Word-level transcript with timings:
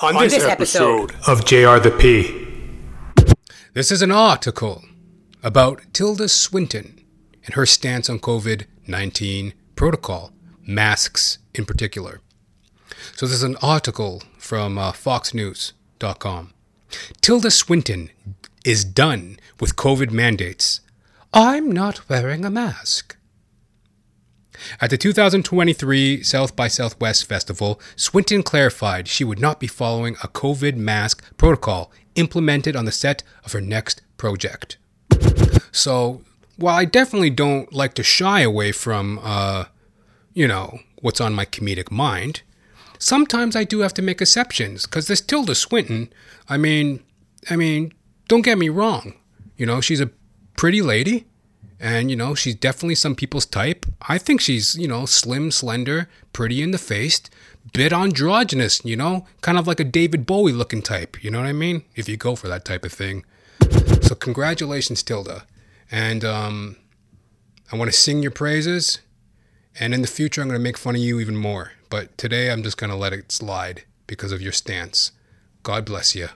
on, 0.00 0.14
this, 0.14 0.34
this 0.34 0.44
episode, 0.44 1.12
episode 1.12 1.30
of 1.30 1.44
JR 1.44 1.78
the 1.78 1.94
P. 1.98 2.46
This 3.74 3.92
is 3.92 4.00
an 4.00 4.10
article 4.10 4.82
about 5.42 5.82
Tilda 5.92 6.28
Swinton 6.28 7.04
and 7.44 7.54
her 7.54 7.66
stance 7.66 8.08
on 8.08 8.18
COVID 8.18 8.64
19 8.86 9.52
protocol, 9.76 10.32
masks 10.66 11.38
in 11.54 11.64
particular. 11.64 12.20
So, 13.14 13.26
this 13.26 13.36
is 13.36 13.42
an 13.42 13.56
article 13.62 14.22
from 14.38 14.78
uh, 14.78 14.92
FoxNews.com. 14.92 16.54
Tilda 17.20 17.50
Swinton 17.50 18.10
is 18.64 18.84
done 18.84 19.38
with 19.60 19.76
COVID 19.76 20.10
mandates. 20.10 20.80
I'm 21.32 21.70
not 21.70 22.08
wearing 22.08 22.44
a 22.44 22.50
mask. 22.50 23.16
At 24.80 24.90
the 24.90 24.98
2023 24.98 26.22
South 26.22 26.56
by 26.56 26.68
Southwest 26.68 27.24
Festival, 27.26 27.80
Swinton 27.96 28.42
clarified 28.42 29.08
she 29.08 29.24
would 29.24 29.40
not 29.40 29.60
be 29.60 29.66
following 29.66 30.14
a 30.22 30.28
COVID 30.28 30.76
mask 30.76 31.24
protocol 31.36 31.90
implemented 32.14 32.76
on 32.76 32.84
the 32.84 32.92
set 32.92 33.22
of 33.44 33.52
her 33.52 33.60
next 33.60 34.02
project. 34.16 34.76
So, 35.72 36.22
while 36.56 36.76
I 36.76 36.84
definitely 36.84 37.30
don't 37.30 37.72
like 37.72 37.94
to 37.94 38.02
shy 38.02 38.40
away 38.40 38.72
from, 38.72 39.18
uh, 39.22 39.64
you 40.34 40.46
know, 40.46 40.80
what's 41.00 41.20
on 41.20 41.34
my 41.34 41.46
comedic 41.46 41.90
mind, 41.90 42.42
sometimes 42.98 43.56
I 43.56 43.64
do 43.64 43.80
have 43.80 43.94
to 43.94 44.02
make 44.02 44.20
exceptions 44.20 44.84
because 44.84 45.06
this 45.06 45.20
Tilda 45.20 45.54
Swinton, 45.54 46.12
I 46.48 46.56
mean, 46.56 47.02
I 47.48 47.56
mean, 47.56 47.94
don't 48.28 48.42
get 48.42 48.58
me 48.58 48.68
wrong, 48.68 49.14
you 49.56 49.64
know, 49.66 49.80
she's 49.80 50.00
a 50.00 50.10
pretty 50.56 50.82
lady. 50.82 51.26
And, 51.80 52.10
you 52.10 52.16
know, 52.16 52.34
she's 52.34 52.54
definitely 52.54 52.94
some 52.94 53.14
people's 53.14 53.46
type. 53.46 53.86
I 54.06 54.18
think 54.18 54.42
she's, 54.42 54.76
you 54.76 54.86
know, 54.86 55.06
slim, 55.06 55.50
slender, 55.50 56.10
pretty 56.34 56.60
in 56.60 56.72
the 56.72 56.78
face, 56.78 57.22
bit 57.72 57.90
androgynous, 57.90 58.84
you 58.84 58.96
know, 58.96 59.26
kind 59.40 59.56
of 59.56 59.66
like 59.66 59.80
a 59.80 59.84
David 59.84 60.26
Bowie 60.26 60.52
looking 60.52 60.82
type. 60.82 61.24
You 61.24 61.30
know 61.30 61.40
what 61.40 61.48
I 61.48 61.54
mean? 61.54 61.84
If 61.94 62.06
you 62.06 62.18
go 62.18 62.36
for 62.36 62.48
that 62.48 62.66
type 62.66 62.84
of 62.84 62.92
thing. 62.92 63.24
So, 64.02 64.14
congratulations, 64.14 65.02
Tilda. 65.02 65.46
And 65.90 66.22
um, 66.22 66.76
I 67.72 67.76
want 67.76 67.90
to 67.90 67.96
sing 67.96 68.22
your 68.22 68.30
praises. 68.30 69.00
And 69.78 69.94
in 69.94 70.02
the 70.02 70.08
future, 70.08 70.42
I'm 70.42 70.48
going 70.48 70.60
to 70.60 70.62
make 70.62 70.76
fun 70.76 70.96
of 70.96 71.00
you 71.00 71.18
even 71.18 71.36
more. 71.36 71.72
But 71.88 72.18
today, 72.18 72.50
I'm 72.50 72.62
just 72.62 72.76
going 72.76 72.90
to 72.90 72.96
let 72.96 73.14
it 73.14 73.32
slide 73.32 73.84
because 74.06 74.32
of 74.32 74.42
your 74.42 74.52
stance. 74.52 75.12
God 75.62 75.86
bless 75.86 76.14
you. 76.14 76.28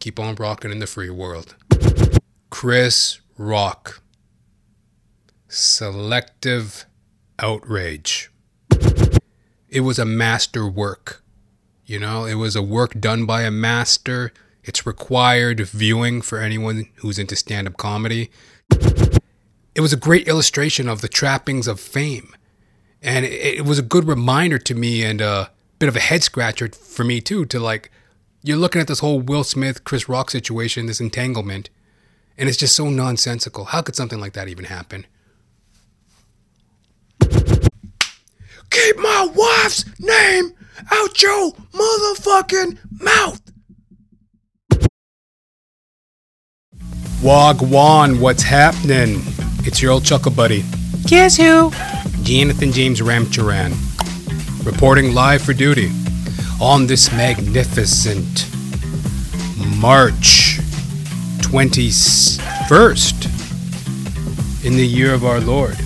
Keep 0.00 0.18
on 0.18 0.34
rocking 0.34 0.72
in 0.72 0.80
the 0.80 0.86
free 0.86 1.10
world. 1.10 1.54
Chris 2.50 3.20
Rock 3.36 4.02
selective 5.50 6.86
outrage. 7.38 8.30
It 9.68 9.80
was 9.80 9.98
a 9.98 10.04
master 10.04 10.68
work. 10.68 11.22
You 11.84 11.98
know, 11.98 12.24
it 12.24 12.34
was 12.34 12.54
a 12.54 12.62
work 12.62 12.98
done 13.00 13.26
by 13.26 13.42
a 13.42 13.50
master. 13.50 14.32
It's 14.62 14.86
required 14.86 15.60
viewing 15.60 16.22
for 16.22 16.38
anyone 16.38 16.86
who's 16.96 17.18
into 17.18 17.34
stand 17.34 17.66
up 17.66 17.76
comedy. 17.76 18.30
It 19.74 19.80
was 19.80 19.92
a 19.92 19.96
great 19.96 20.28
illustration 20.28 20.88
of 20.88 21.00
the 21.00 21.08
trappings 21.08 21.66
of 21.66 21.80
fame. 21.80 22.34
And 23.02 23.24
it, 23.24 23.64
was 23.64 23.78
a 23.78 23.82
good 23.82 24.06
reminder 24.06 24.58
to 24.58 24.74
me 24.74 25.02
and 25.02 25.20
a 25.20 25.50
bit 25.78 25.88
of 25.88 25.96
a 25.96 26.00
head 26.00 26.22
scratcher 26.22 26.68
for 26.68 27.02
me, 27.02 27.20
too, 27.20 27.46
to 27.46 27.58
like, 27.58 27.90
you're 28.42 28.58
looking 28.58 28.80
at 28.80 28.88
this 28.88 28.98
whole 29.00 29.20
Will 29.20 29.44
Smith, 29.44 29.84
Chris 29.84 30.08
Rock 30.08 30.30
situation, 30.30 30.86
this 30.86 31.00
entanglement, 31.00 31.70
and 32.36 32.48
it's 32.48 32.58
just 32.58 32.76
so 32.76 32.90
nonsensical. 32.90 33.66
How 33.66 33.80
could 33.80 33.96
something 33.96 34.20
like 34.20 34.34
that 34.34 34.48
even 34.48 34.66
happen? 34.66 35.06
Keep 38.70 38.98
my 38.98 39.28
wife's 39.34 39.84
name 39.98 40.52
out 40.90 41.22
your 41.22 41.52
motherfucking 41.72 42.78
mouth. 43.00 43.40
Wagwan, 47.22 48.20
what's 48.20 48.42
happening? 48.42 49.20
It's 49.66 49.82
your 49.82 49.92
old 49.92 50.04
chuckle 50.04 50.32
buddy. 50.32 50.64
Guess 51.06 51.36
who? 51.36 51.70
Jonathan 52.22 52.72
James 52.72 53.00
Ramcharan, 53.00 53.74
reporting 54.64 55.12
live 55.12 55.42
for 55.42 55.52
duty 55.52 55.90
on 56.60 56.86
this 56.86 57.12
magnificent 57.12 58.46
March 59.80 60.60
21st 61.40 63.26
in 64.64 64.74
the 64.74 64.86
year 64.86 65.12
of 65.12 65.24
our 65.24 65.40
Lord 65.40 65.76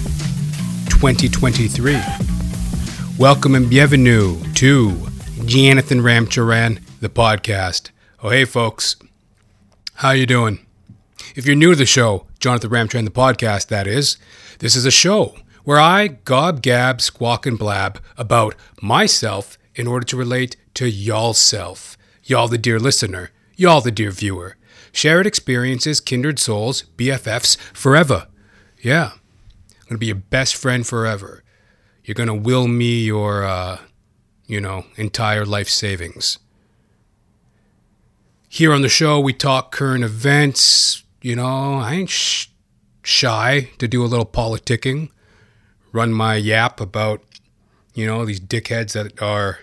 2023. 1.04 2.00
Welcome 3.18 3.54
and 3.54 3.68
bienvenue 3.68 4.42
to 4.54 5.06
Jonathan 5.44 6.00
Ramcharan, 6.00 6.82
the 7.00 7.10
podcast. 7.10 7.90
Oh, 8.22 8.30
hey, 8.30 8.46
folks. 8.46 8.96
How 9.96 10.12
you 10.12 10.24
doing? 10.24 10.64
If 11.36 11.44
you're 11.44 11.56
new 11.56 11.72
to 11.72 11.76
the 11.76 11.84
show, 11.84 12.26
Jonathan 12.38 12.70
Ramcharan, 12.70 13.04
the 13.04 13.10
podcast, 13.10 13.68
that 13.68 13.86
is, 13.86 14.16
this 14.60 14.74
is 14.74 14.86
a 14.86 14.90
show 14.90 15.36
where 15.64 15.78
I 15.78 16.06
gob, 16.06 16.62
gab, 16.62 17.02
squawk, 17.02 17.44
and 17.44 17.58
blab 17.58 18.00
about 18.16 18.54
myself 18.80 19.58
in 19.74 19.86
order 19.86 20.06
to 20.06 20.16
relate 20.16 20.56
to 20.72 20.88
y'all 20.88 21.34
self. 21.34 21.98
Y'all, 22.22 22.48
the 22.48 22.56
dear 22.56 22.80
listener. 22.80 23.30
Y'all, 23.56 23.82
the 23.82 23.90
dear 23.90 24.10
viewer. 24.10 24.56
Shared 24.90 25.26
experiences, 25.26 26.00
kindred 26.00 26.38
souls, 26.38 26.84
BFFs, 26.96 27.58
forever. 27.74 28.26
Yeah. 28.80 29.10
Going 29.94 29.98
to 29.98 30.00
be 30.00 30.06
your 30.06 30.16
best 30.16 30.56
friend 30.56 30.86
forever 30.86 31.44
you're 32.04 32.14
going 32.14 32.28
to 32.28 32.34
will 32.34 32.68
me 32.68 33.04
your, 33.04 33.44
uh, 33.44 33.78
you 34.46 34.60
know, 34.60 34.84
entire 34.96 35.46
life 35.46 35.68
savings. 35.68 36.38
Here 38.48 38.72
on 38.72 38.82
the 38.82 38.88
show, 38.88 39.18
we 39.18 39.32
talk 39.32 39.72
current 39.72 40.04
events. 40.04 41.02
You 41.22 41.36
know, 41.36 41.74
I 41.76 41.94
ain't 41.94 42.10
sh- 42.10 42.48
shy 43.02 43.70
to 43.78 43.88
do 43.88 44.04
a 44.04 44.06
little 44.06 44.26
politicking, 44.26 45.08
run 45.92 46.12
my 46.12 46.36
yap 46.36 46.80
about, 46.80 47.22
you 47.94 48.06
know, 48.06 48.24
these 48.26 48.40
dickheads 48.40 48.92
that 48.92 49.20
are 49.22 49.60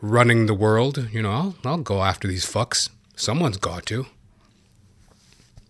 running 0.00 0.46
the 0.46 0.54
world. 0.54 1.08
You 1.12 1.22
know, 1.22 1.30
I'll, 1.30 1.54
I'll 1.64 1.78
go 1.78 2.02
after 2.02 2.26
these 2.26 2.46
fucks. 2.46 2.88
Someone's 3.16 3.58
got 3.58 3.84
to. 3.86 4.06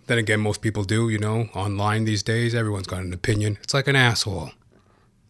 Then 0.09 0.17
again, 0.19 0.41
most 0.41 0.63
people 0.63 0.85
do, 0.85 1.11
you 1.11 1.19
know, 1.19 1.51
online 1.55 2.05
these 2.05 2.23
days. 2.23 2.55
Everyone's 2.55 2.87
got 2.87 3.03
an 3.03 3.13
opinion. 3.13 3.59
It's 3.63 3.75
like 3.75 3.87
an 3.89 3.95
asshole. 3.95 4.53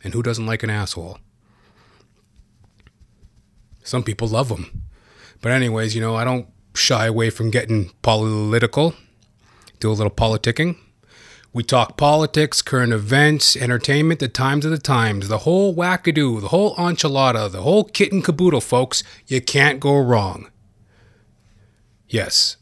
And 0.04 0.14
who 0.14 0.22
doesn't 0.22 0.46
like 0.46 0.62
an 0.62 0.70
asshole? 0.70 1.18
Some 3.82 4.04
people 4.04 4.28
love 4.28 4.48
them. 4.48 4.84
But, 5.40 5.50
anyways, 5.50 5.96
you 5.96 6.00
know, 6.00 6.14
I 6.14 6.22
don't 6.22 6.46
shy 6.74 7.06
away 7.06 7.30
from 7.30 7.50
getting 7.50 7.90
political, 8.02 8.94
do 9.80 9.90
a 9.90 9.92
little 9.92 10.12
politicking. 10.12 10.76
We 11.52 11.64
talk 11.64 11.96
politics, 11.96 12.62
current 12.62 12.92
events, 12.92 13.56
entertainment, 13.56 14.20
the 14.20 14.28
times 14.28 14.64
of 14.64 14.70
the 14.70 14.78
times, 14.78 15.26
the 15.26 15.38
whole 15.38 15.74
wackadoo, 15.74 16.40
the 16.40 16.48
whole 16.48 16.76
enchilada, 16.76 17.50
the 17.50 17.62
whole 17.62 17.82
kit 17.82 18.12
and 18.12 18.24
caboodle, 18.24 18.60
folks. 18.60 19.02
You 19.26 19.40
can't 19.40 19.80
go 19.80 19.98
wrong. 19.98 20.50
Yes, 22.08 22.58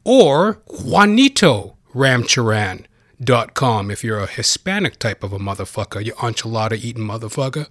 or 0.05 0.61
Juanito 0.67 1.79
Ramcharan.com 1.95 3.91
if 3.91 4.05
you're 4.05 4.19
a 4.19 4.27
Hispanic 4.27 4.99
type 4.99 5.23
of 5.23 5.33
a 5.33 5.39
motherfucker, 5.39 6.05
you 6.05 6.13
enchilada 6.15 6.75
eating 6.75 7.05
motherfucker. 7.05 7.69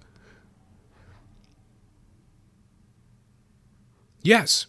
Yes. 4.22 4.66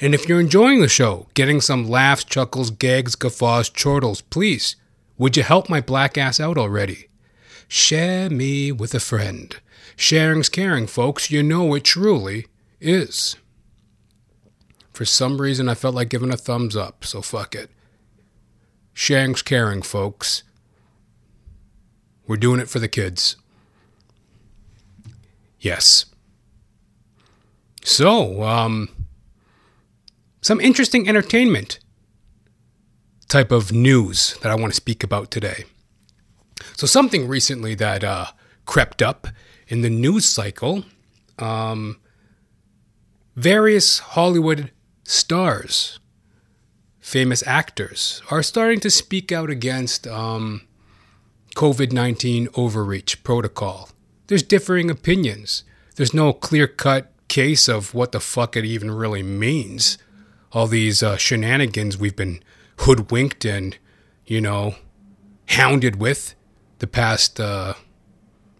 And 0.00 0.14
if 0.14 0.28
you're 0.28 0.40
enjoying 0.40 0.80
the 0.80 0.88
show, 0.88 1.26
getting 1.34 1.60
some 1.60 1.88
laughs, 1.88 2.24
chuckles, 2.24 2.70
gags, 2.70 3.14
guffaws, 3.14 3.68
chortles, 3.68 4.20
please, 4.20 4.76
would 5.18 5.36
you 5.36 5.42
help 5.42 5.68
my 5.68 5.80
black 5.80 6.18
ass 6.18 6.40
out 6.40 6.58
already? 6.58 7.08
Share 7.68 8.30
me 8.30 8.72
with 8.72 8.94
a 8.94 9.00
friend. 9.00 9.56
Sharing's 9.96 10.48
caring, 10.48 10.86
folks. 10.86 11.30
You 11.30 11.42
know 11.42 11.74
it 11.74 11.84
truly 11.84 12.46
is. 12.80 13.36
For 14.92 15.04
some 15.04 15.40
reason, 15.40 15.68
I 15.68 15.74
felt 15.74 15.94
like 15.94 16.08
giving 16.08 16.32
a 16.32 16.36
thumbs 16.36 16.76
up, 16.76 17.04
so 17.04 17.22
fuck 17.22 17.54
it. 17.54 17.70
Sharing's 18.94 19.42
caring, 19.42 19.82
folks. 19.82 20.42
We're 22.26 22.36
doing 22.36 22.60
it 22.60 22.68
for 22.68 22.78
the 22.78 22.88
kids. 22.88 23.36
Yes. 25.60 26.06
So, 27.84 28.42
um, 28.42 28.88
some 30.46 30.60
interesting 30.60 31.08
entertainment 31.08 31.80
type 33.26 33.50
of 33.50 33.72
news 33.72 34.38
that 34.42 34.52
I 34.52 34.54
want 34.54 34.72
to 34.72 34.76
speak 34.76 35.02
about 35.02 35.28
today. 35.32 35.64
So, 36.76 36.86
something 36.86 37.26
recently 37.26 37.74
that 37.74 38.04
uh, 38.04 38.26
crept 38.64 39.02
up 39.02 39.26
in 39.66 39.80
the 39.80 39.90
news 39.90 40.24
cycle 40.24 40.84
um, 41.40 41.98
various 43.34 43.98
Hollywood 43.98 44.70
stars, 45.02 45.98
famous 47.00 47.44
actors, 47.44 48.22
are 48.30 48.44
starting 48.44 48.78
to 48.80 48.90
speak 48.90 49.32
out 49.32 49.50
against 49.50 50.06
um, 50.06 50.62
COVID 51.56 51.90
19 51.90 52.50
overreach 52.54 53.24
protocol. 53.24 53.88
There's 54.28 54.44
differing 54.44 54.92
opinions. 54.92 55.64
There's 55.96 56.14
no 56.14 56.32
clear 56.32 56.68
cut 56.68 57.10
case 57.26 57.66
of 57.66 57.94
what 57.94 58.12
the 58.12 58.20
fuck 58.20 58.56
it 58.56 58.64
even 58.64 58.92
really 58.92 59.24
means. 59.24 59.98
All 60.56 60.66
these 60.66 61.02
uh, 61.02 61.18
shenanigans 61.18 61.98
we've 61.98 62.16
been 62.16 62.42
hoodwinked 62.78 63.44
and, 63.44 63.76
you 64.24 64.40
know, 64.40 64.76
hounded 65.48 66.00
with 66.00 66.34
the 66.78 66.86
past 66.86 67.38
uh, 67.38 67.74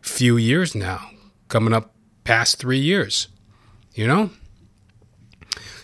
few 0.03 0.37
years 0.37 0.75
now, 0.75 1.09
coming 1.49 1.73
up 1.73 1.95
past 2.23 2.59
three 2.59 2.79
years, 2.79 3.29
you 3.95 4.07
know? 4.07 4.29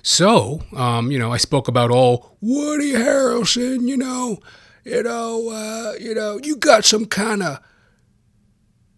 So, 0.03 0.61
um, 0.77 1.11
you 1.11 1.19
know, 1.19 1.33
I 1.33 1.39
spoke 1.39 1.67
about 1.67 1.91
all 1.91 2.37
Woody 2.43 2.93
Harrelson, 2.93 3.89
you 3.89 3.97
know, 3.97 4.37
you 4.85 5.03
know, 5.03 5.49
uh, 5.49 5.95
you 5.99 6.15
know, 6.15 6.39
you 6.43 6.57
got 6.57 6.85
some 6.85 7.07
kind 7.07 7.43
of 7.43 7.59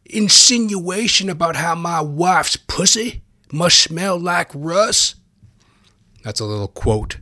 insinuation 0.04 1.30
about 1.30 1.54
how 1.54 1.76
my 1.76 2.00
wife's 2.00 2.56
pussy 2.56 3.22
must 3.52 3.78
smell 3.78 4.18
like 4.18 4.50
Rust. 4.52 5.14
That's 6.24 6.40
a 6.40 6.46
little 6.46 6.68
quote, 6.68 7.18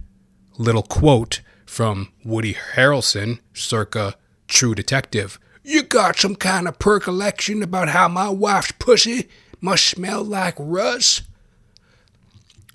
little 0.57 0.85
quote 0.85 1.41
from 1.67 2.13
Woody 2.25 2.55
Harrelson, 2.55 3.41
circa 3.53 4.15
True 4.47 4.77
Detective. 4.77 5.41
You 5.65 5.83
got 5.83 6.17
some 6.17 6.37
kind 6.37 6.69
of 6.69 6.79
percolation 6.79 7.63
about 7.63 7.89
how 7.89 8.07
my 8.07 8.29
wife's 8.29 8.73
pussy 8.73 9.29
must 9.61 9.85
smell 9.87 10.23
like 10.23 10.55
Rust? 10.57 11.23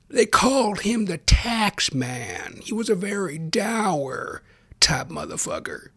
They 0.09 0.25
called 0.25 0.81
him 0.81 1.05
the 1.05 1.17
tax 1.17 1.93
man. 1.93 2.59
He 2.61 2.73
was 2.73 2.89
a 2.89 2.95
very 2.95 3.37
dour 3.37 4.41
type 4.79 5.07
motherfucker. 5.07 5.89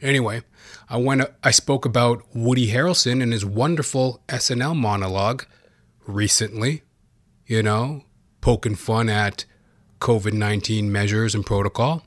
Anyway, 0.00 0.42
I 0.88 0.98
went 0.98 1.22
I 1.42 1.50
spoke 1.50 1.84
about 1.84 2.24
Woody 2.34 2.70
Harrelson 2.70 3.22
and 3.22 3.32
his 3.32 3.44
wonderful 3.44 4.22
SNL 4.28 4.76
monologue 4.76 5.44
recently, 6.06 6.82
you 7.46 7.62
know, 7.62 8.04
poking 8.48 8.74
fun 8.74 9.10
at 9.10 9.44
COVID-19 10.00 10.84
measures 10.84 11.34
and 11.34 11.44
protocol. 11.44 12.02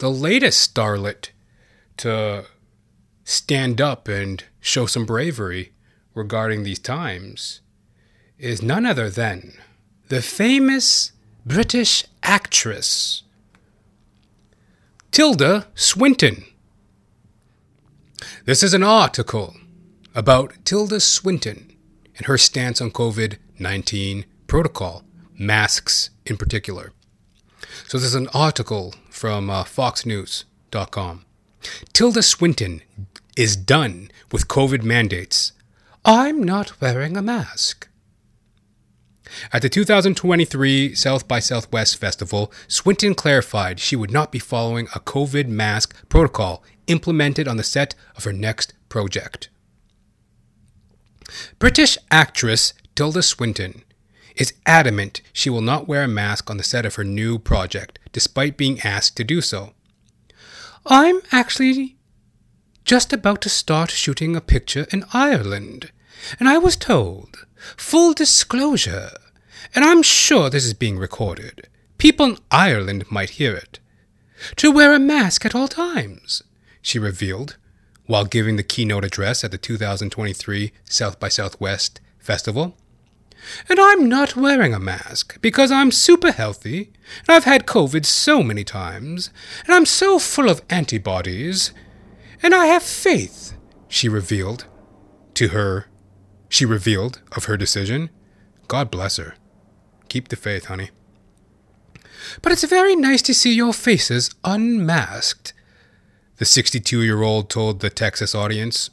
The 0.00 0.10
latest 0.10 0.74
starlet 0.74 1.30
to 1.96 2.44
stand 3.24 3.80
up 3.80 4.06
and 4.06 4.44
show 4.60 4.84
some 4.84 5.06
bravery 5.06 5.72
regarding 6.12 6.62
these 6.62 6.78
times 6.78 7.62
is 8.38 8.60
none 8.60 8.84
other 8.84 9.08
than 9.08 9.54
the 10.10 10.20
famous 10.20 11.12
British 11.46 12.04
actress 12.22 13.22
Tilda 15.10 15.68
Swinton. 15.74 16.44
This 18.44 18.62
is 18.62 18.74
an 18.74 18.82
article 18.82 19.56
about 20.14 20.52
Tilda 20.66 21.00
Swinton 21.00 21.74
and 22.18 22.26
her 22.26 22.36
stance 22.36 22.82
on 22.82 22.90
COVID 22.90 23.38
19 23.58 24.26
protocol, 24.46 25.02
masks 25.38 26.10
in 26.26 26.36
particular. 26.36 26.92
So, 27.86 27.98
this 27.98 28.08
is 28.08 28.14
an 28.14 28.28
article 28.34 28.94
from 29.10 29.50
uh, 29.50 29.64
FoxNews.com. 29.64 31.24
Tilda 31.92 32.22
Swinton 32.22 32.82
is 33.36 33.56
done 33.56 34.10
with 34.32 34.48
COVID 34.48 34.82
mandates. 34.82 35.52
I'm 36.04 36.42
not 36.42 36.80
wearing 36.80 37.16
a 37.16 37.22
mask. 37.22 37.88
At 39.52 39.62
the 39.62 39.68
2023 39.68 40.94
South 40.94 41.28
by 41.28 41.38
Southwest 41.38 41.98
Festival, 41.98 42.52
Swinton 42.66 43.14
clarified 43.14 43.78
she 43.78 43.96
would 43.96 44.10
not 44.10 44.32
be 44.32 44.38
following 44.38 44.86
a 44.94 45.00
COVID 45.00 45.48
mask 45.48 45.94
protocol 46.08 46.62
implemented 46.86 47.46
on 47.46 47.56
the 47.56 47.64
set 47.64 47.94
of 48.16 48.24
her 48.24 48.32
next 48.32 48.72
project. 48.88 49.50
British 51.58 51.98
actress 52.10 52.72
Tilda 52.94 53.22
Swinton 53.22 53.82
is 54.38 54.54
adamant 54.64 55.20
she 55.32 55.50
will 55.50 55.60
not 55.60 55.86
wear 55.86 56.04
a 56.04 56.08
mask 56.08 56.48
on 56.48 56.56
the 56.56 56.62
set 56.62 56.86
of 56.86 56.94
her 56.94 57.04
new 57.04 57.38
project, 57.38 57.98
despite 58.12 58.56
being 58.56 58.80
asked 58.80 59.16
to 59.16 59.24
do 59.24 59.40
so. 59.40 59.74
I'm 60.86 61.20
actually 61.30 61.96
just 62.84 63.12
about 63.12 63.42
to 63.42 63.50
start 63.50 63.90
shooting 63.90 64.34
a 64.34 64.40
picture 64.40 64.86
in 64.90 65.04
Ireland, 65.12 65.90
and 66.40 66.48
I 66.48 66.56
was 66.56 66.76
told, 66.76 67.46
full 67.76 68.14
disclosure, 68.14 69.10
and 69.74 69.84
I'm 69.84 70.02
sure 70.02 70.48
this 70.48 70.64
is 70.64 70.74
being 70.74 70.98
recorded, 70.98 71.68
people 71.98 72.26
in 72.26 72.38
Ireland 72.50 73.04
might 73.10 73.30
hear 73.30 73.54
it, 73.54 73.80
to 74.56 74.70
wear 74.70 74.94
a 74.94 74.98
mask 74.98 75.44
at 75.44 75.54
all 75.54 75.68
times, 75.68 76.42
she 76.80 76.98
revealed 76.98 77.56
while 78.06 78.24
giving 78.24 78.56
the 78.56 78.62
keynote 78.62 79.04
address 79.04 79.44
at 79.44 79.50
the 79.50 79.58
2023 79.58 80.72
South 80.84 81.20
by 81.20 81.28
Southwest 81.28 82.00
Festival. 82.18 82.74
And 83.68 83.78
I'm 83.80 84.08
not 84.08 84.36
wearing 84.36 84.74
a 84.74 84.80
mask 84.80 85.40
because 85.40 85.70
I'm 85.70 85.90
super 85.90 86.32
healthy, 86.32 86.92
and 87.20 87.36
I've 87.36 87.44
had 87.44 87.66
COVID 87.66 88.04
so 88.04 88.42
many 88.42 88.64
times, 88.64 89.30
and 89.64 89.74
I'm 89.74 89.86
so 89.86 90.18
full 90.18 90.48
of 90.48 90.62
antibodies, 90.68 91.72
and 92.42 92.54
I 92.54 92.66
have 92.66 92.82
faith, 92.82 93.54
she 93.88 94.08
revealed 94.08 94.66
to 95.34 95.48
her. 95.48 95.86
She 96.48 96.64
revealed 96.64 97.20
of 97.36 97.44
her 97.44 97.56
decision. 97.56 98.10
God 98.68 98.90
bless 98.90 99.16
her. 99.16 99.34
Keep 100.08 100.28
the 100.28 100.36
faith, 100.36 100.66
honey. 100.66 100.90
But 102.42 102.52
it's 102.52 102.64
very 102.64 102.96
nice 102.96 103.22
to 103.22 103.34
see 103.34 103.54
your 103.54 103.72
faces 103.72 104.30
unmasked, 104.44 105.52
the 106.36 106.44
62 106.44 107.02
year 107.02 107.22
old 107.22 107.50
told 107.50 107.80
the 107.80 107.90
Texas 107.90 108.34
audience. 108.34 108.90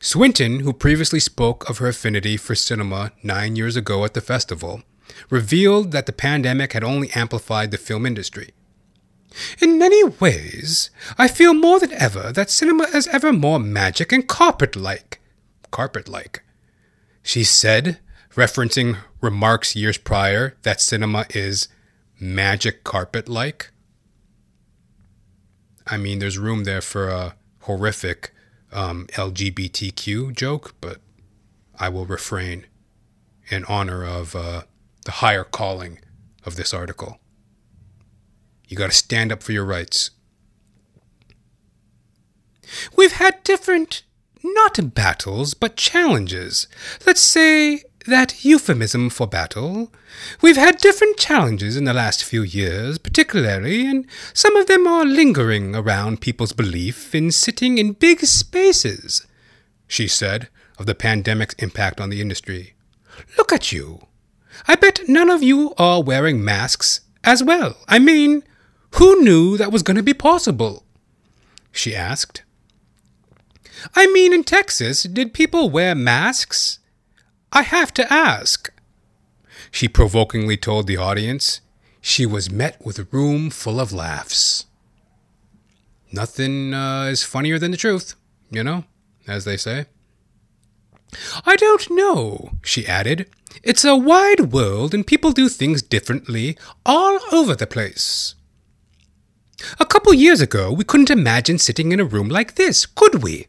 Swinton, 0.00 0.60
who 0.60 0.72
previously 0.72 1.20
spoke 1.20 1.68
of 1.68 1.78
her 1.78 1.88
affinity 1.88 2.36
for 2.36 2.54
cinema 2.54 3.12
nine 3.22 3.56
years 3.56 3.76
ago 3.76 4.04
at 4.04 4.14
the 4.14 4.20
festival, 4.20 4.82
revealed 5.30 5.92
that 5.92 6.06
the 6.06 6.12
pandemic 6.12 6.72
had 6.72 6.84
only 6.84 7.10
amplified 7.14 7.70
the 7.70 7.78
film 7.78 8.06
industry. 8.06 8.50
In 9.60 9.78
many 9.78 10.02
ways, 10.04 10.90
I 11.18 11.28
feel 11.28 11.52
more 11.52 11.78
than 11.78 11.92
ever 11.92 12.32
that 12.32 12.50
cinema 12.50 12.84
is 12.84 13.06
ever 13.08 13.32
more 13.32 13.58
magic 13.58 14.12
and 14.12 14.26
carpet 14.26 14.76
like. 14.76 15.20
Carpet 15.70 16.08
like. 16.08 16.42
She 17.22 17.44
said, 17.44 17.98
referencing 18.34 18.98
remarks 19.20 19.76
years 19.76 19.98
prior 19.98 20.56
that 20.62 20.80
cinema 20.80 21.26
is 21.30 21.68
magic 22.18 22.82
carpet 22.84 23.28
like. 23.28 23.70
I 25.86 25.96
mean, 25.96 26.18
there's 26.18 26.38
room 26.38 26.64
there 26.64 26.80
for 26.80 27.08
a 27.08 27.34
horrific 27.60 28.32
um, 28.72 29.06
LGBTQ 29.12 30.34
joke, 30.34 30.74
but 30.80 30.98
I 31.78 31.88
will 31.88 32.06
refrain 32.06 32.66
in 33.48 33.64
honor 33.66 34.04
of 34.04 34.34
uh, 34.34 34.62
the 35.04 35.12
higher 35.12 35.44
calling 35.44 36.00
of 36.44 36.56
this 36.56 36.74
article. 36.74 37.18
You 38.68 38.76
got 38.76 38.90
to 38.90 38.96
stand 38.96 39.32
up 39.32 39.42
for 39.42 39.52
your 39.52 39.64
rights. 39.64 40.10
We've 42.96 43.12
had 43.12 43.44
different, 43.44 44.02
not 44.42 44.94
battles, 44.94 45.54
but 45.54 45.76
challenges. 45.76 46.66
Let's 47.06 47.20
say 47.20 47.84
that 48.06 48.44
euphemism 48.44 49.10
for 49.10 49.26
battle. 49.26 49.92
We've 50.40 50.56
had 50.56 50.78
different 50.78 51.16
challenges 51.16 51.76
in 51.76 51.84
the 51.84 51.92
last 51.92 52.24
few 52.24 52.42
years, 52.42 52.98
particularly, 52.98 53.86
and 53.86 54.06
some 54.32 54.56
of 54.56 54.66
them 54.66 54.86
are 54.86 55.04
lingering 55.04 55.74
around 55.74 56.20
people's 56.20 56.52
belief 56.52 57.14
in 57.14 57.30
sitting 57.30 57.78
in 57.78 57.92
big 57.92 58.20
spaces, 58.20 59.26
she 59.86 60.08
said 60.08 60.48
of 60.78 60.86
the 60.86 60.94
pandemic's 60.94 61.54
impact 61.54 62.00
on 62.00 62.10
the 62.10 62.20
industry. 62.20 62.74
Look 63.38 63.52
at 63.52 63.72
you. 63.72 64.06
I 64.66 64.74
bet 64.74 65.08
none 65.08 65.30
of 65.30 65.42
you 65.42 65.74
are 65.78 66.02
wearing 66.02 66.44
masks 66.44 67.00
as 67.24 67.42
well. 67.42 67.76
I 67.88 67.98
mean, 67.98 68.42
who 68.92 69.22
knew 69.22 69.56
that 69.56 69.72
was 69.72 69.82
going 69.82 69.96
to 69.96 70.02
be 70.02 70.14
possible? 70.14 70.84
She 71.72 71.94
asked. 71.94 72.42
I 73.94 74.06
mean, 74.06 74.32
in 74.32 74.44
Texas, 74.44 75.02
did 75.02 75.34
people 75.34 75.70
wear 75.70 75.94
masks? 75.94 76.78
I 77.52 77.62
have 77.62 77.92
to 77.94 78.12
ask. 78.12 78.72
She 79.70 79.88
provokingly 79.88 80.56
told 80.56 80.86
the 80.86 80.96
audience. 80.96 81.60
She 82.00 82.26
was 82.26 82.50
met 82.50 82.84
with 82.84 82.98
a 82.98 83.08
room 83.10 83.50
full 83.50 83.80
of 83.80 83.92
laughs. 83.92 84.66
Nothing 86.12 86.72
uh, 86.72 87.04
is 87.04 87.24
funnier 87.24 87.58
than 87.58 87.72
the 87.72 87.76
truth, 87.76 88.14
you 88.50 88.62
know, 88.62 88.84
as 89.26 89.44
they 89.44 89.56
say. 89.56 89.86
I 91.44 91.56
don't 91.56 91.90
know, 91.90 92.52
she 92.62 92.86
added. 92.86 93.28
It's 93.62 93.84
a 93.84 93.96
wide 93.96 94.52
world 94.52 94.94
and 94.94 95.06
people 95.06 95.32
do 95.32 95.48
things 95.48 95.82
differently 95.82 96.56
all 96.84 97.18
over 97.32 97.54
the 97.54 97.66
place. 97.66 98.34
A 99.80 99.86
couple 99.86 100.12
years 100.12 100.40
ago, 100.40 100.70
we 100.70 100.84
couldn't 100.84 101.10
imagine 101.10 101.58
sitting 101.58 101.92
in 101.92 102.00
a 102.00 102.04
room 102.04 102.28
like 102.28 102.54
this, 102.54 102.86
could 102.86 103.22
we? 103.22 103.46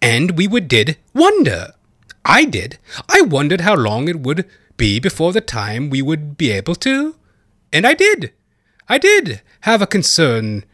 And 0.00 0.36
we 0.36 0.46
would 0.46 0.68
did 0.68 0.96
wonder 1.12 1.74
I 2.28 2.44
did. 2.44 2.78
I 3.08 3.22
wondered 3.22 3.62
how 3.62 3.74
long 3.74 4.06
it 4.06 4.20
would 4.20 4.44
be 4.76 5.00
before 5.00 5.32
the 5.32 5.40
time 5.40 5.88
we 5.88 6.02
would 6.02 6.36
be 6.36 6.52
able 6.52 6.74
to. 6.76 7.16
And 7.72 7.86
I 7.86 7.94
did. 7.94 8.32
I 8.86 8.98
did 8.98 9.40
have 9.62 9.80
a 9.80 9.86
concern 9.86 10.64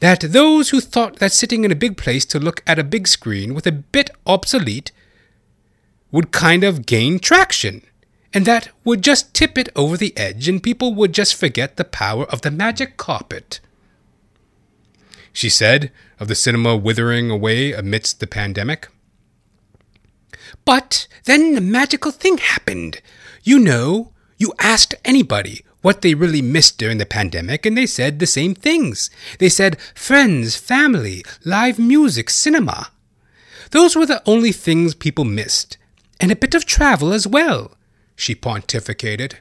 that 0.00 0.20
those 0.20 0.70
who 0.70 0.80
thought 0.80 1.16
that 1.16 1.32
sitting 1.32 1.64
in 1.64 1.70
a 1.70 1.76
big 1.76 1.96
place 1.96 2.24
to 2.26 2.40
look 2.40 2.62
at 2.66 2.78
a 2.78 2.84
big 2.84 3.06
screen 3.06 3.54
was 3.54 3.66
a 3.66 3.72
bit 3.72 4.10
obsolete 4.26 4.92
would 6.10 6.32
kind 6.32 6.64
of 6.64 6.86
gain 6.86 7.18
traction, 7.18 7.82
and 8.32 8.44
that 8.46 8.68
would 8.84 9.02
just 9.02 9.34
tip 9.34 9.58
it 9.58 9.68
over 9.74 9.96
the 9.96 10.16
edge, 10.16 10.48
and 10.48 10.62
people 10.62 10.94
would 10.94 11.12
just 11.12 11.34
forget 11.34 11.76
the 11.76 11.84
power 11.84 12.24
of 12.26 12.42
the 12.42 12.50
magic 12.50 12.96
carpet. 12.96 13.60
She 15.32 15.48
said 15.48 15.90
of 16.20 16.28
the 16.28 16.34
cinema 16.34 16.76
withering 16.76 17.30
away 17.30 17.72
amidst 17.72 18.20
the 18.20 18.26
pandemic. 18.26 18.88
But 20.64 21.06
then 21.24 21.54
the 21.54 21.60
magical 21.60 22.10
thing 22.10 22.38
happened. 22.38 23.00
You 23.42 23.58
know, 23.58 24.12
you 24.38 24.52
asked 24.58 24.94
anybody 25.04 25.64
what 25.82 26.00
they 26.00 26.14
really 26.14 26.40
missed 26.40 26.78
during 26.78 26.98
the 26.98 27.06
pandemic, 27.06 27.66
and 27.66 27.76
they 27.76 27.86
said 27.86 28.18
the 28.18 28.26
same 28.26 28.54
things. 28.54 29.10
They 29.38 29.50
said 29.50 29.80
friends, 29.94 30.56
family, 30.56 31.24
live 31.44 31.78
music, 31.78 32.30
cinema. 32.30 32.88
Those 33.70 33.94
were 33.94 34.06
the 34.06 34.22
only 34.24 34.52
things 34.52 34.94
people 34.94 35.24
missed, 35.24 35.76
and 36.18 36.30
a 36.30 36.36
bit 36.36 36.54
of 36.54 36.64
travel 36.64 37.12
as 37.12 37.26
well, 37.26 37.72
she 38.16 38.34
pontificated. 38.34 39.34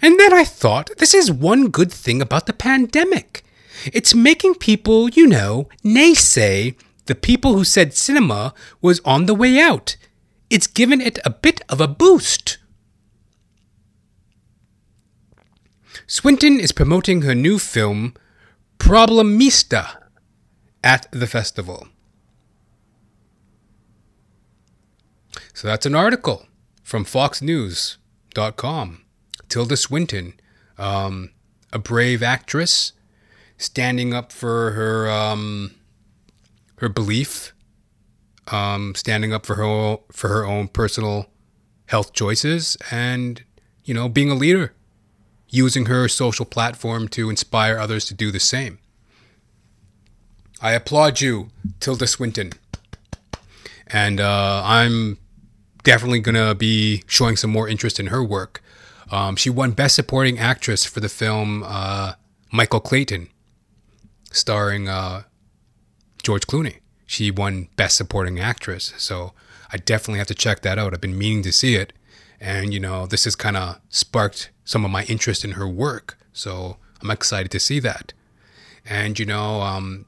And 0.00 0.20
then 0.20 0.32
I 0.32 0.44
thought, 0.44 0.90
this 0.98 1.14
is 1.14 1.32
one 1.32 1.68
good 1.68 1.92
thing 1.92 2.22
about 2.22 2.46
the 2.46 2.52
pandemic. 2.52 3.44
It's 3.92 4.14
making 4.14 4.56
people, 4.56 5.08
you 5.08 5.26
know, 5.26 5.68
naysay 5.84 6.76
the 7.12 7.16
people 7.16 7.52
who 7.52 7.62
said 7.62 7.92
cinema 7.92 8.54
was 8.80 8.98
on 9.04 9.26
the 9.26 9.34
way 9.34 9.60
out. 9.60 9.96
It's 10.48 10.66
given 10.66 10.98
it 10.98 11.18
a 11.26 11.28
bit 11.28 11.60
of 11.68 11.78
a 11.78 11.86
boost. 11.86 12.56
Swinton 16.06 16.58
is 16.58 16.72
promoting 16.72 17.20
her 17.20 17.34
new 17.34 17.58
film, 17.58 18.14
Problemista, 18.78 20.04
at 20.82 21.06
the 21.12 21.26
festival. 21.26 21.88
So 25.52 25.68
that's 25.68 25.84
an 25.84 25.94
article 25.94 26.46
from 26.82 27.04
FoxNews.com. 27.04 29.04
Tilda 29.50 29.76
Swinton, 29.76 30.32
um, 30.78 31.30
a 31.74 31.78
brave 31.78 32.22
actress, 32.22 32.94
standing 33.58 34.14
up 34.14 34.32
for 34.32 34.70
her 34.70 35.10
um, 35.10 35.74
her 36.82 36.88
belief, 36.88 37.54
um, 38.48 38.94
standing 38.94 39.32
up 39.32 39.46
for 39.46 39.54
her 39.54 39.96
for 40.10 40.28
her 40.28 40.44
own 40.44 40.68
personal 40.68 41.30
health 41.86 42.12
choices, 42.12 42.76
and 42.90 43.44
you 43.84 43.94
know, 43.94 44.08
being 44.08 44.30
a 44.30 44.34
leader 44.34 44.74
using 45.48 45.86
her 45.86 46.08
social 46.08 46.44
platform 46.44 47.08
to 47.08 47.30
inspire 47.30 47.78
others 47.78 48.04
to 48.06 48.14
do 48.14 48.32
the 48.32 48.40
same. 48.40 48.78
I 50.60 50.72
applaud 50.72 51.20
you, 51.20 51.50
Tilda 51.80 52.06
Swinton. 52.06 52.52
And 53.88 54.20
uh, 54.20 54.62
I'm 54.64 55.18
definitely 55.82 56.20
to 56.22 56.54
be 56.54 57.02
showing 57.06 57.36
some 57.36 57.50
more 57.50 57.68
interest 57.68 58.00
in 58.00 58.06
her 58.06 58.24
work. 58.24 58.62
Um, 59.10 59.36
she 59.36 59.50
won 59.50 59.72
Best 59.72 59.94
Supporting 59.94 60.38
Actress 60.38 60.84
for 60.86 61.00
the 61.00 61.08
film 61.08 61.62
uh, 61.66 62.14
Michael 62.50 62.80
Clayton, 62.80 63.28
starring 64.30 64.88
uh, 64.88 65.24
George 66.22 66.46
Clooney. 66.46 66.78
She 67.06 67.30
won 67.30 67.68
Best 67.76 67.96
Supporting 67.96 68.40
Actress. 68.40 68.92
So 68.96 69.32
I 69.72 69.76
definitely 69.76 70.18
have 70.18 70.28
to 70.28 70.34
check 70.34 70.62
that 70.62 70.78
out. 70.78 70.94
I've 70.94 71.00
been 71.00 71.18
meaning 71.18 71.42
to 71.42 71.52
see 71.52 71.74
it. 71.74 71.92
And, 72.40 72.74
you 72.74 72.80
know, 72.80 73.06
this 73.06 73.24
has 73.24 73.36
kind 73.36 73.56
of 73.56 73.80
sparked 73.88 74.50
some 74.64 74.84
of 74.84 74.90
my 74.90 75.04
interest 75.04 75.44
in 75.44 75.52
her 75.52 75.68
work. 75.68 76.18
So 76.32 76.78
I'm 77.00 77.10
excited 77.10 77.50
to 77.52 77.60
see 77.60 77.78
that. 77.80 78.12
And, 78.84 79.18
you 79.18 79.26
know, 79.26 79.60
um, 79.62 80.06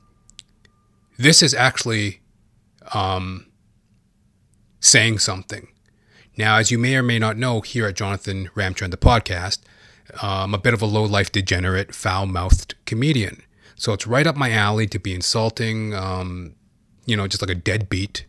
this 1.17 1.43
is 1.43 1.55
actually 1.55 2.21
um, 2.93 3.47
saying 4.81 5.21
something. 5.21 5.69
Now, 6.37 6.57
as 6.57 6.73
you 6.73 6.79
may 6.79 6.97
or 6.97 7.03
may 7.03 7.21
not 7.21 7.37
know, 7.37 7.61
here 7.61 7.87
at 7.87 7.95
Jonathan 7.95 8.51
Ramcharan, 8.57 8.91
the 8.91 8.97
podcast, 8.97 9.61
I'm 10.21 10.55
a 10.55 10.59
bit 10.59 10.75
of 10.75 10.83
a 10.83 10.87
low 10.87 11.05
life 11.05 11.31
degenerate, 11.31 11.95
foul 11.95 12.27
mouthed 12.27 12.75
comedian. 12.85 13.43
So 13.77 13.93
it's 13.93 14.07
right 14.07 14.27
up 14.27 14.37
my 14.37 14.51
alley 14.51 14.87
to 14.89 14.99
be 14.99 15.15
insulting, 15.15 15.95
um, 15.95 16.55
you 17.07 17.17
know, 17.17 17.27
just 17.27 17.43
like 17.43 17.51
a 17.51 17.55
deadbeat 17.55 18.27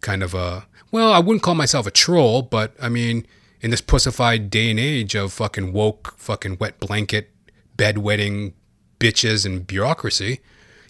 kind 0.00 0.22
of 0.22 0.34
a. 0.34 0.66
Well, 0.90 1.12
I 1.12 1.18
wouldn't 1.18 1.42
call 1.42 1.54
myself 1.54 1.86
a 1.86 1.90
troll, 1.90 2.42
but 2.42 2.72
I 2.80 2.88
mean, 2.88 3.26
in 3.60 3.70
this 3.70 3.80
pussified 3.80 4.50
day 4.50 4.70
and 4.70 4.80
age 4.80 5.14
of 5.14 5.32
fucking 5.32 5.72
woke, 5.72 6.14
fucking 6.16 6.58
wet 6.58 6.80
blanket, 6.80 7.30
bedwetting 7.76 8.54
bitches 8.98 9.44
and 9.44 9.66
bureaucracy, 9.66 10.40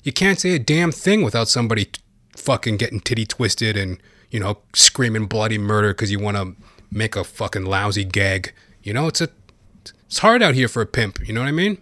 you 0.03 0.13
can't 0.13 0.39
say 0.39 0.55
a 0.55 0.59
damn 0.59 0.93
thing 0.93 1.23
without 1.23 1.49
somebody 1.49 1.87
t- 1.87 2.01
fucking 2.37 2.77
getting 2.77 3.01
titty 3.01 3.27
twisted 3.27 3.77
and, 3.77 3.99
you 4.31 4.39
know, 4.39 4.59
screaming 4.75 5.27
bloody 5.27 5.59
murder 5.59 5.93
because 5.93 6.11
you 6.11 6.19
want 6.19 6.37
to 6.37 6.55
make 6.91 7.17
a 7.17 7.25
fucking 7.25 7.65
lousy 7.65 8.05
gag. 8.05 8.53
You 8.83 8.93
know, 8.95 9.09
it's 9.09 9.21
a 9.21 9.29
it's 10.07 10.19
hard 10.19 10.43
out 10.43 10.55
here 10.55 10.69
for 10.69 10.81
a 10.81 10.87
pimp, 10.87 11.27
you 11.27 11.35
know 11.35 11.41
what 11.41 11.49
I 11.49 11.53
mean? 11.53 11.79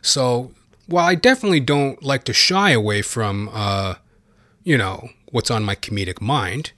So, 0.00 0.52
while 0.90 1.06
I 1.06 1.14
definitely 1.14 1.60
don't 1.60 2.02
like 2.02 2.24
to 2.24 2.32
shy 2.32 2.70
away 2.70 3.02
from 3.02 3.48
uh, 3.52 3.94
you 4.64 4.76
know, 4.76 5.08
what's 5.30 5.50
on 5.50 5.64
my 5.64 5.74
comedic 5.74 6.20
mind, 6.20 6.72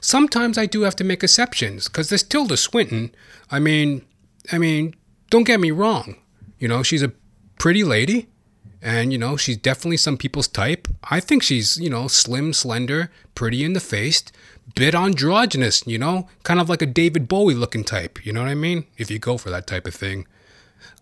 sometimes 0.00 0.58
I 0.58 0.66
do 0.66 0.82
have 0.82 0.96
to 0.96 1.04
make 1.04 1.22
exceptions 1.22 1.88
because 1.88 2.08
this 2.08 2.22
Tilda 2.22 2.56
Swinton, 2.56 3.14
I 3.50 3.58
mean, 3.58 4.04
I 4.50 4.58
mean, 4.58 4.94
don't 5.30 5.44
get 5.44 5.60
me 5.60 5.70
wrong. 5.70 6.16
You 6.58 6.68
know, 6.68 6.82
she's 6.82 7.02
a 7.02 7.12
pretty 7.58 7.84
lady 7.84 8.28
and, 8.80 9.12
you 9.12 9.18
know, 9.18 9.36
she's 9.36 9.56
definitely 9.56 9.96
some 9.96 10.16
people's 10.16 10.48
type. 10.48 10.88
I 11.10 11.20
think 11.20 11.42
she's, 11.42 11.78
you 11.78 11.88
know, 11.88 12.08
slim, 12.08 12.52
slender, 12.52 13.10
pretty 13.34 13.64
in 13.64 13.72
the 13.72 13.80
face, 13.80 14.22
bit 14.74 14.94
androgynous, 14.94 15.86
you 15.86 15.98
know, 15.98 16.28
kind 16.42 16.60
of 16.60 16.68
like 16.68 16.82
a 16.82 16.86
David 16.86 17.28
Bowie 17.28 17.54
looking 17.54 17.84
type. 17.84 18.24
You 18.26 18.32
know 18.32 18.42
what 18.42 18.50
I 18.50 18.54
mean? 18.54 18.86
If 18.96 19.10
you 19.10 19.18
go 19.18 19.38
for 19.38 19.50
that 19.50 19.66
type 19.66 19.86
of 19.86 19.94
thing. 19.94 20.26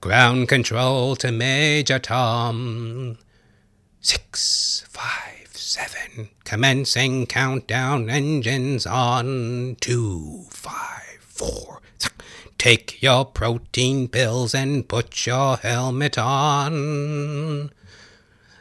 Ground 0.00 0.49
control 0.49 1.14
to 1.16 1.30
Major 1.30 1.99
Tom. 1.99 3.19
Six, 4.00 4.87
five 4.88 5.49
seven. 5.52 6.30
Commencing 6.45 7.26
countdown, 7.26 8.09
engines 8.09 8.87
on. 8.87 9.76
Two, 9.78 10.47
five, 10.49 11.19
four. 11.21 11.83
Take 12.57 13.02
your 13.02 13.26
protein 13.26 14.09
pills 14.09 14.54
and 14.54 14.88
put 14.88 15.26
your 15.26 15.59
helmet 15.59 16.16
on. 16.16 17.71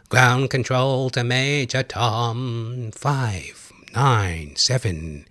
Ground 0.09 0.49
control 0.49 1.09
to 1.11 1.23
Major 1.23 1.83
Tom. 1.83 2.91
Five, 2.93 3.71
nine, 3.95 4.57
seven. 4.57 5.25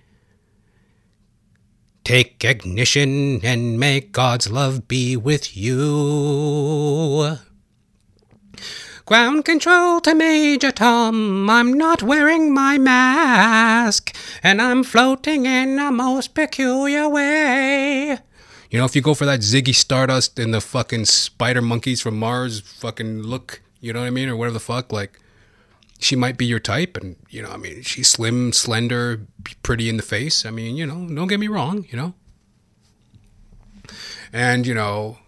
Take 2.08 2.42
ignition 2.42 3.44
and 3.44 3.78
may 3.78 4.00
God's 4.00 4.50
love 4.50 4.88
be 4.88 5.14
with 5.14 5.54
you. 5.54 7.36
Ground 9.04 9.44
control 9.44 10.00
to 10.00 10.14
Major 10.14 10.72
Tom. 10.72 11.50
I'm 11.50 11.74
not 11.74 12.02
wearing 12.02 12.54
my 12.54 12.78
mask, 12.78 14.16
and 14.42 14.62
I'm 14.62 14.84
floating 14.84 15.44
in 15.44 15.78
a 15.78 15.92
most 15.92 16.32
peculiar 16.32 17.06
way. 17.10 18.16
You 18.70 18.78
know, 18.78 18.86
if 18.86 18.96
you 18.96 19.02
go 19.02 19.12
for 19.12 19.26
that 19.26 19.40
Ziggy 19.40 19.74
Stardust 19.74 20.38
and 20.38 20.54
the 20.54 20.62
fucking 20.62 21.04
spider 21.04 21.60
monkeys 21.60 22.00
from 22.00 22.18
Mars 22.18 22.60
fucking 22.60 23.20
look, 23.20 23.60
you 23.82 23.92
know 23.92 24.00
what 24.00 24.06
I 24.06 24.10
mean? 24.10 24.30
Or 24.30 24.36
whatever 24.38 24.54
the 24.54 24.60
fuck, 24.60 24.94
like, 24.94 25.20
she 25.98 26.16
might 26.16 26.38
be 26.38 26.46
your 26.46 26.60
type. 26.60 26.96
And, 26.96 27.16
you 27.28 27.42
know, 27.42 27.50
I 27.50 27.56
mean, 27.56 27.82
she's 27.82 28.08
slim, 28.08 28.52
slender, 28.52 29.26
pretty 29.62 29.88
in 29.88 29.96
the 29.96 30.02
face. 30.02 30.46
I 30.46 30.50
mean, 30.50 30.76
you 30.76 30.86
know, 30.86 31.06
don't 31.14 31.28
get 31.28 31.40
me 31.40 31.48
wrong, 31.48 31.86
you 31.90 31.96
know? 31.96 32.14
And, 34.32 34.66
you 34.66 34.74
know, 34.74 35.18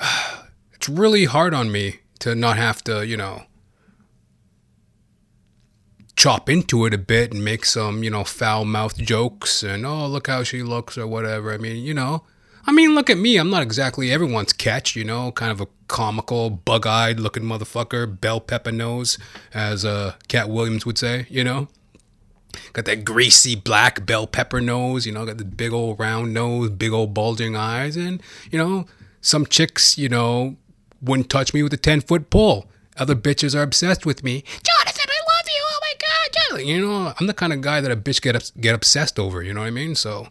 it's 0.72 0.88
really 0.88 1.24
hard 1.26 1.54
on 1.54 1.70
me 1.70 2.00
to 2.20 2.34
not 2.34 2.56
have 2.56 2.82
to, 2.84 3.06
you 3.06 3.16
know, 3.16 3.44
chop 6.16 6.48
into 6.48 6.86
it 6.86 6.94
a 6.94 6.98
bit 6.98 7.32
and 7.32 7.44
make 7.44 7.64
some, 7.64 8.02
you 8.02 8.10
know, 8.10 8.24
foul 8.24 8.64
mouthed 8.64 9.04
jokes 9.04 9.62
and, 9.62 9.84
oh, 9.86 10.06
look 10.06 10.26
how 10.26 10.42
she 10.42 10.62
looks 10.62 10.96
or 10.98 11.06
whatever. 11.06 11.52
I 11.52 11.58
mean, 11.58 11.84
you 11.84 11.94
know, 11.94 12.24
I 12.66 12.72
mean, 12.72 12.94
look 12.94 13.10
at 13.10 13.18
me. 13.18 13.36
I'm 13.36 13.50
not 13.50 13.62
exactly 13.62 14.10
everyone's 14.10 14.52
catch, 14.52 14.96
you 14.96 15.04
know, 15.04 15.32
kind 15.32 15.52
of 15.52 15.60
a 15.60 15.66
comical, 15.88 16.50
bug 16.50 16.86
eyed 16.86 17.20
looking 17.20 17.42
motherfucker, 17.42 18.20
bell 18.20 18.40
pepper 18.40 18.72
nose, 18.72 19.18
as 19.52 19.84
uh, 19.84 20.14
Katt 20.28 20.48
Williams 20.48 20.86
would 20.86 20.98
say, 20.98 21.26
you 21.28 21.44
know. 21.44 21.68
Got 22.72 22.84
that 22.84 23.04
greasy 23.04 23.56
black 23.56 24.06
bell 24.06 24.26
pepper 24.26 24.60
nose, 24.60 25.06
you 25.06 25.12
know, 25.12 25.26
got 25.26 25.38
the 25.38 25.44
big 25.44 25.72
old 25.72 25.98
round 25.98 26.32
nose, 26.32 26.70
big 26.70 26.92
old 26.92 27.12
bulging 27.12 27.56
eyes, 27.56 27.96
and, 27.96 28.22
you 28.50 28.58
know, 28.58 28.86
some 29.20 29.46
chicks, 29.46 29.98
you 29.98 30.08
know, 30.08 30.56
wouldn't 31.02 31.30
touch 31.30 31.52
me 31.52 31.62
with 31.62 31.72
a 31.72 31.78
10 31.78 32.02
foot 32.02 32.30
pole. 32.30 32.66
Other 32.96 33.16
bitches 33.16 33.54
are 33.54 33.62
obsessed 33.62 34.06
with 34.06 34.22
me. 34.22 34.44
Jonathan, 34.62 35.04
I 35.08 35.20
love 35.20 35.46
you. 35.46 35.62
Oh 35.64 35.78
my 35.80 35.92
God. 35.98 36.50
really, 36.50 36.70
you 36.70 36.86
know, 36.86 37.12
I'm 37.18 37.26
the 37.26 37.34
kind 37.34 37.52
of 37.52 37.60
guy 37.60 37.80
that 37.80 37.90
a 37.90 37.96
bitch 37.96 38.22
get 38.22 38.52
get 38.60 38.74
obsessed 38.74 39.18
over. 39.18 39.42
You 39.42 39.52
know 39.52 39.60
what 39.60 39.66
I 39.66 39.70
mean? 39.70 39.94
So, 39.94 40.28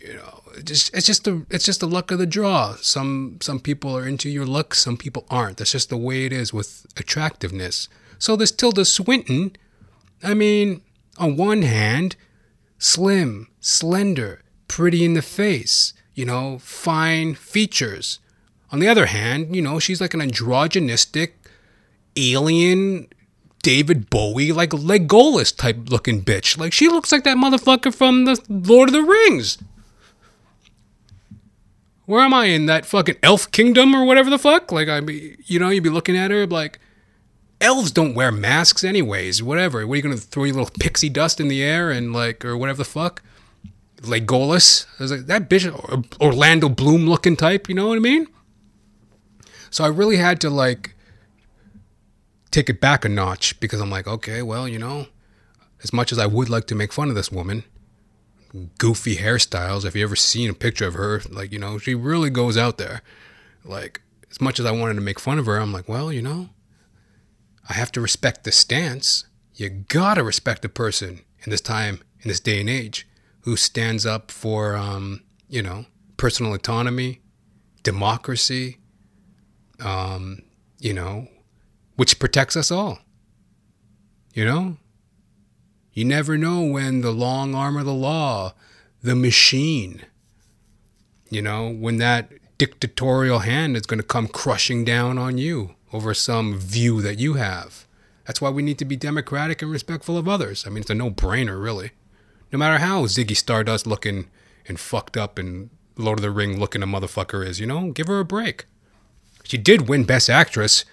you 0.00 0.14
know, 0.14 0.42
it's 0.54 0.64
just 0.64 0.94
it's 0.94 1.06
just 1.06 1.24
the 1.24 1.44
it's 1.50 1.64
just 1.64 1.80
the 1.80 1.88
luck 1.88 2.10
of 2.10 2.18
the 2.18 2.26
draw. 2.26 2.76
Some 2.80 3.38
some 3.40 3.60
people 3.60 3.96
are 3.96 4.06
into 4.06 4.28
your 4.28 4.46
look, 4.46 4.74
some 4.74 4.96
people 4.96 5.26
aren't. 5.28 5.58
That's 5.58 5.72
just 5.72 5.90
the 5.90 5.96
way 5.96 6.24
it 6.24 6.32
is 6.32 6.52
with 6.52 6.86
attractiveness. 6.96 7.88
So 8.18 8.36
this 8.36 8.52
Tilda 8.52 8.84
Swinton, 8.84 9.56
I 10.22 10.34
mean, 10.34 10.82
on 11.18 11.36
one 11.36 11.62
hand, 11.62 12.16
slim, 12.78 13.48
slender, 13.60 14.42
pretty 14.68 15.04
in 15.04 15.14
the 15.14 15.22
face, 15.22 15.94
you 16.14 16.24
know, 16.24 16.58
fine 16.58 17.34
features. 17.34 18.20
On 18.70 18.80
the 18.80 18.88
other 18.88 19.06
hand, 19.06 19.56
you 19.56 19.62
know, 19.62 19.78
she's 19.78 20.00
like 20.00 20.14
an 20.14 20.20
androgynistic 20.20 21.30
alien 22.16 23.08
David 23.62 24.10
Bowie, 24.10 24.52
like 24.52 24.70
Legolas 24.70 25.56
type 25.56 25.90
looking 25.90 26.22
bitch. 26.22 26.58
Like 26.58 26.72
she 26.72 26.88
looks 26.88 27.10
like 27.10 27.24
that 27.24 27.36
motherfucker 27.36 27.94
from 27.94 28.24
the 28.24 28.40
Lord 28.48 28.88
of 28.88 28.92
the 28.92 29.02
Rings. 29.02 29.58
Where 32.08 32.22
am 32.22 32.32
I 32.32 32.46
in 32.46 32.64
that 32.64 32.86
fucking 32.86 33.16
elf 33.22 33.52
kingdom 33.52 33.94
or 33.94 34.02
whatever 34.02 34.30
the 34.30 34.38
fuck? 34.38 34.72
Like 34.72 34.88
I 34.88 34.98
be, 35.00 35.36
you 35.44 35.58
know, 35.58 35.68
you'd 35.68 35.84
be 35.84 35.90
looking 35.90 36.16
at 36.16 36.30
her 36.30 36.46
like 36.46 36.78
elves 37.60 37.90
don't 37.90 38.14
wear 38.14 38.32
masks 38.32 38.82
anyways. 38.82 39.42
Whatever. 39.42 39.86
What 39.86 39.92
are 39.92 39.96
you 39.96 40.02
gonna 40.02 40.16
throw 40.16 40.44
your 40.44 40.54
little 40.54 40.70
pixie 40.80 41.10
dust 41.10 41.38
in 41.38 41.48
the 41.48 41.62
air 41.62 41.90
and 41.90 42.14
like 42.14 42.46
or 42.46 42.56
whatever 42.56 42.78
the 42.78 42.86
fuck? 42.86 43.22
Legolas. 43.98 44.86
I 44.98 45.02
was 45.02 45.12
like 45.12 45.26
that 45.26 45.50
bitch, 45.50 45.66
uh, 45.66 46.24
Orlando 46.24 46.70
Bloom 46.70 47.06
looking 47.06 47.36
type. 47.36 47.68
You 47.68 47.74
know 47.74 47.88
what 47.88 47.96
I 47.96 48.00
mean? 48.00 48.26
So 49.68 49.84
I 49.84 49.88
really 49.88 50.16
had 50.16 50.40
to 50.40 50.48
like 50.48 50.94
take 52.50 52.70
it 52.70 52.80
back 52.80 53.04
a 53.04 53.10
notch 53.10 53.60
because 53.60 53.82
I'm 53.82 53.90
like, 53.90 54.06
okay, 54.06 54.40
well, 54.40 54.66
you 54.66 54.78
know, 54.78 55.08
as 55.82 55.92
much 55.92 56.10
as 56.10 56.18
I 56.18 56.24
would 56.24 56.48
like 56.48 56.66
to 56.68 56.74
make 56.74 56.90
fun 56.90 57.10
of 57.10 57.14
this 57.14 57.30
woman, 57.30 57.64
goofy 58.78 59.16
hairstyles. 59.16 59.84
If 59.84 59.94
you 59.94 60.02
ever 60.04 60.16
seen 60.16 60.50
a 60.50 60.54
picture 60.54 60.86
of 60.86 60.94
her, 60.94 61.20
like 61.28 61.52
you 61.52 61.58
know, 61.58 61.78
she 61.78 61.94
really 61.94 62.30
goes 62.30 62.56
out 62.56 62.78
there. 62.78 63.02
Like 63.64 64.00
as 64.30 64.40
much 64.40 64.58
as 64.60 64.66
I 64.66 64.70
wanted 64.70 64.94
to 64.94 65.00
make 65.00 65.20
fun 65.20 65.38
of 65.38 65.46
her, 65.46 65.58
I'm 65.58 65.72
like, 65.72 65.88
well, 65.88 66.12
you 66.12 66.22
know, 66.22 66.50
I 67.68 67.74
have 67.74 67.92
to 67.92 68.00
respect 68.00 68.44
the 68.44 68.52
stance. 68.52 69.24
You 69.54 69.68
gotta 69.68 70.22
respect 70.22 70.64
a 70.64 70.68
person 70.68 71.20
in 71.44 71.50
this 71.50 71.60
time, 71.60 72.00
in 72.20 72.28
this 72.28 72.40
day 72.40 72.60
and 72.60 72.70
age, 72.70 73.06
who 73.40 73.56
stands 73.56 74.06
up 74.06 74.30
for, 74.30 74.76
um, 74.76 75.22
you 75.48 75.62
know, 75.62 75.86
personal 76.16 76.54
autonomy, 76.54 77.20
democracy, 77.82 78.78
um, 79.80 80.42
you 80.78 80.92
know, 80.92 81.28
which 81.96 82.18
protects 82.18 82.56
us 82.56 82.70
all. 82.70 82.98
You 84.34 84.44
know? 84.44 84.76
You 85.98 86.04
never 86.04 86.38
know 86.38 86.62
when 86.62 87.00
the 87.00 87.10
long 87.10 87.56
arm 87.56 87.76
of 87.76 87.84
the 87.84 87.92
law, 87.92 88.54
the 89.02 89.16
machine, 89.16 90.02
you 91.28 91.42
know, 91.42 91.68
when 91.68 91.96
that 91.96 92.30
dictatorial 92.56 93.40
hand 93.40 93.76
is 93.76 93.82
going 93.84 93.98
to 93.98 94.06
come 94.06 94.28
crushing 94.28 94.84
down 94.84 95.18
on 95.18 95.38
you 95.38 95.74
over 95.92 96.14
some 96.14 96.56
view 96.56 97.02
that 97.02 97.18
you 97.18 97.34
have. 97.34 97.84
That's 98.28 98.40
why 98.40 98.48
we 98.48 98.62
need 98.62 98.78
to 98.78 98.84
be 98.84 98.94
democratic 98.94 99.60
and 99.60 99.72
respectful 99.72 100.16
of 100.16 100.28
others. 100.28 100.64
I 100.64 100.70
mean, 100.70 100.82
it's 100.82 100.90
a 100.90 100.94
no 100.94 101.10
brainer, 101.10 101.60
really. 101.60 101.90
No 102.52 102.60
matter 102.60 102.78
how 102.78 103.06
Ziggy 103.06 103.36
Stardust 103.36 103.84
looking 103.84 104.28
and 104.68 104.78
fucked 104.78 105.16
up 105.16 105.36
and 105.36 105.68
Lord 105.96 106.20
of 106.20 106.22
the 106.22 106.30
Ring 106.30 106.60
looking 106.60 106.84
a 106.84 106.86
motherfucker 106.86 107.44
is, 107.44 107.58
you 107.58 107.66
know, 107.66 107.90
give 107.90 108.06
her 108.06 108.20
a 108.20 108.24
break. 108.24 108.66
She 109.42 109.58
did 109.58 109.88
win 109.88 110.04
Best 110.04 110.30
Actress 110.30 110.84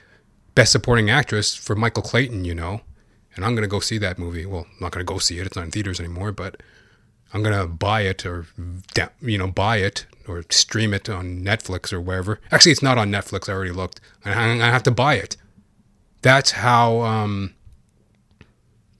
Best 0.55 0.71
Supporting 0.71 1.11
Actress 1.11 1.53
for 1.53 1.75
Michael 1.75 2.01
Clayton, 2.01 2.43
you 2.43 2.55
know. 2.55 2.81
And 3.35 3.43
I'm 3.43 3.53
going 3.53 3.63
to 3.63 3.69
go 3.69 3.79
see 3.79 3.97
that 3.97 4.17
movie. 4.17 4.45
Well, 4.45 4.65
I'm 4.69 4.77
not 4.79 4.91
going 4.91 5.05
to 5.05 5.11
go 5.11 5.19
see 5.19 5.39
it. 5.39 5.45
It's 5.45 5.55
not 5.55 5.65
in 5.65 5.71
theaters 5.71 5.99
anymore, 5.99 6.31
but 6.31 6.61
I'm 7.33 7.43
going 7.43 7.57
to 7.57 7.67
buy 7.67 8.01
it 8.01 8.25
or, 8.25 8.47
you 9.21 9.37
know, 9.37 9.47
buy 9.47 9.77
it 9.77 10.05
or 10.27 10.43
stream 10.49 10.93
it 10.93 11.09
on 11.09 11.41
Netflix 11.41 11.91
or 11.91 11.99
wherever. 11.99 12.39
Actually, 12.51 12.71
it's 12.71 12.81
not 12.81 12.97
on 12.97 13.11
Netflix. 13.11 13.49
I 13.49 13.53
already 13.53 13.71
looked. 13.71 13.99
To 14.23 14.29
have 14.31 14.83
to 14.83 14.91
buy 14.91 15.15
it. 15.15 15.37
That's 16.21 16.51
how 16.51 17.01
um, 17.01 17.53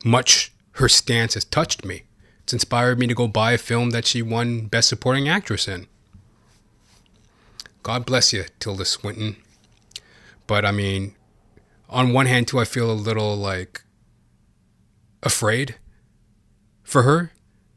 much 0.04 0.54
her 0.74 0.90
stance 0.90 1.34
has 1.36 1.46
touched 1.46 1.86
me. 1.86 2.04
It's 2.44 2.54
inspired 2.54 3.00
me 3.00 3.08
to 3.08 3.16
go 3.16 3.28
buy 3.28 3.54
a 3.54 3.58
film 3.58 3.92
that 3.92 4.06
she 4.06 4.22
won 4.22 4.68
Best 4.68 4.90
Supporting 4.90 5.28
Actress 5.28 5.68
in. 5.68 5.88
God 7.82 8.06
bless 8.06 8.34
you, 8.34 8.46
Tilda 8.60 8.86
Swinton. 8.86 9.38
But 10.46 10.66
I 10.66 10.72
mean, 10.72 11.16
on 11.90 12.14
one 12.14 12.26
hand 12.26 12.48
too 12.48 12.60
i 12.60 12.66
feel 12.66 12.92
a 12.92 12.94
little 12.94 13.36
like 13.36 13.84
afraid 15.26 15.76
for 16.84 17.04
her? 17.04 17.32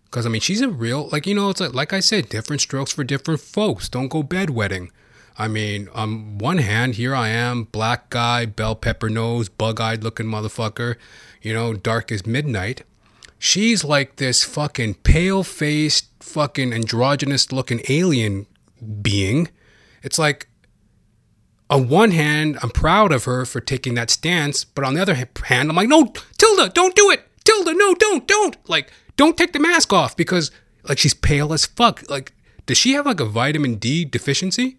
Because 0.04 0.24
i 0.24 0.28
mean 0.28 0.40
she's 0.40 0.61
a 0.61 0.68
real 0.68 1.08
like 1.11 1.26
you 1.26 1.34
know 1.34 1.50
it's 1.50 1.61
like 1.61 1.74
like 1.74 1.92
i 1.92 2.00
said 2.00 2.30
different 2.30 2.62
strokes 2.62 2.92
for 2.92 3.04
different 3.04 3.40
folks. 3.40 3.88
Don't 3.88 4.08
go 4.08 4.22
bedwetting. 4.22 4.88
I 5.37 5.48
mean 5.48 5.88
on 5.94 6.38
one 6.38 6.58
hand 6.58 6.94
here 6.94 7.14
i 7.14 7.28
am 7.28 7.64
black 7.64 8.11
guy 8.11 8.46
bell 8.46 8.74
pepper 8.74 9.08
nose 9.08 9.48
bug-eyed 9.48 10.02
looking 10.02 10.26
motherfucker 10.26 10.96
you 11.42 11.52
know 11.52 11.74
dark 11.74 12.12
as 12.12 12.26
midnight. 12.26 12.84
She's 13.38 13.84
like 13.84 14.16
this 14.16 14.44
fucking 14.44 14.94
pale 14.94 15.44
faced 15.44 16.06
fucking 16.20 16.72
androgynous 16.72 17.52
looking 17.52 17.82
alien 17.88 18.46
being. 19.02 19.48
It's 20.02 20.18
like 20.18 20.48
on 21.70 21.88
one 21.88 22.12
hand, 22.12 22.58
I'm 22.62 22.70
proud 22.70 23.12
of 23.12 23.24
her 23.24 23.44
for 23.44 23.61
taking 23.61 23.94
that 23.94 24.11
stance, 24.11 24.64
but 24.64 24.84
on 24.84 24.94
the 24.94 25.02
other 25.02 25.14
hand, 25.14 25.70
I'm 25.70 25.76
like, 25.76 25.88
no, 25.88 26.12
Tilda, 26.38 26.70
don't 26.70 26.96
do 26.96 27.11
it. 27.11 27.27
Tilda, 27.48 27.72
no, 27.72 27.94
don't, 27.94 28.28
don't. 28.28 28.56
Like, 28.68 28.92
don't 29.16 29.38
take 29.38 29.54
the 29.54 29.58
mask 29.58 29.90
off 29.90 30.14
because, 30.14 30.50
like, 30.87 30.98
she's 30.98 31.14
pale 31.14 31.54
as 31.54 31.64
fuck. 31.64 32.02
Like, 32.11 32.34
does 32.66 32.76
she 32.76 32.92
have 32.92 33.06
like 33.06 33.20
a 33.20 33.24
vitamin 33.24 33.76
D 33.76 34.04
deficiency? 34.04 34.76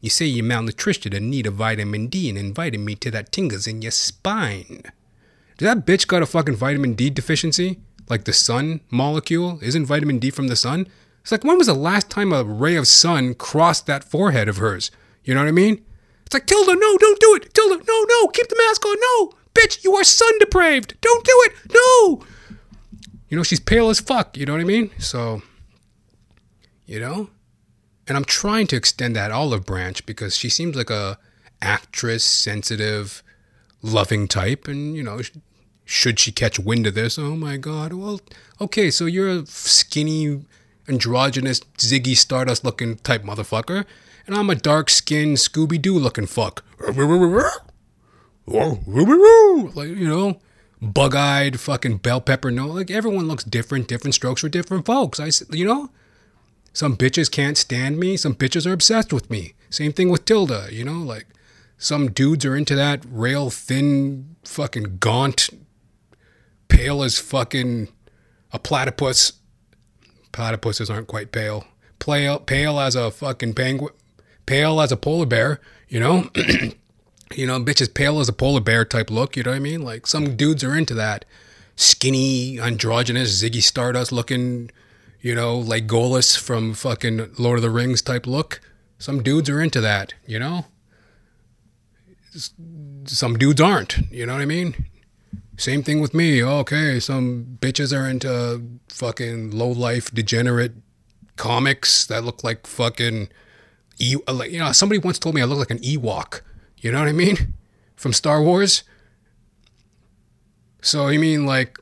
You 0.00 0.08
say 0.08 0.26
you're 0.26 0.44
malnutrition 0.44 1.12
and 1.12 1.28
need 1.28 1.44
a 1.44 1.50
vitamin 1.50 2.06
D 2.06 2.28
and 2.28 2.38
invited 2.38 2.78
me 2.78 2.94
to 2.94 3.10
that 3.10 3.32
tingles 3.32 3.66
in 3.66 3.82
your 3.82 3.90
spine. 3.90 4.84
Does 5.58 5.66
that 5.66 5.84
bitch 5.84 6.06
got 6.06 6.22
a 6.22 6.26
fucking 6.26 6.54
vitamin 6.54 6.94
D 6.94 7.10
deficiency? 7.10 7.80
Like 8.08 8.26
the 8.26 8.32
sun 8.32 8.82
molecule? 8.88 9.58
Isn't 9.60 9.86
vitamin 9.86 10.20
D 10.20 10.30
from 10.30 10.46
the 10.46 10.54
sun? 10.54 10.86
It's 11.22 11.32
like, 11.32 11.42
when 11.42 11.58
was 11.58 11.66
the 11.66 11.74
last 11.74 12.08
time 12.10 12.32
a 12.32 12.44
ray 12.44 12.76
of 12.76 12.86
sun 12.86 13.34
crossed 13.34 13.86
that 13.86 14.04
forehead 14.04 14.48
of 14.48 14.58
hers? 14.58 14.92
You 15.24 15.34
know 15.34 15.40
what 15.40 15.48
I 15.48 15.52
mean? 15.52 15.84
It's 16.26 16.34
like, 16.34 16.46
Tilda, 16.46 16.76
no, 16.76 16.96
don't 16.96 17.18
do 17.18 17.34
it. 17.34 17.52
Tilda, 17.52 17.82
no, 17.84 18.06
no, 18.08 18.28
keep 18.28 18.46
the 18.46 18.62
mask 18.68 18.86
on. 18.86 18.96
No, 19.00 19.32
bitch, 19.56 19.82
you 19.84 19.94
are 19.94 20.04
sun 20.04 20.38
depraved. 20.38 20.94
Don't 21.00 21.24
do 21.24 21.44
it. 21.46 21.52
No. 21.72 22.26
You 23.28 23.36
know, 23.36 23.42
she's 23.42 23.60
pale 23.60 23.88
as 23.88 24.00
fuck. 24.00 24.36
You 24.36 24.46
know 24.46 24.52
what 24.52 24.60
I 24.60 24.64
mean? 24.64 24.90
So, 24.98 25.42
you 26.84 27.00
know? 27.00 27.30
And 28.06 28.16
I'm 28.16 28.24
trying 28.24 28.68
to 28.68 28.76
extend 28.76 29.16
that 29.16 29.32
olive 29.32 29.66
branch 29.66 30.06
because 30.06 30.36
she 30.36 30.48
seems 30.48 30.76
like 30.76 30.90
a 30.90 31.18
actress, 31.60 32.24
sensitive, 32.24 33.22
loving 33.82 34.28
type. 34.28 34.68
And, 34.68 34.94
you 34.94 35.02
know, 35.02 35.20
should 35.84 36.20
she 36.20 36.30
catch 36.30 36.58
wind 36.58 36.86
of 36.86 36.94
this, 36.94 37.18
oh 37.18 37.34
my 37.34 37.56
God, 37.56 37.92
well, 37.92 38.20
okay, 38.60 38.90
so 38.90 39.06
you're 39.06 39.28
a 39.28 39.46
skinny, 39.46 40.44
androgynous, 40.88 41.60
Ziggy 41.78 42.16
Stardust 42.16 42.64
looking 42.64 42.96
type 42.96 43.24
motherfucker 43.24 43.84
and 44.26 44.34
I'm 44.34 44.50
a 44.50 44.54
dark 44.54 44.90
skinned 44.90 45.36
Scooby 45.36 45.80
Doo 45.80 45.98
looking 45.98 46.26
fuck. 46.26 46.64
Like, 49.74 49.88
you 49.88 50.08
know, 50.08 50.40
bug 50.80 51.14
eyed 51.14 51.60
fucking 51.60 51.98
bell 51.98 52.20
pepper. 52.20 52.50
No, 52.50 52.66
like 52.66 52.90
everyone 52.90 53.28
looks 53.28 53.44
different, 53.44 53.88
different 53.88 54.14
strokes 54.14 54.40
for 54.40 54.48
different 54.48 54.86
folks. 54.86 55.20
I, 55.20 55.30
you 55.54 55.64
know, 55.64 55.90
some 56.72 56.96
bitches 56.96 57.30
can't 57.30 57.56
stand 57.56 57.98
me, 57.98 58.16
some 58.16 58.34
bitches 58.34 58.66
are 58.66 58.72
obsessed 58.72 59.12
with 59.12 59.30
me. 59.30 59.54
Same 59.70 59.92
thing 59.92 60.10
with 60.10 60.24
Tilda, 60.24 60.68
you 60.70 60.84
know, 60.84 60.98
like 60.98 61.26
some 61.78 62.10
dudes 62.10 62.44
are 62.44 62.56
into 62.56 62.74
that 62.76 63.04
rail 63.08 63.50
thin, 63.50 64.36
fucking 64.44 64.98
gaunt, 64.98 65.50
pale 66.68 67.02
as 67.02 67.18
fucking 67.18 67.88
a 68.52 68.58
platypus. 68.58 69.34
Platypuses 70.32 70.90
aren't 70.90 71.06
quite 71.06 71.32
pale. 71.32 71.64
Pale, 71.98 72.40
pale 72.40 72.78
as 72.78 72.94
a 72.94 73.10
fucking 73.10 73.54
penguin 73.54 73.92
pale 74.46 74.80
as 74.80 74.92
a 74.92 74.96
polar 74.96 75.26
bear, 75.26 75.60
you 75.88 76.00
know? 76.00 76.30
you 77.36 77.46
know, 77.46 77.58
bitch 77.60 77.76
bitches 77.76 77.92
pale 77.92 78.18
as 78.18 78.28
a 78.28 78.32
polar 78.32 78.60
bear 78.60 78.84
type 78.84 79.10
look, 79.10 79.36
you 79.36 79.42
know 79.42 79.50
what 79.50 79.56
I 79.56 79.60
mean? 79.60 79.82
Like 79.82 80.06
some 80.06 80.36
dudes 80.36 80.64
are 80.64 80.76
into 80.76 80.94
that 80.94 81.24
skinny, 81.76 82.58
androgynous, 82.58 83.42
Ziggy 83.42 83.62
Stardust 83.62 84.10
looking, 84.10 84.70
you 85.20 85.34
know, 85.34 85.58
like 85.58 85.86
Golas 85.86 86.38
from 86.38 86.74
fucking 86.74 87.34
Lord 87.38 87.58
of 87.58 87.62
the 87.62 87.70
Rings 87.70 88.00
type 88.00 88.26
look. 88.26 88.60
Some 88.98 89.22
dudes 89.22 89.50
are 89.50 89.60
into 89.60 89.82
that, 89.82 90.14
you 90.26 90.38
know? 90.38 90.66
Some 93.04 93.36
dudes 93.36 93.60
aren't, 93.60 93.98
you 94.10 94.24
know 94.24 94.32
what 94.32 94.42
I 94.42 94.46
mean? 94.46 94.86
Same 95.58 95.82
thing 95.82 96.00
with 96.00 96.14
me. 96.14 96.42
Oh, 96.42 96.58
okay, 96.60 96.98
some 97.00 97.58
bitches 97.60 97.96
are 97.96 98.08
into 98.08 98.62
fucking 98.88 99.50
low 99.50 99.68
life, 99.68 100.10
degenerate 100.12 100.72
comics 101.36 102.06
that 102.06 102.24
look 102.24 102.42
like 102.42 102.66
fucking 102.66 103.28
E, 103.98 104.16
like, 104.28 104.50
you 104.50 104.58
know, 104.58 104.72
somebody 104.72 104.98
once 104.98 105.18
told 105.18 105.34
me 105.34 105.40
I 105.40 105.44
look 105.44 105.58
like 105.58 105.70
an 105.70 105.78
Ewok. 105.78 106.42
You 106.78 106.92
know 106.92 107.00
what 107.00 107.08
I 107.08 107.12
mean? 107.12 107.54
From 107.96 108.12
Star 108.12 108.42
Wars. 108.42 108.84
So 110.82 111.08
you 111.08 111.18
mean, 111.18 111.46
like 111.46 111.78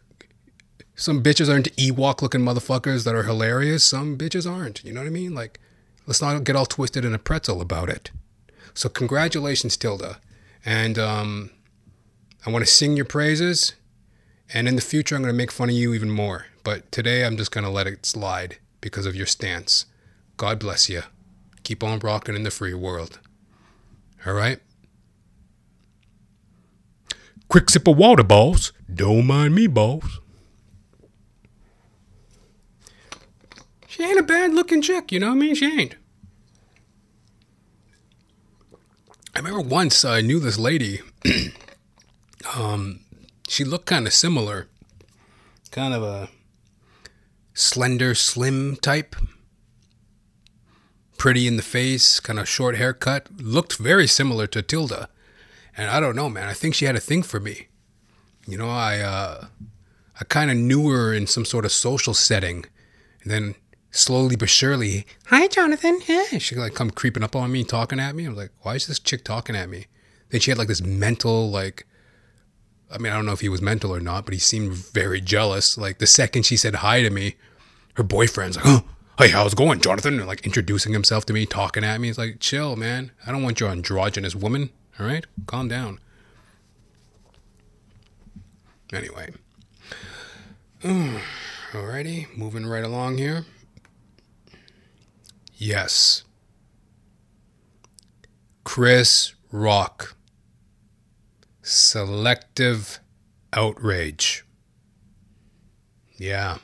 Some 0.96 1.22
bitches 1.22 1.52
are 1.52 1.56
into 1.56 1.70
Ewok 1.72 2.22
looking 2.22 2.40
motherfuckers 2.42 3.04
that 3.04 3.14
are 3.14 3.24
hilarious. 3.24 3.82
Some 3.82 4.16
bitches 4.16 4.50
aren't. 4.50 4.84
You 4.84 4.92
know 4.92 5.00
what 5.00 5.08
I 5.08 5.10
mean? 5.10 5.34
Like, 5.34 5.58
let's 6.06 6.22
not 6.22 6.44
get 6.44 6.54
all 6.54 6.66
twisted 6.66 7.04
in 7.04 7.14
a 7.14 7.18
pretzel 7.18 7.60
about 7.60 7.88
it. 7.88 8.10
So, 8.74 8.88
congratulations, 8.88 9.76
Tilda. 9.76 10.20
And 10.64 10.98
um, 10.98 11.50
I 12.46 12.50
want 12.50 12.64
to 12.64 12.70
sing 12.70 12.96
your 12.96 13.04
praises. 13.04 13.74
And 14.52 14.68
in 14.68 14.76
the 14.76 14.82
future, 14.82 15.16
I'm 15.16 15.22
going 15.22 15.32
to 15.32 15.36
make 15.36 15.50
fun 15.50 15.68
of 15.68 15.74
you 15.74 15.94
even 15.94 16.10
more. 16.10 16.46
But 16.62 16.90
today, 16.92 17.24
I'm 17.24 17.36
just 17.36 17.50
going 17.50 17.64
to 17.64 17.70
let 17.70 17.86
it 17.88 18.06
slide 18.06 18.58
because 18.80 19.06
of 19.06 19.16
your 19.16 19.26
stance. 19.26 19.86
God 20.36 20.60
bless 20.60 20.88
you. 20.88 21.02
Keep 21.64 21.82
on 21.82 21.98
rocking 21.98 22.36
in 22.36 22.44
the 22.44 22.50
free 22.50 22.74
world. 22.74 23.18
All 24.24 24.32
right? 24.32 24.60
Quick 27.54 27.70
sip 27.70 27.86
of 27.86 27.96
water, 27.96 28.24
boss. 28.24 28.72
Don't 28.92 29.28
mind 29.28 29.54
me, 29.54 29.68
boss. 29.68 30.18
She 33.86 34.02
ain't 34.02 34.18
a 34.18 34.24
bad 34.24 34.52
looking 34.52 34.82
chick, 34.82 35.12
you 35.12 35.20
know 35.20 35.28
what 35.28 35.36
I 35.36 35.38
mean? 35.38 35.54
She 35.54 35.66
ain't. 35.66 35.94
I 39.36 39.38
remember 39.38 39.60
once 39.60 40.04
I 40.04 40.20
knew 40.20 40.40
this 40.40 40.58
lady. 40.58 41.00
um, 42.56 42.98
she 43.46 43.62
looked 43.62 43.86
kind 43.86 44.08
of 44.08 44.12
similar, 44.12 44.66
kind 45.70 45.94
of 45.94 46.02
a 46.02 46.30
slender, 47.52 48.16
slim 48.16 48.74
type, 48.74 49.14
pretty 51.18 51.46
in 51.46 51.56
the 51.56 51.62
face, 51.62 52.18
kind 52.18 52.40
of 52.40 52.48
short 52.48 52.74
haircut. 52.78 53.28
Looked 53.40 53.76
very 53.76 54.08
similar 54.08 54.48
to 54.48 54.60
Tilda, 54.60 55.08
and 55.76 55.90
I 55.90 56.00
don't 56.00 56.16
know, 56.16 56.28
man. 56.28 56.48
I 56.48 56.52
think 56.52 56.74
she 56.74 56.84
had 56.84 56.96
a 56.96 57.00
thing 57.00 57.22
for 57.22 57.40
me. 57.40 57.68
You 58.46 58.58
know, 58.58 58.68
I 58.68 58.98
uh, 59.00 59.46
I 60.20 60.24
kind 60.24 60.50
of 60.50 60.56
knew 60.56 60.90
her 60.90 61.12
in 61.12 61.26
some 61.26 61.44
sort 61.44 61.64
of 61.64 61.72
social 61.72 62.14
setting, 62.14 62.66
and 63.22 63.30
then 63.30 63.54
slowly 63.90 64.36
but 64.36 64.48
surely, 64.48 65.06
hi 65.26 65.46
Jonathan, 65.46 66.00
yeah, 66.06 66.38
she 66.38 66.54
like 66.56 66.74
come 66.74 66.90
creeping 66.90 67.22
up 67.22 67.36
on 67.36 67.52
me, 67.52 67.64
talking 67.64 68.00
at 68.00 68.14
me. 68.14 68.26
I 68.26 68.28
was 68.28 68.38
like, 68.38 68.52
why 68.62 68.74
is 68.74 68.86
this 68.86 68.98
chick 68.98 69.24
talking 69.24 69.56
at 69.56 69.68
me? 69.68 69.86
Then 70.30 70.40
she 70.40 70.50
had 70.50 70.58
like 70.58 70.68
this 70.68 70.82
mental 70.82 71.50
like 71.50 71.86
I 72.90 72.98
mean, 72.98 73.12
I 73.12 73.16
don't 73.16 73.26
know 73.26 73.32
if 73.32 73.40
he 73.40 73.48
was 73.48 73.62
mental 73.62 73.94
or 73.94 74.00
not, 74.00 74.24
but 74.24 74.34
he 74.34 74.40
seemed 74.40 74.72
very 74.72 75.20
jealous. 75.20 75.76
Like 75.76 75.98
the 75.98 76.06
second 76.06 76.44
she 76.44 76.56
said 76.56 76.76
hi 76.76 77.02
to 77.02 77.10
me, 77.10 77.36
her 77.94 78.02
boyfriend's 78.02 78.56
like, 78.56 78.66
"Oh, 78.66 78.84
hey, 79.18 79.30
how's 79.30 79.52
it 79.52 79.56
going, 79.56 79.80
Jonathan?" 79.80 80.18
And 80.18 80.28
like 80.28 80.44
introducing 80.44 80.92
himself 80.92 81.26
to 81.26 81.32
me, 81.32 81.46
talking 81.46 81.82
at 81.82 82.00
me. 82.00 82.08
He's 82.08 82.18
like, 82.18 82.38
"Chill, 82.40 82.76
man. 82.76 83.10
I 83.26 83.32
don't 83.32 83.42
want 83.42 83.58
your 83.58 83.70
androgynous 83.70 84.36
woman. 84.36 84.70
All 84.98 85.06
right, 85.06 85.24
calm 85.46 85.68
down." 85.68 86.00
Anyway, 88.92 89.32
alrighty, 90.82 92.36
moving 92.36 92.66
right 92.66 92.84
along 92.84 93.18
here. 93.18 93.44
Yes, 95.56 96.24
Chris 98.64 99.34
Rock 99.50 100.16
Selective 101.66 103.00
outrage. 103.54 104.44
Yeah. 106.18 106.58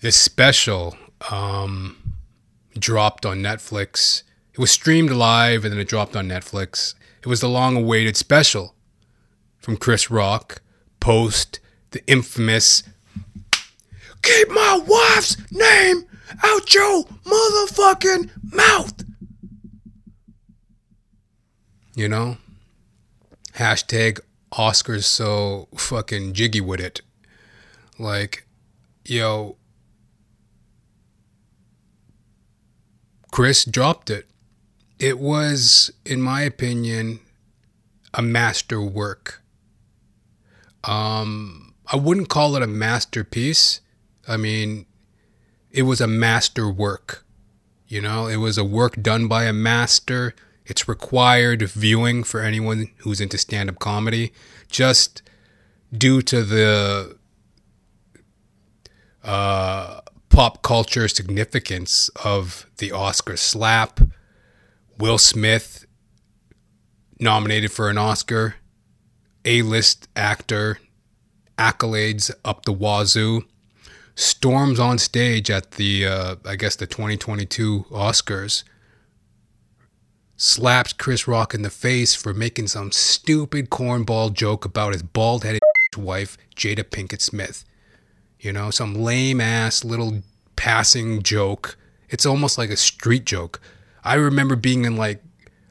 This 0.00 0.16
special 0.16 0.96
um, 1.30 2.14
dropped 2.78 3.26
on 3.26 3.40
Netflix. 3.42 4.22
It 4.52 4.58
was 4.58 4.70
streamed 4.70 5.10
live 5.10 5.64
and 5.64 5.72
then 5.72 5.80
it 5.80 5.88
dropped 5.88 6.16
on 6.16 6.28
Netflix. 6.28 6.94
It 7.22 7.28
was 7.28 7.40
the 7.40 7.48
long 7.48 7.76
awaited 7.76 8.16
special 8.16 8.74
from 9.58 9.76
Chris 9.76 10.10
Rock 10.10 10.60
post 11.00 11.60
the 11.90 12.04
infamous 12.06 12.82
Keep 14.22 14.50
my 14.50 14.80
wife's 14.86 15.36
name 15.50 16.04
out 16.44 16.72
your 16.72 17.04
motherfucking 17.24 18.30
mouth. 18.52 19.04
You 21.96 22.08
know? 22.08 22.36
hashtag 23.54 24.20
Oscars 24.52 25.04
so 25.04 25.68
fucking 25.76 26.32
jiggy 26.34 26.60
with 26.60 26.80
it. 26.80 27.00
Like, 27.98 28.46
yo, 29.04 29.56
Chris 33.30 33.64
dropped 33.64 34.10
it. 34.10 34.28
It 35.02 35.18
was, 35.18 35.90
in 36.04 36.22
my 36.22 36.42
opinion, 36.42 37.20
a 38.14 38.22
masterwork. 38.22 39.42
Um, 40.84 41.74
I 41.86 41.96
wouldn't 41.96 42.28
call 42.28 42.56
it 42.56 42.62
a 42.62 42.66
masterpiece. 42.66 43.80
I 44.26 44.36
mean, 44.36 44.86
it 45.70 45.82
was 45.82 46.00
a 46.00 46.06
masterwork. 46.06 47.24
You 47.88 48.00
know, 48.00 48.26
it 48.26 48.36
was 48.36 48.56
a 48.56 48.64
work 48.64 49.02
done 49.02 49.28
by 49.28 49.44
a 49.44 49.52
master 49.52 50.34
it's 50.64 50.88
required 50.88 51.62
viewing 51.62 52.24
for 52.24 52.40
anyone 52.40 52.88
who's 52.98 53.20
into 53.20 53.38
stand 53.38 53.68
up 53.68 53.78
comedy, 53.78 54.32
just 54.70 55.22
due 55.92 56.22
to 56.22 56.42
the 56.42 57.16
uh, 59.24 60.00
pop 60.28 60.62
culture 60.62 61.08
significance 61.08 62.10
of 62.24 62.66
the 62.78 62.92
Oscar 62.92 63.36
slap. 63.36 64.00
Will 64.98 65.18
Smith 65.18 65.86
nominated 67.18 67.72
for 67.72 67.88
an 67.88 67.98
Oscar, 67.98 68.56
A 69.44 69.62
list 69.62 70.08
actor, 70.14 70.78
accolades 71.58 72.30
up 72.44 72.64
the 72.64 72.72
wazoo, 72.72 73.42
storms 74.14 74.78
on 74.78 74.98
stage 74.98 75.50
at 75.50 75.72
the, 75.72 76.06
uh, 76.06 76.36
I 76.44 76.56
guess, 76.56 76.76
the 76.76 76.86
2022 76.86 77.86
Oscars 77.90 78.64
slapped 80.36 80.98
Chris 80.98 81.28
Rock 81.28 81.54
in 81.54 81.62
the 81.62 81.70
face 81.70 82.14
for 82.14 82.34
making 82.34 82.66
some 82.66 82.90
stupid 82.90 83.70
cornball 83.70 84.32
joke 84.32 84.64
about 84.64 84.92
his 84.92 85.02
bald 85.02 85.44
headed 85.44 85.60
wife, 85.96 86.36
Jada 86.56 86.82
Pinkett 86.84 87.20
Smith. 87.20 87.64
You 88.40 88.52
know, 88.52 88.70
some 88.70 88.94
lame 88.94 89.40
ass 89.40 89.84
little 89.84 90.22
passing 90.56 91.22
joke. 91.22 91.76
It's 92.10 92.26
almost 92.26 92.58
like 92.58 92.70
a 92.70 92.76
street 92.76 93.24
joke. 93.24 93.60
I 94.04 94.14
remember 94.14 94.56
being 94.56 94.84
in 94.84 94.96
like, 94.96 95.22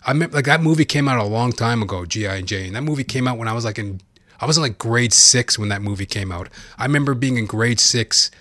I 0.06 0.14
mean, 0.14 0.32
like 0.32 0.46
that 0.46 0.62
movie 0.62 0.86
came 0.86 1.08
out 1.08 1.20
a 1.20 1.24
long 1.24 1.52
time 1.52 1.82
ago, 1.82 2.06
G.I. 2.06 2.42
Jane. 2.42 2.74
That 2.74 2.84
movie 2.84 3.04
came 3.04 3.28
out 3.28 3.38
when 3.38 3.48
I 3.48 3.54
was 3.54 3.66
like 3.66 3.78
in, 3.78 4.02
I 4.40 4.46
was 4.46 4.58
in 4.58 4.64
like 4.64 4.78
grade 4.78 5.14
six 5.14 5.60
when 5.60 5.70
that 5.70 5.82
movie 5.82 6.06
came 6.06 6.32
out. 6.32 6.50
I 6.78 6.86
remember 6.86 7.14
being 7.14 7.38
in 7.38 7.46
grade 7.46 7.80
six, 7.80 8.32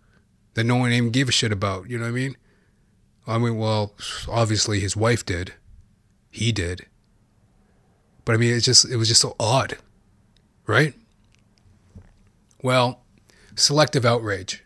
that 0.55 0.65
no 0.65 0.77
one 0.77 0.93
even 0.93 1.11
gave 1.11 1.29
a 1.29 1.33
shit 1.33 1.53
about. 1.53 1.89
You 1.89 1.99
know 1.99 2.05
what 2.05 2.11
I 2.11 2.13
mean? 2.13 2.37
I 3.27 3.39
mean, 3.39 3.57
well, 3.57 3.95
obviously 4.29 4.81
his 4.81 4.97
wife 4.97 5.25
did. 5.25 5.55
He 6.31 6.53
did. 6.53 6.87
But 8.25 8.35
I 8.35 8.39
mean, 8.39 8.55
it's 8.55 8.65
just 8.65 8.89
it 8.89 8.97
was 8.97 9.09
just 9.09 9.21
so 9.21 9.37
odd 9.39 9.77
right? 10.67 10.95
Well, 12.63 13.01
selective 13.57 14.05
outrage. 14.05 14.65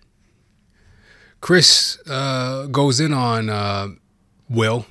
Chris 1.41 1.99
uh, 2.09 2.67
goes 2.67 3.01
in 3.01 3.13
on 3.13 3.49
uh, 3.49 3.89
Will. 4.49 4.87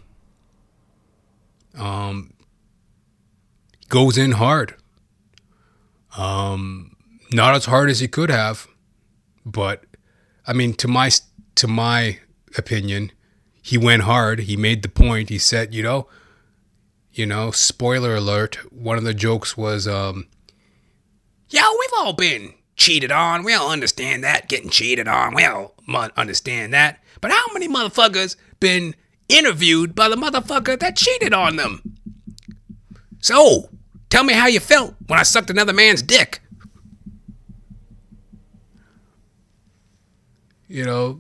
Um, 1.78 2.34
goes 3.90 4.18
in 4.18 4.34
hard. 4.34 4.76
Um, 6.18 6.96
not 7.32 7.56
as 7.56 7.66
hard 7.66 7.90
as 7.90 8.00
he 8.00 8.08
could 8.08 8.30
have, 8.30 8.68
but 9.46 9.84
I 10.48 10.54
mean, 10.54 10.74
to 10.76 10.88
my 10.88 11.12
to 11.56 11.68
my 11.68 12.20
opinion, 12.58 13.12
he 13.62 13.78
went 13.78 14.04
hard. 14.04 14.42
He 14.42 14.56
made 14.56 14.82
the 14.82 14.90
point. 14.90 15.30
He 15.30 15.38
said, 15.38 15.74
you 15.74 15.84
know, 15.84 16.08
you 17.12 17.26
know, 17.26 17.52
spoiler 17.52 18.16
alert. 18.16 18.56
One 18.72 18.98
of 18.98 19.04
the 19.04 19.14
jokes 19.14 19.58
was, 19.58 19.88
um, 19.88 20.28
"Yo, 21.50 21.62
we've 21.80 22.00
all 22.00 22.14
been 22.14 22.54
cheated 22.76 23.12
on. 23.12 23.44
We 23.44 23.54
all 23.54 23.72
understand 23.72 24.24
that 24.24 24.50
getting 24.50 24.70
cheated 24.70 25.08
on. 25.08 25.34
We 25.34 25.46
all 25.46 25.76
understand 26.18 26.74
that. 26.74 27.02
But 27.22 27.32
how 27.32 27.46
many 27.54 27.68
motherfuckers 27.68 28.36
been 28.60 28.96
interviewed 29.30 29.96
by 29.96 30.10
the 30.10 30.16
motherfucker 30.16 30.80
that 30.80 30.96
cheated 30.96 31.34
on 31.34 31.56
them? 31.56 31.82
So, 33.20 33.70
tell 34.10 34.24
me 34.24 34.34
how 34.34 34.48
you 34.48 34.60
felt 34.60 34.96
when 35.08 35.20
I 35.20 35.24
sucked 35.24 35.50
another 35.50 35.74
man's 35.74 36.02
dick." 36.02 36.42
You 40.68 40.84
know, 40.84 41.20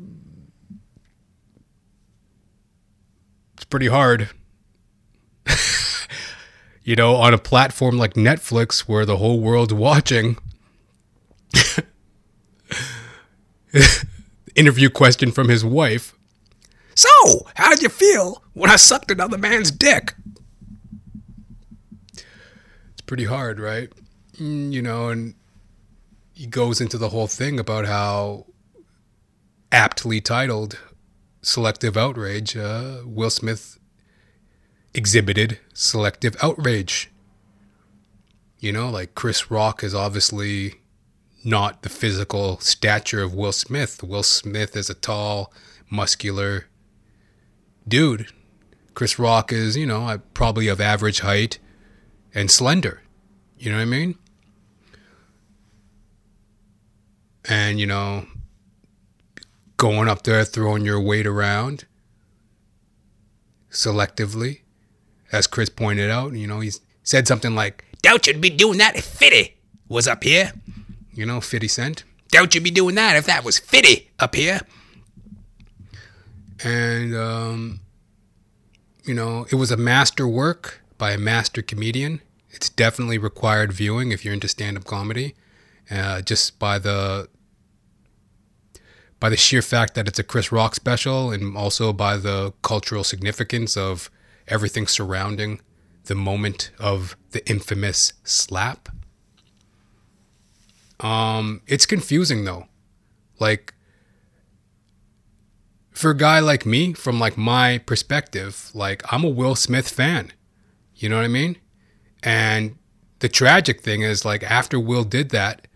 it's 3.54 3.66
pretty 3.66 3.88
hard. 3.88 4.30
you 6.84 6.96
know, 6.96 7.16
on 7.16 7.34
a 7.34 7.38
platform 7.38 7.98
like 7.98 8.14
Netflix 8.14 8.82
where 8.82 9.06
the 9.06 9.18
whole 9.18 9.40
world's 9.40 9.74
watching. 9.74 10.38
Interview 14.56 14.90
question 14.90 15.32
from 15.32 15.50
his 15.50 15.66
wife. 15.66 16.16
So, 16.96 17.46
how 17.56 17.70
did 17.70 17.82
you 17.82 17.90
feel 17.90 18.42
when 18.54 18.70
I 18.70 18.78
sucked 18.78 19.12
another 19.12 19.38
man's 19.38 19.70
dick? 19.70 20.16
It's 22.14 23.02
pretty 23.06 23.26
hard, 23.26 23.60
right? 23.60 23.92
Mm, 24.38 24.72
you 24.72 24.82
know, 24.82 25.10
and 25.10 25.36
he 26.34 26.48
goes 26.48 26.80
into 26.80 26.98
the 26.98 27.10
whole 27.10 27.28
thing 27.28 27.60
about 27.60 27.86
how 27.86 28.46
aptly 29.72 30.22
titled 30.22 30.80
selective 31.42 31.98
outrage, 31.98 32.56
uh, 32.56 33.02
Will 33.06 33.30
Smith 33.30 33.78
exhibited 34.94 35.60
selective 35.74 36.38
outrage. 36.42 37.12
You 38.60 38.72
know, 38.72 38.90
like 38.90 39.16
Chris 39.16 39.52
Rock 39.52 39.84
is 39.84 39.94
obviously 39.94 40.76
not 41.44 41.84
the 41.84 41.90
physical 41.90 42.58
stature 42.60 43.22
of 43.22 43.34
Will 43.34 43.52
Smith. 43.52 44.02
Will 44.02 44.24
Smith 44.24 44.78
is 44.78 44.90
a 44.90 44.96
tall, 44.96 45.54
muscular 45.90 46.68
dude. 47.88 48.28
Chris 48.94 49.20
Rock 49.20 49.52
is, 49.52 49.76
you 49.76 49.86
know, 49.86 50.22
probably 50.34 50.68
of 50.68 50.80
average 50.80 51.20
height 51.20 51.60
and 52.34 52.50
slender. 52.50 53.02
You 53.58 53.72
know 53.72 53.78
what 53.78 53.84
I 53.84 53.86
mean? 53.86 54.16
And, 57.48 57.80
you 57.80 57.86
know, 57.86 58.26
going 59.78 60.08
up 60.08 60.24
there, 60.24 60.44
throwing 60.46 60.86
your 60.86 61.00
weight 61.00 61.28
around 61.28 61.86
selectively. 63.70 64.62
As 65.32 65.48
Chris 65.48 65.70
pointed 65.70 66.10
out, 66.10 66.34
you 66.34 66.48
know, 66.48 66.62
he 66.62 66.72
said 67.04 67.28
something 67.28 67.56
like, 67.56 67.84
Doubt 68.02 68.28
you'd 68.28 68.40
be 68.40 68.50
doing 68.50 68.78
that 68.78 68.96
if 68.96 69.04
Fitty 69.04 69.58
was 69.90 70.08
up 70.08 70.24
here. 70.24 70.54
You 71.12 71.26
know, 71.26 71.42
50 71.42 71.68
Cent. 71.68 72.04
Doubt 72.30 72.54
you'd 72.54 72.64
be 72.64 72.72
doing 72.72 72.96
that 72.96 73.16
if 73.16 73.26
that 73.26 73.44
was 73.44 73.58
Fitty 73.60 74.12
up 74.20 74.36
here. 74.36 74.62
And, 76.64 77.16
um, 77.16 77.82
you 79.04 79.14
know, 79.14 79.46
it 79.52 79.56
was 79.56 79.72
a 79.72 79.78
master 79.78 80.28
work 80.28 80.82
by 80.98 81.12
a 81.12 81.18
master 81.18 81.62
comedian. 81.62 82.22
It's 82.50 82.70
definitely 82.70 83.18
required 83.18 83.74
viewing 83.74 84.12
if 84.12 84.24
you're 84.24 84.34
into 84.34 84.48
stand 84.48 84.78
up 84.78 84.86
comedy. 84.86 85.36
Uh, 85.92 86.22
just 86.22 86.58
by 86.58 86.80
the 86.80 87.30
by 89.20 89.30
the 89.30 89.38
sheer 89.38 89.62
fact 89.62 89.94
that 89.96 90.08
it's 90.08 90.20
a 90.20 90.24
Chris 90.24 90.52
Rock 90.52 90.76
special 90.76 91.32
and 91.32 91.56
also 91.56 91.94
by 91.94 92.18
the 92.18 92.54
cultural 92.62 93.04
significance 93.04 93.78
of 93.78 94.10
everything 94.48 94.88
surrounding 94.88 95.62
the 96.06 96.16
moment 96.16 96.72
of 96.80 97.16
the 97.32 97.48
infamous 97.50 98.14
slap. 98.24 98.90
Um, 101.00 101.62
it's 101.68 101.86
confusing 101.86 102.46
though. 102.46 102.68
Like 103.40 103.74
for 105.96 106.12
a 106.12 106.18
guy 106.18 106.40
like 106.40 106.66
me, 106.66 106.92
from 106.94 107.20
like 107.20 107.38
my 107.38 107.78
perspective, 107.80 108.70
like 108.74 109.02
I'm 109.12 109.24
a 109.24 109.30
Will 109.30 109.56
Smith 109.56 109.90
fan. 109.90 110.34
You 110.94 111.08
know 111.10 111.16
what 111.16 111.26
I 111.26 111.30
mean? 111.30 111.58
And 112.22 112.78
the 113.20 113.30
tragic 113.30 113.82
thing 113.82 114.02
is 114.02 114.26
like 114.26 114.44
after 114.44 114.78
Will 114.78 115.06
did 115.06 115.30
that, 115.30 115.68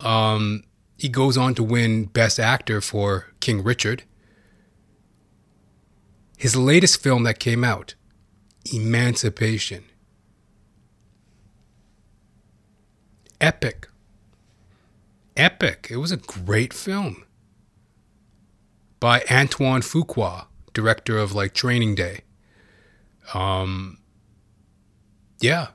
um, 0.00 0.64
he 0.98 1.08
goes 1.08 1.38
on 1.38 1.54
to 1.54 1.62
win 1.64 2.04
Best 2.04 2.38
Actor 2.38 2.82
for 2.82 3.32
King 3.40 3.64
Richard. 3.64 4.04
His 6.36 6.54
latest 6.54 7.02
film 7.02 7.22
that 7.22 7.38
came 7.38 7.64
out, 7.64 7.94
Emancipation. 8.72 9.84
Epic. 13.40 13.88
Epic. 15.36 15.88
It 15.90 15.96
was 15.96 16.12
a 16.12 16.18
great 16.18 16.74
film. 16.74 17.24
By 19.04 19.22
Antoine 19.30 19.82
Fuqua, 19.82 20.46
director 20.72 21.18
of 21.18 21.34
like 21.34 21.52
Training 21.52 21.94
Day. 21.94 22.22
Um 23.34 23.98
yeah. 25.42 25.66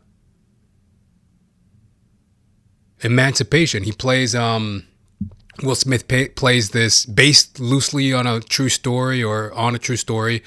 Emancipation. 3.01 3.83
He 3.83 3.91
plays 3.91 4.33
um 4.33 4.87
Will 5.61 5.75
Smith 5.75 6.07
pay, 6.07 6.29
plays 6.29 6.71
this 6.71 7.05
based 7.05 7.59
loosely 7.59 8.11
on 8.11 8.25
a 8.25 8.39
true 8.39 8.67
story 8.67 9.21
or 9.21 9.53
on 9.53 9.75
a 9.75 9.77
true 9.77 9.95
story. 9.95 10.41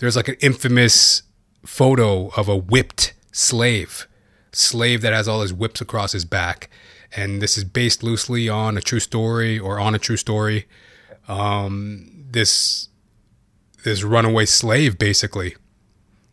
There's 0.00 0.16
like 0.16 0.26
an 0.26 0.36
infamous 0.40 1.22
photo 1.64 2.30
of 2.30 2.48
a 2.48 2.56
whipped 2.56 3.14
slave, 3.30 4.08
slave 4.50 5.00
that 5.02 5.12
has 5.12 5.28
all 5.28 5.42
his 5.42 5.52
whips 5.52 5.80
across 5.80 6.10
his 6.10 6.24
back, 6.24 6.70
and 7.14 7.40
this 7.40 7.56
is 7.56 7.62
based 7.62 8.02
loosely 8.02 8.48
on 8.48 8.76
a 8.76 8.80
true 8.80 8.98
story 8.98 9.60
or 9.60 9.78
on 9.78 9.94
a 9.94 10.00
true 10.00 10.16
story. 10.16 10.66
Um, 11.28 12.15
this 12.28 12.88
this 13.84 14.02
runaway 14.02 14.46
slave 14.46 14.98
basically, 14.98 15.56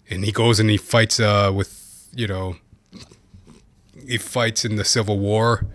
and 0.09 0.25
he 0.25 0.31
goes 0.31 0.59
and 0.59 0.69
he 0.69 0.77
fights 0.77 1.19
uh, 1.19 1.51
with 1.53 2.09
you 2.13 2.27
know 2.27 2.57
he 4.07 4.17
fights 4.17 4.65
in 4.65 4.75
the 4.75 4.85
Civil 4.85 5.19
War. 5.19 5.65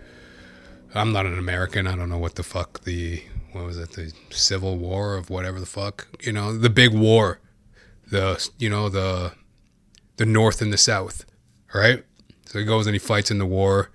I'm 0.94 1.12
not 1.12 1.26
an 1.26 1.38
American. 1.38 1.86
I 1.86 1.96
don't 1.96 2.08
know 2.08 2.18
what 2.18 2.34
the 2.34 2.42
fuck 2.42 2.84
the 2.84 3.22
what 3.52 3.64
was 3.64 3.78
it? 3.78 3.92
The 3.92 4.12
Civil 4.30 4.76
War 4.76 5.16
of 5.16 5.30
whatever 5.30 5.60
the 5.60 5.66
fuck 5.66 6.08
you 6.20 6.32
know 6.32 6.56
the 6.56 6.70
big 6.70 6.92
war, 6.94 7.40
the 8.10 8.48
you 8.58 8.68
know 8.68 8.88
the 8.88 9.32
the 10.16 10.26
North 10.26 10.60
and 10.60 10.72
the 10.72 10.78
South, 10.78 11.24
right? 11.74 12.04
So 12.46 12.58
he 12.58 12.64
goes 12.64 12.86
and 12.86 12.94
he 12.94 12.98
fights 12.98 13.30
in 13.30 13.38
the 13.38 13.46
war, 13.46 13.90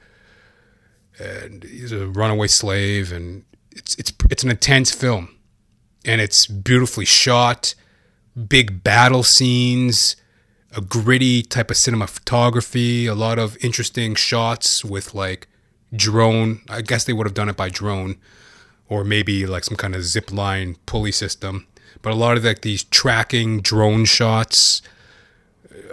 and 1.19 1.63
he's 1.63 1.91
a 1.91 2.07
runaway 2.07 2.47
slave, 2.47 3.12
and 3.12 3.43
it's 3.71 3.95
it's 3.95 4.13
it's 4.29 4.43
an 4.43 4.51
intense 4.51 4.91
film, 4.93 5.36
and 6.05 6.21
it's 6.21 6.47
beautifully 6.47 7.05
shot, 7.05 7.75
big 8.47 8.83
battle 8.83 9.23
scenes, 9.23 10.15
a 10.75 10.81
gritty 10.81 11.43
type 11.43 11.69
of 11.69 11.77
cinematography, 11.77 13.07
a 13.07 13.13
lot 13.13 13.39
of 13.39 13.57
interesting 13.63 14.15
shots 14.15 14.83
with 14.83 15.13
like 15.13 15.47
drone. 15.95 16.61
I 16.69 16.81
guess 16.81 17.03
they 17.03 17.13
would 17.13 17.27
have 17.27 17.35
done 17.35 17.49
it 17.49 17.57
by 17.57 17.69
drone, 17.69 18.17
or 18.89 19.03
maybe 19.03 19.45
like 19.45 19.63
some 19.63 19.77
kind 19.77 19.95
of 19.95 20.03
zip 20.03 20.31
line 20.31 20.77
pulley 20.85 21.11
system. 21.11 21.67
But 22.01 22.11
a 22.11 22.15
lot 22.15 22.37
of 22.37 22.43
like 22.43 22.61
these 22.61 22.83
tracking 22.83 23.61
drone 23.61 24.05
shots, 24.05 24.81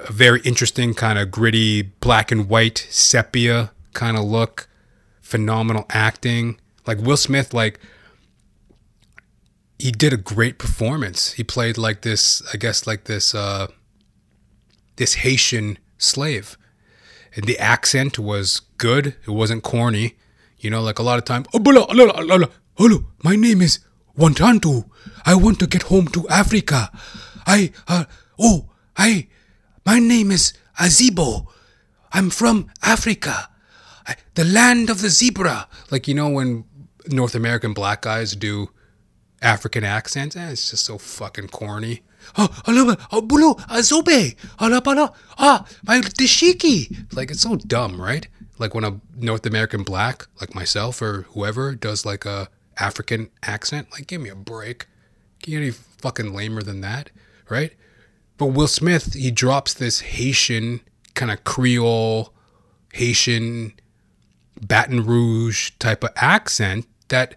a 0.08 0.12
very 0.12 0.40
interesting 0.40 0.94
kind 0.94 1.18
of 1.18 1.30
gritty 1.30 1.82
black 1.82 2.32
and 2.32 2.48
white 2.48 2.86
sepia 2.90 3.72
kind 3.92 4.16
of 4.16 4.24
look, 4.24 4.68
phenomenal 5.20 5.86
acting. 5.90 6.58
Like 6.86 6.98
Will 6.98 7.16
Smith, 7.16 7.52
like 7.52 7.78
he 9.80 9.90
did 9.90 10.12
a 10.12 10.16
great 10.16 10.58
performance. 10.58 11.32
He 11.32 11.44
played 11.44 11.78
like 11.78 12.02
this, 12.02 12.42
I 12.52 12.56
guess, 12.56 12.86
like 12.86 13.04
this, 13.04 13.34
uh, 13.34 13.68
this 14.96 15.14
Haitian 15.14 15.78
slave 15.98 16.56
and 17.34 17.46
the 17.46 17.58
accent 17.58 18.18
was 18.18 18.60
good. 18.78 19.08
It 19.26 19.30
wasn't 19.30 19.62
corny. 19.62 20.16
You 20.58 20.70
know, 20.70 20.82
like 20.82 20.98
a 20.98 21.02
lot 21.02 21.18
of 21.18 21.24
time. 21.24 21.46
Oh, 21.54 21.60
hello, 22.76 23.04
my 23.22 23.36
name 23.36 23.62
is 23.62 23.78
Wantantu. 24.18 24.84
I 25.24 25.34
want 25.34 25.58
to 25.60 25.66
get 25.66 25.84
home 25.84 26.08
to 26.08 26.28
Africa. 26.28 26.90
I, 27.46 27.72
uh, 27.88 28.04
oh, 28.38 28.68
I, 28.96 29.28
my 29.86 29.98
name 29.98 30.30
is 30.30 30.52
Azibo. 30.78 31.46
I'm 32.12 32.28
from 32.28 32.70
Africa, 32.82 33.48
I, 34.06 34.16
the 34.34 34.44
land 34.44 34.90
of 34.90 35.00
the 35.00 35.08
zebra. 35.08 35.68
Like 35.90 36.08
you 36.08 36.14
know 36.14 36.28
when 36.28 36.64
North 37.08 37.34
American 37.34 37.72
black 37.72 38.02
guys 38.02 38.34
do 38.34 38.70
African 39.42 39.84
accent. 39.84 40.36
Eh, 40.36 40.50
it's 40.50 40.70
just 40.70 40.84
so 40.84 40.98
fucking 40.98 41.48
corny. 41.48 42.02
Oh, 42.36 42.48
oh, 43.10 43.22
bulu, 43.22 43.58
azobe, 43.68 44.36
ala 44.60 44.82
pala, 44.82 45.12
ah, 45.38 45.66
my 45.84 46.00
dashiki. 46.00 47.14
Like 47.16 47.30
it's 47.30 47.40
so 47.40 47.56
dumb, 47.56 48.00
right? 48.00 48.28
Like 48.58 48.74
when 48.74 48.84
a 48.84 49.00
North 49.16 49.46
American 49.46 49.84
black, 49.84 50.26
like 50.38 50.54
myself 50.54 51.00
or 51.00 51.22
whoever, 51.30 51.74
does 51.74 52.04
like 52.04 52.26
a 52.26 52.50
African 52.78 53.30
accent, 53.42 53.88
like 53.92 54.06
give 54.06 54.20
me 54.20 54.28
a 54.28 54.34
break. 54.34 54.86
Can 55.42 55.54
you 55.54 55.58
get 55.60 55.64
any 55.64 55.72
fucking 55.72 56.34
lamer 56.34 56.62
than 56.62 56.82
that, 56.82 57.10
right? 57.48 57.72
But 58.36 58.48
Will 58.48 58.68
Smith, 58.68 59.14
he 59.14 59.30
drops 59.30 59.72
this 59.72 60.00
Haitian 60.00 60.80
kind 61.14 61.32
of 61.32 61.44
Creole, 61.44 62.34
Haitian, 62.92 63.72
Baton 64.60 65.04
Rouge 65.06 65.70
type 65.78 66.04
of 66.04 66.10
accent 66.16 66.86
that 67.08 67.34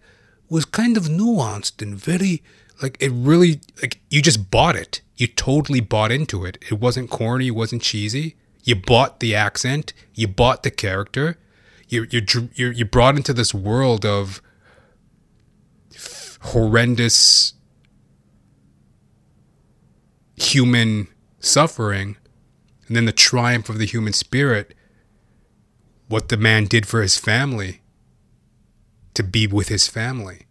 was 0.50 0.66
kind 0.66 0.98
of 0.98 1.06
nuanced 1.06 1.82
and 1.82 1.96
very 1.96 2.44
like 2.82 2.98
it 3.00 3.12
really 3.14 3.62
like 3.82 4.02
you 4.10 4.22
just 4.22 4.50
bought 4.52 4.76
it. 4.76 5.02
You 5.16 5.28
totally 5.28 5.80
bought 5.80 6.12
into 6.12 6.46
it. 6.46 6.58
It 6.70 6.80
wasn't 6.80 7.10
corny, 7.10 7.48
it 7.48 7.52
wasn't 7.52 7.82
cheesy. 7.82 8.36
You 8.64 8.76
bought 8.76 9.20
the 9.20 9.36
accent, 9.36 9.94
you 10.14 10.28
bought 10.28 10.64
the 10.64 10.72
character. 10.72 11.38
You 11.88 12.08
you 12.10 12.22
you 12.56 12.70
you 12.70 12.86
brought 12.86 13.16
into 13.16 13.34
this 13.34 13.54
world 13.54 14.06
of 14.06 14.42
horrendous 16.42 17.54
human 20.36 21.08
suffering 21.40 22.18
and 22.88 22.96
then 22.96 23.06
the 23.06 23.12
triumph 23.12 23.70
of 23.70 23.78
the 23.78 23.86
human 23.86 24.14
spirit 24.14 24.74
what 26.08 26.30
the 26.30 26.38
man 26.38 26.66
did 26.66 26.86
for 26.86 27.02
his 27.02 27.18
family 27.18 27.83
to 29.14 29.24
be 29.24 29.48
with 29.48 29.68
his 29.68 29.88
family 29.88 30.48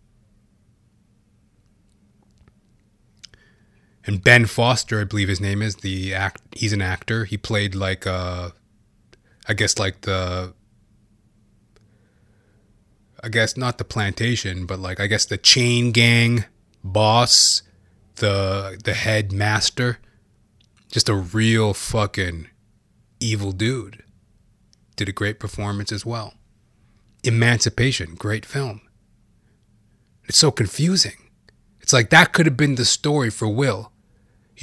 and 4.04 4.22
Ben 4.22 4.46
Foster, 4.46 5.00
I 5.00 5.04
believe 5.04 5.28
his 5.28 5.40
name 5.40 5.62
is 5.62 5.76
the 5.76 6.14
act. 6.14 6.42
He's 6.52 6.72
an 6.72 6.82
actor. 6.82 7.24
He 7.24 7.36
played 7.36 7.74
like 7.74 8.06
uh, 8.06 8.50
I 9.48 9.54
guess 9.54 9.78
like 9.78 10.02
the, 10.02 10.54
I 13.22 13.28
guess 13.28 13.56
not 13.56 13.78
the 13.78 13.84
plantation, 13.84 14.66
but 14.66 14.80
like 14.80 14.98
I 14.98 15.06
guess 15.06 15.24
the 15.24 15.36
chain 15.36 15.92
gang 15.92 16.44
boss, 16.82 17.62
the 18.16 18.80
the 18.82 18.94
head 18.94 19.32
master, 19.32 19.98
just 20.90 21.08
a 21.08 21.14
real 21.14 21.72
fucking 21.72 22.48
evil 23.20 23.52
dude. 23.52 24.02
Did 24.96 25.08
a 25.08 25.12
great 25.12 25.38
performance 25.38 25.92
as 25.92 26.04
well. 26.04 26.34
Emancipation, 27.24 28.14
great 28.14 28.44
film. 28.44 28.80
It's 30.24 30.38
so 30.38 30.50
confusing. 30.50 31.30
It's 31.80 31.92
like 31.92 32.10
that 32.10 32.32
could 32.32 32.46
have 32.46 32.56
been 32.56 32.76
the 32.76 32.84
story 32.84 33.30
for 33.30 33.48
Will 33.48 33.92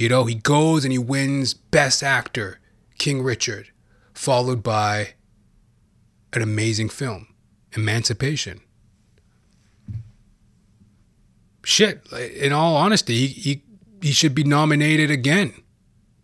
you 0.00 0.08
know, 0.08 0.24
he 0.24 0.34
goes 0.34 0.84
and 0.84 0.92
he 0.92 0.98
wins 0.98 1.52
Best 1.52 2.02
Actor, 2.02 2.58
King 2.98 3.22
Richard, 3.22 3.70
followed 4.14 4.62
by 4.62 5.10
an 6.32 6.40
amazing 6.40 6.88
film, 6.88 7.34
Emancipation. 7.76 8.60
Shit, 11.64 12.00
in 12.34 12.52
all 12.52 12.76
honesty, 12.76 13.26
he, 13.26 13.26
he, 13.26 13.62
he 14.00 14.12
should 14.12 14.34
be 14.34 14.42
nominated 14.42 15.10
again. 15.10 15.52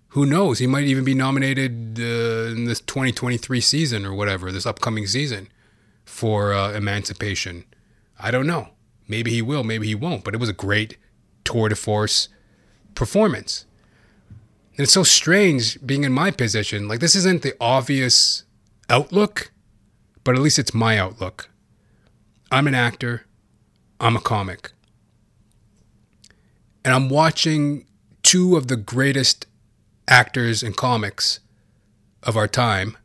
Who 0.09 0.25
knows? 0.25 0.59
He 0.59 0.67
might 0.67 0.85
even 0.85 1.05
be 1.05 1.15
nominated 1.15 2.01
uh, 2.01 2.53
in 2.55 2.65
this 2.65 2.81
2023 2.81 3.61
season 3.61 4.07
or 4.07 4.15
whatever, 4.15 4.51
this 4.51 4.65
upcoming 4.65 5.07
season 5.07 5.49
for 6.07 6.55
uh, 6.55 6.73
Emancipation. 6.73 7.65
I 8.19 8.31
don't 8.31 8.47
know. 8.47 8.71
Maybe 9.07 9.31
he 9.33 9.43
will, 9.43 9.63
maybe 9.63 9.87
he 9.87 9.95
won't, 9.95 10.25
but 10.25 10.33
it 10.33 10.41
was 10.41 10.49
a 10.49 10.55
great 10.55 10.97
tour 11.45 11.69
de 11.69 11.77
force 11.77 12.29
performance. 12.95 13.67
And 14.77 14.81
it's 14.81 14.93
so 14.93 15.03
strange 15.03 15.85
being 15.85 16.05
in 16.05 16.13
my 16.13 16.31
position. 16.31 16.89
Like, 16.89 17.01
this 17.01 17.15
isn't 17.15 17.43
the 17.43 17.55
obvious 17.61 18.45
outlook, 18.89 19.51
but 20.25 20.35
at 20.35 20.41
least 20.41 20.59
it's 20.59 20.75
my 20.75 20.99
outlook. 20.99 21.51
I'm 22.51 22.67
an 22.67 22.75
actor, 22.75 23.27
I'm 24.01 24.17
a 24.17 24.21
comic. 24.21 24.73
And 26.85 26.95
I'm 26.95 27.09
watching 27.09 27.87
two 28.23 28.57
of 28.57 28.69
the 28.69 28.77
greatest 28.77 29.47
actors 30.09 30.63
and 30.63 30.77
comics 30.77 31.41
of 32.23 32.37
our 32.37 32.49
time, 32.49 32.97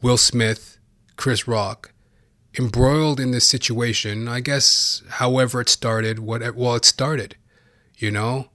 Will 0.00 0.16
Smith, 0.16 0.78
Chris 1.16 1.48
Rock, 1.48 1.91
embroiled 2.58 3.20
in 3.20 3.30
this 3.30 3.46
situation. 3.46 4.28
I 4.28 4.40
guess, 4.40 5.02
however 5.08 5.60
it 5.60 5.68
started, 5.68 6.18
what 6.18 6.54
well, 6.54 6.74
it 6.74 6.84
started. 6.84 7.36
You 7.96 8.10
know, 8.10 8.48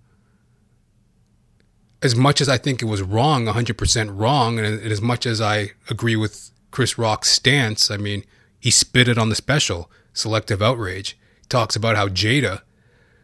as 2.01 2.15
much 2.15 2.41
as 2.41 2.49
I 2.49 2.57
think 2.57 2.81
it 2.81 2.85
was 2.85 3.01
wrong, 3.01 3.45
100% 3.45 4.19
wrong, 4.19 4.59
and 4.59 4.91
as 4.91 5.01
much 5.01 5.25
as 5.25 5.41
I 5.41 5.71
agree 5.89 6.15
with 6.15 6.51
Chris 6.71 6.97
Rock's 6.97 7.29
stance, 7.29 7.89
I 7.89 7.97
mean, 7.97 8.23
he 8.59 8.71
spit 8.71 9.07
it 9.07 9.17
on 9.17 9.29
the 9.29 9.35
special, 9.35 9.89
Selective 10.13 10.61
Outrage. 10.61 11.17
He 11.41 11.47
talks 11.47 11.75
about 11.75 11.95
how 11.95 12.07
Jada, 12.07 12.61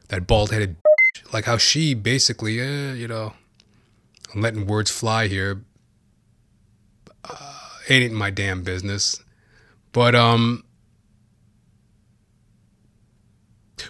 that 0.09 0.27
bald 0.27 0.51
headed, 0.51 0.77
like 1.31 1.45
how 1.45 1.57
she 1.57 1.93
basically, 1.93 2.59
eh, 2.59 2.93
you 2.93 3.07
know, 3.07 3.33
I'm 4.33 4.41
letting 4.41 4.65
words 4.65 4.89
fly 4.89 5.27
here. 5.27 5.63
Uh, 7.23 7.59
ain't 7.89 8.13
my 8.13 8.31
damn 8.31 8.63
business. 8.63 9.22
But, 9.93 10.15
um, 10.15 10.65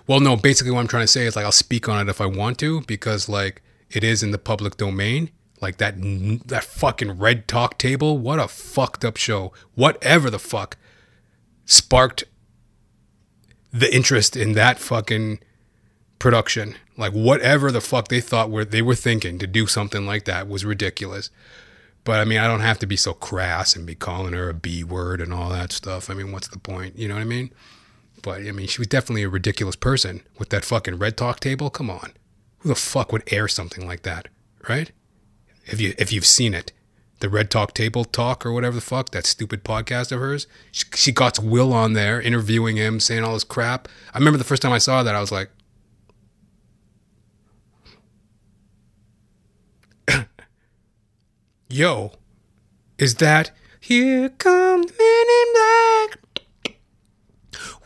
well, 0.05 0.19
no, 0.19 0.35
basically 0.35 0.71
what 0.71 0.81
I'm 0.81 0.87
trying 0.87 1.03
to 1.03 1.07
say 1.07 1.25
is 1.25 1.35
like 1.35 1.45
I'll 1.45 1.51
speak 1.51 1.89
on 1.89 2.07
it 2.07 2.09
if 2.09 2.21
I 2.21 2.25
want 2.27 2.59
to 2.59 2.81
because, 2.81 3.27
like, 3.27 3.63
it 3.89 4.03
is 4.03 4.21
in 4.21 4.31
the 4.31 4.37
public 4.37 4.77
domain. 4.77 5.31
Like 5.61 5.77
that 5.77 5.95
that 6.47 6.65
fucking 6.65 7.19
red 7.19 7.47
talk 7.47 7.77
table. 7.77 8.17
What 8.17 8.37
a 8.37 8.49
fucked 8.49 9.05
up 9.05 9.15
show. 9.15 9.53
Whatever 9.75 10.29
the 10.29 10.39
fuck 10.39 10.75
sparked 11.65 12.25
the 13.71 13.93
interest 13.95 14.35
in 14.35 14.53
that 14.53 14.77
fucking 14.77 15.39
production. 16.19 16.75
Like 16.97 17.13
whatever 17.13 17.71
the 17.71 17.79
fuck 17.79 18.09
they 18.09 18.19
thought 18.19 18.49
were 18.49 18.65
they 18.65 18.81
were 18.81 18.95
thinking 18.95 19.39
to 19.39 19.47
do 19.47 19.65
something 19.65 20.05
like 20.05 20.25
that 20.25 20.49
was 20.49 20.65
ridiculous. 20.65 21.29
But 22.03 22.19
I 22.19 22.25
mean, 22.25 22.39
I 22.39 22.47
don't 22.47 22.59
have 22.59 22.79
to 22.79 22.87
be 22.87 22.97
so 22.97 23.13
crass 23.13 23.75
and 23.75 23.85
be 23.85 23.95
calling 23.95 24.33
her 24.33 24.49
a 24.49 24.53
B 24.53 24.83
word 24.83 25.21
and 25.21 25.33
all 25.33 25.49
that 25.49 25.71
stuff. 25.71 26.09
I 26.09 26.13
mean, 26.13 26.31
what's 26.31 26.49
the 26.49 26.59
point? 26.59 26.97
You 26.97 27.07
know 27.07 27.15
what 27.15 27.21
I 27.21 27.25
mean? 27.25 27.51
But 28.21 28.41
I 28.41 28.51
mean, 28.51 28.67
she 28.67 28.79
was 28.79 28.87
definitely 28.87 29.23
a 29.23 29.29
ridiculous 29.29 29.75
person 29.75 30.21
with 30.37 30.49
that 30.49 30.65
fucking 30.65 30.97
red 30.97 31.17
talk 31.17 31.39
table. 31.39 31.69
Come 31.69 31.89
on. 31.89 32.13
Who 32.59 32.69
the 32.69 32.75
fuck 32.75 33.11
would 33.11 33.23
air 33.31 33.47
something 33.47 33.85
like 33.85 34.03
that, 34.03 34.27
right? 34.67 34.91
If 35.65 35.79
you 35.79 35.93
if 35.97 36.11
you've 36.11 36.25
seen 36.25 36.53
it, 36.53 36.71
the 37.23 37.29
Red 37.29 37.49
Talk 37.49 37.73
Table 37.73 38.03
Talk 38.03 38.45
or 38.45 38.51
whatever 38.51 38.75
the 38.75 38.81
fuck 38.81 39.11
that 39.11 39.25
stupid 39.25 39.63
podcast 39.63 40.11
of 40.11 40.19
hers, 40.19 40.45
she, 40.73 40.85
she 40.93 41.11
got 41.13 41.39
Will 41.39 41.71
on 41.71 41.93
there 41.93 42.21
interviewing 42.21 42.75
him, 42.75 42.99
saying 42.99 43.23
all 43.23 43.33
this 43.33 43.45
crap. 43.45 43.87
I 44.13 44.17
remember 44.17 44.37
the 44.37 44.43
first 44.43 44.61
time 44.61 44.73
I 44.73 44.77
saw 44.77 45.03
that, 45.03 45.15
I 45.15 45.21
was 45.21 45.31
like, 45.31 45.49
"Yo, 51.73 52.11
is 52.99 53.15
that 53.15 53.49
here 53.79 54.29
comes 54.29 54.91
Men 54.95 55.25
in 55.39 55.47
Black? 55.55 56.75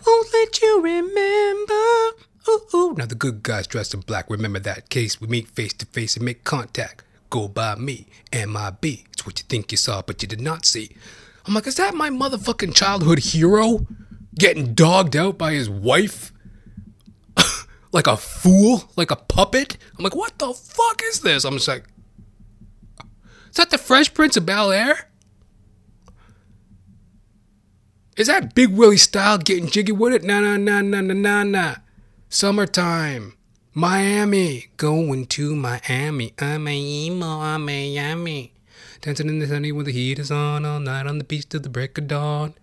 Won't 0.06 0.34
let 0.34 0.62
you 0.62 0.82
remember." 0.82 2.18
Ooh, 2.50 2.62
ooh. 2.76 2.94
Now 2.98 3.06
the 3.06 3.16
good 3.16 3.44
guys 3.44 3.66
dressed 3.66 3.94
in 3.94 4.02
black. 4.02 4.30
Remember 4.30 4.60
that 4.60 4.90
case. 4.90 5.22
We 5.22 5.28
meet 5.28 5.48
face 5.48 5.72
to 5.76 5.86
face 5.86 6.18
and 6.18 6.26
make 6.26 6.44
contact. 6.44 7.06
Go 7.30 7.48
by 7.48 7.76
me, 7.76 8.08
MIB. 8.34 9.06
It's 9.14 9.26
what 9.26 9.40
you 9.40 9.46
think 9.48 9.72
you 9.72 9.78
saw, 9.78 10.02
but 10.02 10.22
you 10.22 10.28
did 10.28 10.42
not 10.42 10.66
see. 10.66 10.92
I'm 11.46 11.54
like, 11.54 11.66
is 11.66 11.76
that 11.76 11.94
my 11.94 12.10
motherfucking 12.10 12.76
childhood 12.76 13.20
hero 13.20 13.88
getting 14.36 14.74
dogged 14.74 15.16
out 15.16 15.38
by 15.38 15.54
his 15.54 15.70
wife? 15.70 16.34
like 17.94 18.08
a 18.08 18.18
fool? 18.18 18.84
Like 18.98 19.12
a 19.12 19.16
puppet? 19.16 19.78
I'm 19.98 20.04
like, 20.04 20.16
what 20.16 20.38
the 20.40 20.54
fuck 20.54 21.02
is 21.06 21.22
this? 21.22 21.46
I'm 21.46 21.54
just 21.54 21.70
like, 21.70 21.86
that 23.58 23.70
the 23.70 23.78
Fresh 23.78 24.14
Prince 24.14 24.38
of 24.38 24.46
Bel 24.46 24.72
Air? 24.72 25.10
Is 28.16 28.28
that 28.28 28.56
Big 28.56 28.70
Willie 28.70 28.98
style 28.98 29.38
getting 29.38 29.68
jiggy 29.68 29.92
with 29.92 30.14
it? 30.14 30.24
Nah, 30.24 30.40
nah, 30.40 30.58
nah, 30.58 30.82
nah, 30.82 31.02
nah, 31.02 31.14
nah, 31.14 31.44
nah. 31.44 31.76
Summertime. 32.30 33.38
Miami. 33.76 34.70
Going 34.78 35.28
to 35.28 35.56
Miami. 35.56 36.34
I'm 36.40 36.68
a 36.68 36.76
emo, 36.76 37.42
I'm 37.42 37.66
Miami. 37.66 38.54
Dancing 39.02 39.30
in 39.30 39.38
the 39.38 39.46
sunny 39.46 39.72
when 39.72 39.86
the 39.86 39.92
heat 39.92 40.18
is 40.18 40.32
on 40.32 40.66
all 40.66 40.80
night 40.80 41.06
on 41.06 41.20
the 41.20 41.24
beach 41.24 41.48
till 41.48 41.60
the 41.60 41.70
break 41.70 41.96
of 42.00 42.08
dawn. 42.08 42.56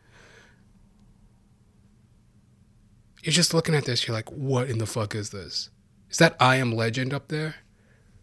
You're 3.23 3.33
just 3.33 3.55
looking 3.55 3.77
at 3.77 3.85
this, 3.85 4.09
you're 4.09 4.17
like, 4.17 4.31
what 4.33 4.69
in 4.69 4.79
the 4.79 4.87
fuck 4.87 5.15
is 5.15 5.31
this? 5.31 5.71
Is 6.11 6.19
that 6.19 6.37
I 6.41 6.57
Am 6.57 6.73
Legend 6.73 7.15
up 7.15 7.29
there? 7.29 7.55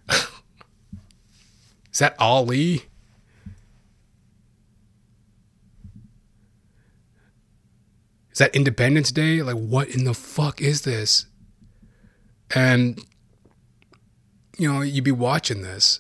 is 1.92 2.00
that 2.00 2.16
Ali? 2.20 2.84
Is 8.32 8.38
that 8.38 8.56
Independence 8.56 9.12
Day? 9.12 9.42
Like, 9.42 9.58
what 9.58 9.90
in 9.90 10.06
the 10.06 10.14
fuck 10.14 10.62
is 10.62 10.82
this? 10.82 11.26
And, 12.56 13.00
you 14.58 14.72
know, 14.72 14.82
you'd 14.82 15.04
be 15.04 15.12
watching 15.12 15.62
this. 15.62 16.00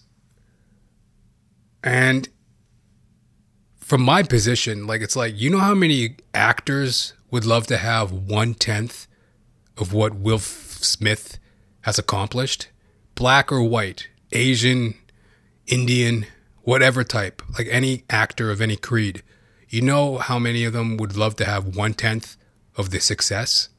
And 1.83 2.29
from 3.77 4.01
my 4.01 4.23
position, 4.23 4.87
like, 4.87 5.01
it's 5.01 5.15
like, 5.15 5.37
you 5.37 5.49
know 5.49 5.59
how 5.59 5.73
many 5.73 6.15
actors 6.33 7.13
would 7.29 7.45
love 7.45 7.67
to 7.67 7.77
have 7.77 8.11
one 8.11 8.53
tenth 8.53 9.07
of 9.77 9.93
what 9.93 10.15
Will 10.15 10.39
Smith 10.39 11.37
has 11.81 11.97
accomplished, 11.97 12.67
black 13.15 13.51
or 13.51 13.63
white, 13.63 14.07
Asian, 14.31 14.93
Indian, 15.71 16.27
whatever 16.63 17.03
type, 17.03 17.41
like 17.57 17.67
any 17.71 18.03
actor 18.09 18.51
of 18.51 18.61
any 18.61 18.75
creed, 18.75 19.23
you 19.69 19.81
know 19.81 20.17
how 20.17 20.37
many 20.37 20.65
of 20.65 20.73
them 20.73 20.97
would 20.97 21.15
love 21.15 21.37
to 21.37 21.45
have 21.45 21.75
one 21.75 21.93
tenth 21.93 22.35
of 22.75 22.89
the 22.89 22.99
success? 22.99 23.69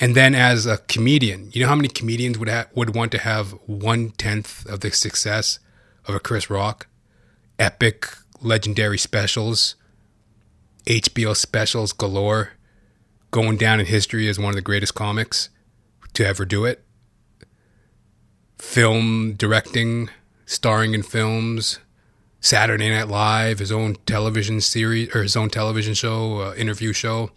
And 0.00 0.14
then 0.14 0.36
as 0.36 0.64
a 0.64 0.78
comedian, 0.78 1.50
you 1.52 1.62
know 1.62 1.68
how 1.68 1.74
many 1.74 1.88
comedians 1.88 2.38
would 2.38 2.48
ha- 2.48 2.68
would 2.76 2.94
want 2.94 3.10
to 3.12 3.18
have 3.18 3.50
one 3.66 4.10
tenth 4.10 4.64
of 4.66 4.78
the 4.78 4.92
success 4.92 5.58
of 6.06 6.14
a 6.14 6.20
Chris 6.20 6.48
Rock? 6.48 6.86
Epic, 7.58 8.06
legendary 8.40 8.96
specials, 8.96 9.74
HBO 10.86 11.34
specials 11.36 11.92
galore, 11.92 12.50
going 13.32 13.56
down 13.56 13.80
in 13.80 13.86
history 13.86 14.28
as 14.28 14.38
one 14.38 14.50
of 14.50 14.54
the 14.54 14.62
greatest 14.62 14.94
comics 14.94 15.48
to 16.14 16.24
ever 16.24 16.44
do 16.44 16.64
it. 16.64 16.84
Film 18.58 19.34
directing, 19.34 20.10
starring 20.46 20.94
in 20.94 21.02
films, 21.02 21.78
Saturday 22.40 22.90
Night 22.90 23.08
Live, 23.08 23.58
his 23.58 23.72
own 23.72 23.96
television 24.06 24.60
series 24.60 25.14
or 25.14 25.22
his 25.22 25.36
own 25.36 25.50
television 25.50 25.94
show, 25.94 26.40
uh, 26.40 26.54
interview 26.54 26.92
show, 26.92 27.30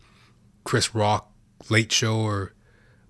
Chris 0.63 0.93
Rock 0.93 1.32
Late 1.69 1.91
Show, 1.91 2.17
or 2.19 2.53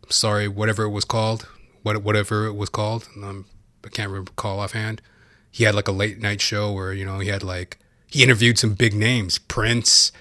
sorry, 0.09 0.47
whatever 0.47 0.83
it 0.83 0.89
was 0.89 1.05
called, 1.05 1.47
what 1.83 2.01
whatever 2.03 2.45
it 2.45 2.53
was 2.53 2.69
called, 2.69 3.07
um, 3.17 3.45
I 3.83 3.89
can't 3.89 4.11
recall 4.11 4.59
offhand. 4.59 5.01
He 5.49 5.65
had 5.65 5.75
like 5.75 5.87
a 5.87 5.91
late 5.91 6.19
night 6.19 6.41
show 6.41 6.71
where 6.71 6.93
you 6.93 7.05
know 7.05 7.19
he 7.19 7.27
had 7.27 7.43
like 7.43 7.77
he 8.07 8.23
interviewed 8.23 8.57
some 8.57 8.73
big 8.73 8.93
names, 8.93 9.37
Prince, 9.37 10.11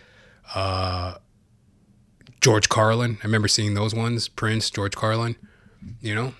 uh, 0.54 1.14
George 2.40 2.68
Carlin. 2.68 3.18
I 3.22 3.26
remember 3.26 3.48
seeing 3.48 3.74
those 3.74 3.94
ones, 3.94 4.28
Prince, 4.28 4.70
George 4.70 4.96
Carlin. 4.96 5.36
You 6.02 6.14
know, 6.14 6.34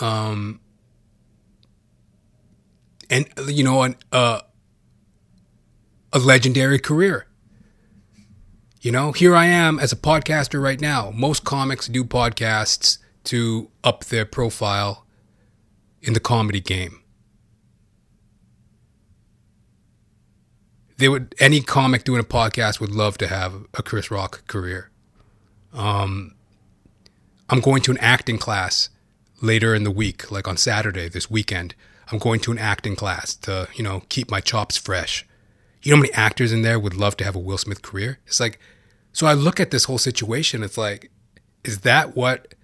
um, 0.00 0.60
and 3.10 3.28
you 3.46 3.64
know, 3.64 3.82
an, 3.82 3.96
uh, 4.10 4.40
a 6.12 6.18
legendary 6.18 6.78
career. 6.78 7.26
You 8.80 8.90
know, 8.90 9.12
here 9.12 9.36
I 9.36 9.46
am 9.46 9.78
as 9.78 9.92
a 9.92 9.96
podcaster 9.96 10.60
right 10.60 10.80
now. 10.80 11.12
Most 11.14 11.44
comics 11.44 11.86
do 11.86 12.04
podcasts 12.04 12.98
to 13.24 13.70
up 13.84 14.04
their 14.06 14.24
profile 14.24 15.06
in 16.00 16.14
the 16.14 16.20
comedy 16.20 16.60
game. 16.60 17.00
They 20.98 21.08
would 21.08 21.34
any 21.38 21.60
comic 21.60 22.04
doing 22.04 22.20
a 22.20 22.24
podcast 22.24 22.80
would 22.80 22.90
love 22.90 23.18
to 23.18 23.26
have 23.28 23.66
a 23.74 23.82
Chris 23.82 24.10
Rock 24.10 24.46
career. 24.46 24.90
Um, 25.72 26.34
I'm 27.48 27.60
going 27.60 27.82
to 27.82 27.90
an 27.90 27.98
acting 27.98 28.38
class 28.38 28.88
later 29.42 29.74
in 29.74 29.84
the 29.84 29.90
week, 29.90 30.30
like 30.30 30.48
on 30.48 30.56
Saturday 30.56 31.08
this 31.08 31.30
weekend. 31.30 31.74
I'm 32.10 32.18
going 32.18 32.40
to 32.40 32.52
an 32.52 32.58
acting 32.58 32.96
class 32.96 33.34
to, 33.36 33.68
you 33.74 33.82
know, 33.82 34.02
keep 34.08 34.30
my 34.30 34.40
chops 34.40 34.76
fresh. 34.76 35.26
You 35.82 35.90
know 35.90 35.96
how 35.96 36.02
many 36.02 36.14
actors 36.14 36.52
in 36.52 36.62
there 36.62 36.78
would 36.78 36.94
love 36.94 37.16
to 37.18 37.24
have 37.24 37.34
a 37.34 37.40
Will 37.40 37.58
Smith 37.58 37.82
career? 37.82 38.18
It's 38.26 38.38
like, 38.38 38.60
so 39.12 39.26
I 39.26 39.34
look 39.34 39.58
at 39.58 39.70
this 39.70 39.84
whole 39.84 39.98
situation. 39.98 40.62
It's 40.62 40.78
like, 40.78 41.10
is 41.64 41.80
that 41.80 42.16
what 42.16 42.54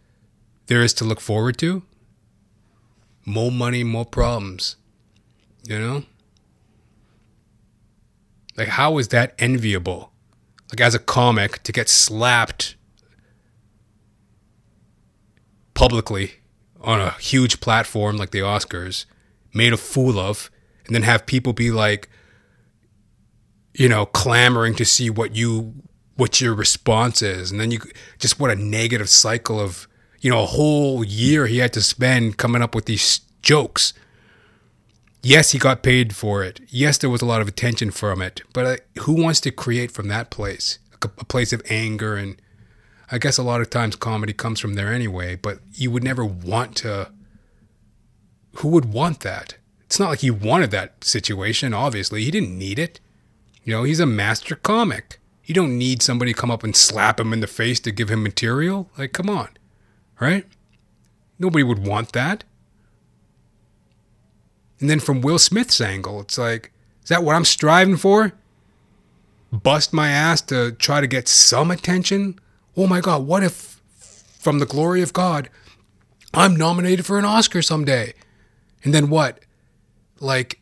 there 0.66 0.82
is 0.82 0.94
to 0.94 1.04
look 1.04 1.20
forward 1.20 1.58
to? 1.58 1.82
More 3.24 3.50
money, 3.50 3.84
more 3.84 4.06
problems. 4.06 4.76
You 5.64 5.78
know? 5.78 6.04
Like, 8.56 8.68
how 8.68 8.98
is 8.98 9.08
that 9.08 9.34
enviable? 9.38 10.12
Like, 10.70 10.80
as 10.80 10.94
a 10.94 10.98
comic, 10.98 11.62
to 11.64 11.72
get 11.72 11.88
slapped 11.88 12.76
publicly 15.74 16.34
on 16.80 17.00
a 17.00 17.10
huge 17.12 17.60
platform 17.60 18.16
like 18.16 18.30
the 18.30 18.40
Oscars, 18.40 19.04
made 19.52 19.72
a 19.72 19.76
fool 19.76 20.18
of, 20.18 20.50
and 20.86 20.94
then 20.94 21.02
have 21.02 21.26
people 21.26 21.52
be 21.52 21.70
like, 21.70 22.08
you 23.74 23.88
know, 23.88 24.06
clamoring 24.06 24.74
to 24.76 24.84
see 24.84 25.10
what 25.10 25.34
you 25.34 25.74
what 26.16 26.40
your 26.40 26.52
response 26.52 27.22
is, 27.22 27.50
and 27.52 27.60
then 27.60 27.70
you 27.70 27.78
just 28.18 28.40
what 28.40 28.50
a 28.50 28.56
negative 28.56 29.08
cycle 29.08 29.60
of 29.60 29.86
you 30.20 30.30
know 30.30 30.42
a 30.42 30.46
whole 30.46 31.04
year 31.04 31.46
he 31.46 31.58
had 31.58 31.72
to 31.72 31.82
spend 31.82 32.36
coming 32.36 32.60
up 32.60 32.74
with 32.74 32.86
these 32.86 33.20
jokes. 33.40 33.92
Yes, 35.22 35.50
he 35.52 35.58
got 35.58 35.82
paid 35.82 36.14
for 36.14 36.42
it. 36.42 36.60
Yes, 36.68 36.98
there 36.98 37.10
was 37.10 37.22
a 37.22 37.26
lot 37.26 37.40
of 37.40 37.48
attention 37.48 37.90
from 37.90 38.22
it, 38.22 38.42
but 38.52 38.66
uh, 38.66 38.76
who 39.02 39.20
wants 39.22 39.40
to 39.42 39.50
create 39.50 39.90
from 39.90 40.08
that 40.08 40.30
place? 40.30 40.78
A, 41.02 41.06
a 41.18 41.24
place 41.24 41.52
of 41.52 41.62
anger 41.68 42.16
and 42.16 42.40
I 43.11 43.18
guess 43.18 43.38
a 43.38 43.42
lot 43.42 43.61
of 43.61 43.70
times 43.70 43.96
comedy 43.96 44.32
comes 44.32 44.61
from 44.61 44.74
there 44.74 44.92
anyway, 44.92 45.36
but 45.36 45.61
you 45.72 45.90
would 45.90 46.04
never 46.04 46.24
want 46.24 46.76
to. 46.76 47.11
Who 48.56 48.68
would 48.68 48.92
want 48.92 49.20
that? 49.20 49.56
It's 49.86 49.98
not 49.98 50.11
like 50.11 50.20
he 50.20 50.30
wanted 50.30 50.70
that 50.72 51.02
situation, 51.04 51.72
obviously. 51.72 52.24
He 52.24 52.30
didn't 52.30 52.59
need 52.59 52.78
it. 52.78 53.00
You 53.64 53.72
know, 53.72 53.84
he's 53.84 54.00
a 54.00 54.06
master 54.06 54.56
comic. 54.56 55.18
You 55.44 55.54
don't 55.54 55.78
need 55.78 56.02
somebody 56.02 56.34
to 56.34 56.38
come 56.38 56.50
up 56.50 56.62
and 56.62 56.76
slap 56.76 57.18
him 57.18 57.32
in 57.32 57.40
the 57.40 57.46
face 57.46 57.80
to 57.80 57.90
give 57.90 58.11
him 58.11 58.22
material. 58.22 58.90
Like, 58.98 59.12
come 59.12 59.30
on, 59.30 59.48
right? 60.20 60.44
Nobody 61.38 61.62
would 61.62 61.86
want 61.86 62.12
that. 62.12 62.44
And 64.80 64.90
then 64.90 65.00
from 65.00 65.22
Will 65.22 65.38
Smith's 65.38 65.80
angle, 65.80 66.20
it's 66.20 66.36
like, 66.36 66.72
is 67.02 67.09
that 67.09 67.24
what 67.24 67.34
I'm 67.34 67.46
striving 67.46 67.96
for? 67.96 68.32
Bust 69.50 69.94
my 69.94 70.11
ass 70.11 70.42
to 70.42 70.72
try 70.72 71.00
to 71.00 71.06
get 71.06 71.26
some 71.26 71.70
attention? 71.70 72.38
Oh 72.78 72.86
my 72.86 73.00
God, 73.00 73.26
what 73.26 73.42
if, 73.42 73.82
from 74.40 74.58
the 74.58 74.66
glory 74.66 75.02
of 75.02 75.12
God, 75.12 75.50
I'm 76.32 76.56
nominated 76.56 77.04
for 77.04 77.18
an 77.18 77.26
Oscar 77.26 77.60
someday? 77.60 78.14
And 78.84 78.94
then 78.94 79.10
what? 79.10 79.40
Like, 80.20 80.60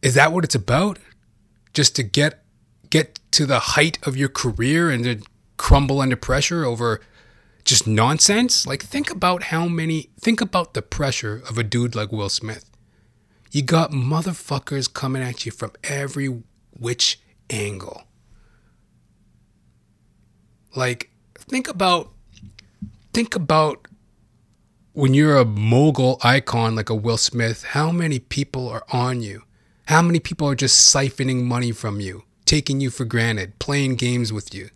is 0.00 0.14
that 0.14 0.32
what 0.32 0.42
it's 0.42 0.54
about? 0.56 0.98
just 1.72 1.96
to 1.96 2.02
get 2.02 2.42
get 2.90 3.18
to 3.32 3.46
the 3.46 3.58
height 3.60 3.98
of 4.06 4.16
your 4.16 4.28
career 4.28 4.90
and 4.90 5.04
to 5.04 5.22
crumble 5.56 6.00
under 6.00 6.16
pressure 6.16 6.64
over 6.64 7.00
just 7.64 7.86
nonsense? 7.86 8.66
Like 8.66 8.82
think 8.82 9.10
about 9.10 9.44
how 9.44 9.66
many 9.68 10.10
think 10.20 10.40
about 10.40 10.74
the 10.74 10.82
pressure 10.82 11.42
of 11.48 11.58
a 11.58 11.62
dude 11.62 11.94
like 11.94 12.12
Will 12.12 12.28
Smith. 12.28 12.70
You 13.50 13.62
got 13.62 13.90
motherfuckers 13.90 14.92
coming 14.92 15.22
at 15.22 15.44
you 15.44 15.52
from 15.52 15.72
every 15.84 16.42
which 16.78 17.20
angle. 17.50 18.04
Like 20.74 21.10
think 21.36 21.68
about 21.68 22.10
think 23.12 23.34
about 23.34 23.88
when 24.92 25.14
you're 25.14 25.36
a 25.36 25.44
mogul 25.44 26.18
icon 26.22 26.74
like 26.74 26.90
a 26.90 26.94
Will 26.94 27.16
Smith, 27.16 27.64
how 27.64 27.90
many 27.90 28.18
people 28.18 28.68
are 28.68 28.84
on 28.92 29.22
you? 29.22 29.42
How 29.86 30.02
many 30.02 30.20
people 30.20 30.48
are 30.48 30.54
just 30.54 30.94
siphoning 30.94 31.44
money 31.44 31.72
from 31.72 32.00
you, 32.00 32.24
taking 32.44 32.80
you 32.80 32.90
for 32.90 33.04
granted, 33.04 33.58
playing 33.58 33.96
games 33.96 34.32
with 34.32 34.54
you? 34.54 34.68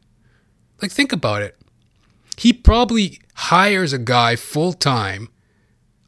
Like, 0.82 0.90
think 0.90 1.12
about 1.12 1.42
it. 1.42 1.56
He 2.36 2.52
probably 2.52 3.20
hires 3.34 3.92
a 3.92 3.98
guy 3.98 4.36
full 4.36 4.72
time, 4.72 5.28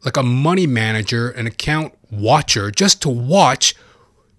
like 0.05 0.17
a 0.17 0.23
money 0.23 0.67
manager, 0.67 1.31
an 1.31 1.47
account 1.47 1.95
watcher, 2.11 2.71
just 2.71 3.01
to 3.03 3.09
watch 3.09 3.75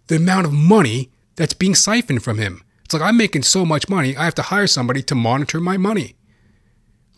the 0.08 0.18
amount 0.18 0.46
of 0.46 0.54
money 0.54 1.12
that's 1.36 1.54
being 1.54 1.76
siphoned 1.76 2.24
from 2.24 2.38
him. 2.38 2.64
It's 2.90 2.94
like 2.94 3.04
I'm 3.04 3.18
making 3.18 3.44
so 3.44 3.66
much 3.66 3.88
money, 3.88 4.18
I 4.18 4.26
have 4.26 4.36
to 4.36 4.42
hire 4.42 4.66
somebody 4.66 5.04
to 5.04 5.16
monitor 5.16 5.60
my 5.60 5.78
money. 5.78 6.16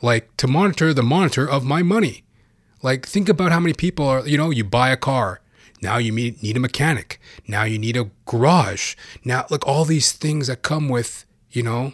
Like, 0.01 0.35
to 0.37 0.47
monitor 0.47 0.93
the 0.93 1.03
monitor 1.03 1.49
of 1.49 1.63
my 1.63 1.81
money. 1.81 2.25
Like, 2.81 3.05
think 3.05 3.29
about 3.29 3.51
how 3.51 3.59
many 3.59 3.73
people 3.73 4.05
are, 4.05 4.27
you 4.27 4.37
know, 4.37 4.49
you 4.49 4.63
buy 4.63 4.89
a 4.89 4.97
car 4.97 5.41
now 5.81 5.97
you 5.97 6.11
need 6.11 6.55
a 6.55 6.59
mechanic. 6.59 7.19
Now 7.47 7.63
you 7.63 7.79
need 7.79 7.97
a 7.97 8.11
garage. 8.25 8.95
Now, 9.25 9.45
like 9.49 9.65
all 9.65 9.83
these 9.83 10.11
things 10.11 10.47
that 10.47 10.61
come 10.61 10.87
with, 10.89 11.25
you 11.49 11.63
know, 11.63 11.93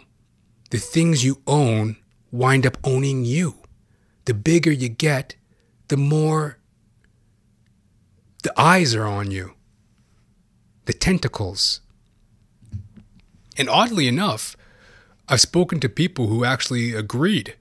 the 0.70 0.78
things 0.78 1.24
you 1.24 1.40
own 1.46 1.96
wind 2.30 2.66
up 2.66 2.76
owning 2.84 3.24
you. 3.24 3.56
The 4.26 4.34
bigger 4.34 4.70
you 4.70 4.90
get, 4.90 5.36
the 5.88 5.96
more 5.96 6.58
the 8.42 8.52
eyes 8.60 8.94
are 8.94 9.06
on 9.06 9.30
you, 9.30 9.54
the 10.84 10.92
tentacles. 10.92 11.80
And 13.58 13.68
oddly 13.68 14.06
enough, 14.06 14.56
I've 15.28 15.40
spoken 15.40 15.80
to 15.80 15.88
people 15.88 16.28
who 16.28 16.44
actually 16.44 16.94
agreed. 16.94 17.56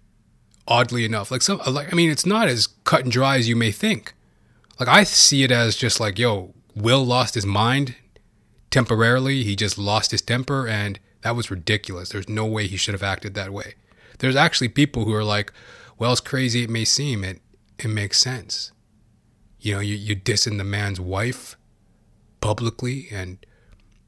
Oddly 0.70 1.06
enough, 1.06 1.32
like 1.32 1.42
some, 1.42 1.62
like 1.66 1.94
I 1.94 1.96
mean, 1.96 2.10
it's 2.10 2.26
not 2.26 2.50
as 2.50 2.68
cut 2.84 3.04
and 3.04 3.12
dry 3.12 3.38
as 3.38 3.48
you 3.48 3.56
may 3.56 3.72
think. 3.72 4.14
Like 4.80 4.90
I 4.90 5.04
see 5.04 5.44
it 5.44 5.52
as 5.52 5.78
just 5.78 6.00
like, 6.00 6.20
yo, 6.20 6.54
Will 6.76 7.06
lost 7.06 7.36
his 7.36 7.46
mind 7.46 7.96
temporarily. 8.70 9.44
He 9.44 9.56
just 9.56 9.78
lost 9.78 10.12
his 10.12 10.22
temper 10.22 10.68
and 10.68 11.00
that 11.22 11.36
was 11.36 11.50
ridiculous. 11.50 12.10
There's 12.10 12.30
no 12.30 12.46
way 12.46 12.68
he 12.68 12.78
should 12.78 12.94
have 12.94 13.04
acted 13.04 13.34
that 13.34 13.52
way. 13.54 13.76
There's 14.20 14.36
actually 14.36 14.70
people 14.70 15.06
who 15.06 15.14
are 15.14 15.24
like, 15.24 15.52
well, 15.98 16.12
as 16.12 16.20
crazy 16.20 16.64
it 16.64 16.70
may 16.70 16.86
seem, 16.86 17.24
it 17.24 17.42
it 17.80 17.88
makes 17.90 18.20
sense. 18.20 18.72
You 19.60 19.76
know, 19.76 19.80
you 19.80 19.96
you 19.96 20.16
dissing 20.16 20.58
the 20.58 20.64
man's 20.64 21.00
wife 21.00 21.56
publicly 22.42 23.08
and 23.12 23.44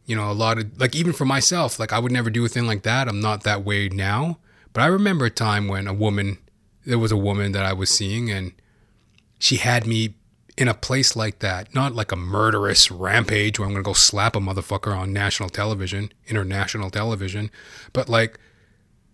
you 0.09 0.15
know, 0.15 0.31
a 0.31 0.33
lot 0.33 0.57
of 0.57 0.79
like 0.79 0.95
even 0.95 1.13
for 1.13 1.25
myself, 1.25 1.79
like 1.79 1.93
I 1.93 1.99
would 1.99 2.11
never 2.11 2.31
do 2.31 2.43
a 2.43 2.49
thing 2.49 2.65
like 2.65 2.81
that. 2.81 3.07
I'm 3.07 3.21
not 3.21 3.43
that 3.43 3.63
way 3.63 3.89
now, 3.89 4.39
But 4.73 4.81
I 4.81 4.87
remember 4.87 5.25
a 5.25 5.29
time 5.29 5.67
when 5.67 5.87
a 5.87 5.93
woman, 5.93 6.39
there 6.85 6.97
was 6.97 7.11
a 7.11 7.17
woman 7.17 7.51
that 7.51 7.63
I 7.65 7.73
was 7.73 7.89
seeing, 7.89 8.31
and 8.31 8.53
she 9.37 9.57
had 9.57 9.85
me 9.85 10.15
in 10.57 10.67
a 10.67 10.73
place 10.73 11.15
like 11.15 11.39
that, 11.39 11.73
not 11.73 11.95
like 11.95 12.11
a 12.11 12.15
murderous 12.15 12.91
rampage 12.91 13.59
where 13.59 13.67
I'm 13.67 13.75
to 13.75 13.81
go 13.81 13.93
slap 13.93 14.35
a 14.35 14.39
motherfucker 14.39 14.95
on 14.95 15.13
national 15.13 15.49
television, 15.49 16.11
international 16.27 16.89
television, 16.89 17.49
but 17.93 18.09
like 18.09 18.39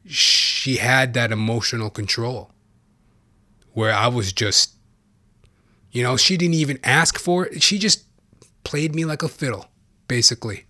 she 0.05 0.77
had 0.77 1.13
that 1.13 1.31
emotional 1.31 1.89
control 1.89 2.51
where 3.73 3.93
I 3.93 4.07
was 4.07 4.31
just, 4.33 4.75
you 5.91 6.03
know, 6.03 6.17
she 6.17 6.37
didn't 6.37 6.55
even 6.55 6.79
ask 6.83 7.19
for 7.19 7.47
it. 7.47 7.61
She 7.61 7.77
just 7.77 8.05
played 8.63 8.95
me 8.95 9.05
like 9.05 9.23
a 9.23 9.27
fiddle, 9.27 9.67
basically. 10.07 10.64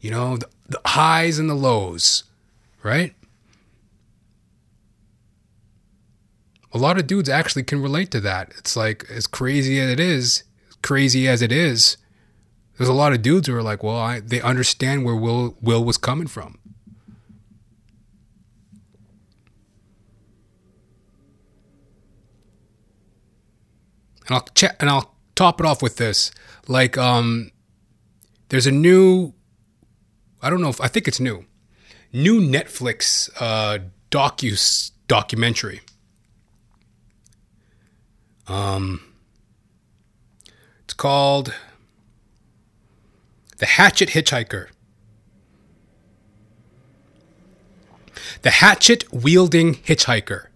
You 0.00 0.10
know, 0.10 0.36
the, 0.36 0.48
the 0.68 0.80
highs 0.86 1.38
and 1.38 1.48
the 1.48 1.54
lows, 1.54 2.24
right? 2.82 3.14
a 6.72 6.78
lot 6.78 6.98
of 6.98 7.06
dudes 7.06 7.28
actually 7.28 7.64
can 7.64 7.82
relate 7.82 8.10
to 8.12 8.20
that. 8.20 8.52
It's 8.58 8.76
like 8.76 9.04
as 9.10 9.26
crazy 9.26 9.80
as 9.80 9.90
it 9.90 10.00
is, 10.00 10.44
crazy 10.82 11.26
as 11.26 11.42
it 11.42 11.52
is, 11.52 11.96
there's 12.78 12.88
a 12.88 12.94
lot 12.94 13.12
of 13.12 13.22
dudes 13.22 13.48
who 13.48 13.54
are 13.54 13.62
like, 13.62 13.82
well, 13.82 13.96
I, 13.96 14.20
they 14.20 14.40
understand 14.40 15.04
where 15.04 15.16
Will 15.16 15.56
Will 15.60 15.84
was 15.84 15.98
coming 15.98 16.26
from. 16.26 16.58
And 24.26 24.36
I'll 24.36 24.46
check 24.54 24.76
and 24.80 24.88
I'll 24.88 25.14
top 25.34 25.60
it 25.60 25.66
off 25.66 25.82
with 25.82 25.96
this. 25.96 26.30
Like, 26.68 26.96
um, 26.96 27.50
there's 28.48 28.66
a 28.66 28.70
new, 28.70 29.34
I 30.42 30.50
don't 30.50 30.60
know 30.60 30.68
if 30.68 30.80
I 30.80 30.88
think 30.88 31.06
it's 31.06 31.20
new, 31.20 31.44
new 32.12 32.40
Netflix 32.40 33.30
uh, 33.38 33.78
docu 34.10 34.90
documentary 35.06 35.80
um, 38.50 39.00
it's 40.80 40.94
called 40.94 41.54
The 43.58 43.66
Hatchet 43.66 44.10
Hitchhiker. 44.10 44.66
The 48.42 48.50
Hatchet 48.50 49.04
Wielding 49.12 49.74
Hitchhiker. 49.76 50.46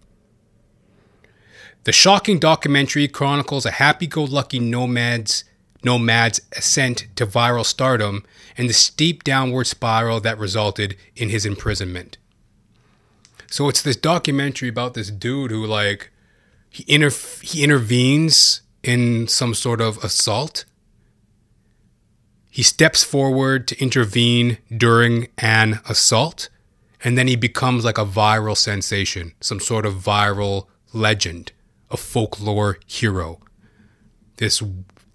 The 1.85 1.93
shocking 1.93 2.39
documentary 2.39 3.07
chronicles 3.07 3.65
a 3.65 3.71
happy-go-lucky 3.71 4.59
nomad's 4.59 5.45
nomad's 5.85 6.41
ascent 6.57 7.05
to 7.15 7.25
viral 7.25 7.65
stardom 7.65 8.25
and 8.57 8.67
the 8.69 8.73
steep 8.73 9.23
downward 9.23 9.65
spiral 9.65 10.19
that 10.19 10.37
resulted 10.37 10.97
in 11.15 11.29
his 11.29 11.45
imprisonment. 11.45 12.17
So 13.49 13.69
it's 13.69 13.81
this 13.81 13.95
documentary 13.95 14.67
about 14.67 14.95
this 14.95 15.11
dude 15.11 15.51
who 15.51 15.65
like 15.65 16.11
he 16.69 16.83
inter 16.87 17.11
he 17.41 17.63
intervenes 17.63 18.61
in 18.83 19.27
some 19.27 19.53
sort 19.53 19.79
of 19.79 20.03
assault. 20.03 20.65
He 22.49 22.63
steps 22.63 23.03
forward 23.03 23.67
to 23.67 23.81
intervene 23.81 24.57
during 24.75 25.27
an 25.37 25.79
assault, 25.89 26.49
and 27.03 27.17
then 27.17 27.27
he 27.27 27.35
becomes 27.35 27.83
like 27.83 27.97
a 27.97 28.05
viral 28.05 28.55
sensation, 28.55 29.33
some 29.41 29.59
sort 29.59 29.85
of 29.85 29.95
viral 29.95 30.67
legend, 30.93 31.51
a 31.91 31.97
folklore 31.97 32.77
hero. 32.85 33.39
This 34.37 34.61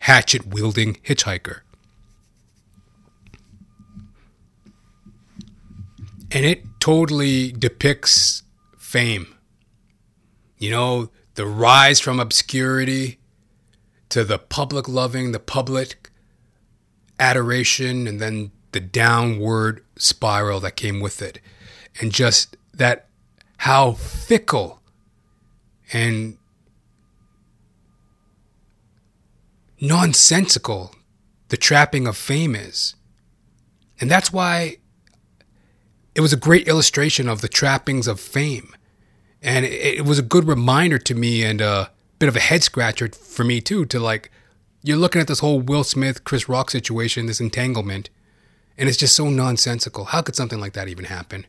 hatchet 0.01 0.47
wielding 0.47 0.95
hitchhiker. 0.97 1.61
And 6.33 6.45
it 6.45 6.63
totally 6.79 7.53
depicts 7.53 8.43
fame. 8.79 9.35
You 10.59 10.71
know, 10.71 11.11
the 11.35 11.47
rise 11.47 12.01
from 12.01 12.21
obscurity 12.21 13.19
to 14.11 14.25
the 14.25 14.39
public 14.39 14.89
loving, 14.89 15.33
the 15.33 15.41
public 15.41 16.11
adoration, 17.19 18.07
and 18.07 18.21
then 18.21 18.51
the 18.73 18.81
downward 18.81 19.85
spiral 19.97 20.61
that 20.61 20.77
came 20.77 21.01
with 21.01 21.21
it. 21.23 21.41
And 22.01 22.13
just 22.13 22.57
that 22.75 23.07
how 23.59 23.93
fickle 23.93 24.81
and 25.93 26.39
nonsensical 29.81 30.95
the 31.49 31.57
trapping 31.57 32.07
of 32.07 32.17
fame 32.17 32.55
is. 32.55 32.95
And 34.01 34.11
that's 34.11 34.33
why 34.33 34.77
it 36.15 36.21
was 36.21 36.33
a 36.33 36.37
great 36.37 36.69
illustration 36.69 37.29
of 37.29 37.41
the 37.41 37.49
trappings 37.49 38.07
of 38.07 38.21
fame 38.21 38.75
and 39.43 39.65
it, 39.65 39.99
it 39.99 40.05
was 40.05 40.19
a 40.19 40.23
good 40.23 40.47
reminder 40.47 40.99
to 40.99 41.15
me 41.15 41.43
and 41.43 41.61
a 41.61 41.91
bit 42.19 42.29
of 42.29 42.37
a 42.37 42.41
head 42.41 42.63
scratcher 42.63 43.09
for 43.09 43.45
me 43.45 43.61
too 43.61 43.85
to 43.87 43.99
like 43.99 44.31
you're 44.83 44.97
looking 44.97 45.21
at 45.21 45.29
this 45.29 45.41
whole 45.41 45.61
Will 45.61 45.85
Smith 45.85 46.25
Chris 46.25 46.49
Rock 46.49 46.71
situation, 46.71 47.27
this 47.27 47.41
entanglement, 47.41 48.09
and 48.79 48.89
it's 48.89 48.97
just 48.97 49.15
so 49.15 49.29
nonsensical. 49.29 50.07
How 50.07 50.23
could 50.23 50.35
something 50.35 50.59
like 50.59 50.73
that 50.73 50.89
even 50.89 51.05
happen? 51.05 51.47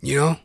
You 0.00 0.16
know? 0.16 0.36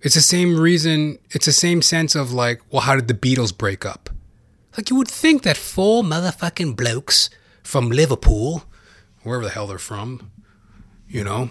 It's 0.00 0.14
the 0.14 0.20
same 0.20 0.58
reason, 0.58 1.18
it's 1.30 1.46
the 1.46 1.52
same 1.52 1.82
sense 1.82 2.14
of 2.14 2.32
like, 2.32 2.60
well, 2.70 2.82
how 2.82 2.96
did 2.96 3.08
the 3.08 3.14
Beatles 3.14 3.56
break 3.56 3.84
up? 3.84 4.10
Like, 4.76 4.90
you 4.90 4.96
would 4.96 5.08
think 5.08 5.42
that 5.42 5.56
four 5.56 6.04
motherfucking 6.04 6.76
blokes 6.76 7.30
from 7.64 7.90
Liverpool, 7.90 8.64
wherever 9.22 9.44
the 9.44 9.50
hell 9.50 9.66
they're 9.66 9.78
from, 9.78 10.30
you 11.08 11.24
know, 11.24 11.50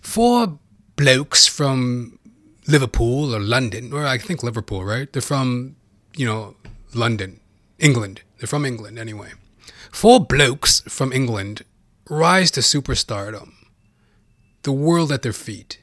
four 0.00 0.58
blokes 0.96 1.46
from 1.46 2.18
Liverpool 2.66 3.34
or 3.34 3.40
London, 3.40 3.92
or 3.92 4.06
I 4.06 4.16
think 4.16 4.42
Liverpool, 4.42 4.84
right? 4.84 5.12
They're 5.12 5.20
from, 5.20 5.76
you 6.16 6.24
know, 6.24 6.56
London, 6.94 7.40
England. 7.78 8.22
They're 8.38 8.46
from 8.46 8.64
England 8.64 8.98
anyway. 8.98 9.32
Four 9.92 10.24
blokes 10.24 10.80
from 10.82 11.12
England 11.12 11.64
rise 12.08 12.50
to 12.52 12.60
superstardom, 12.60 13.52
the 14.62 14.72
world 14.72 15.12
at 15.12 15.22
their 15.22 15.32
feet. 15.32 15.80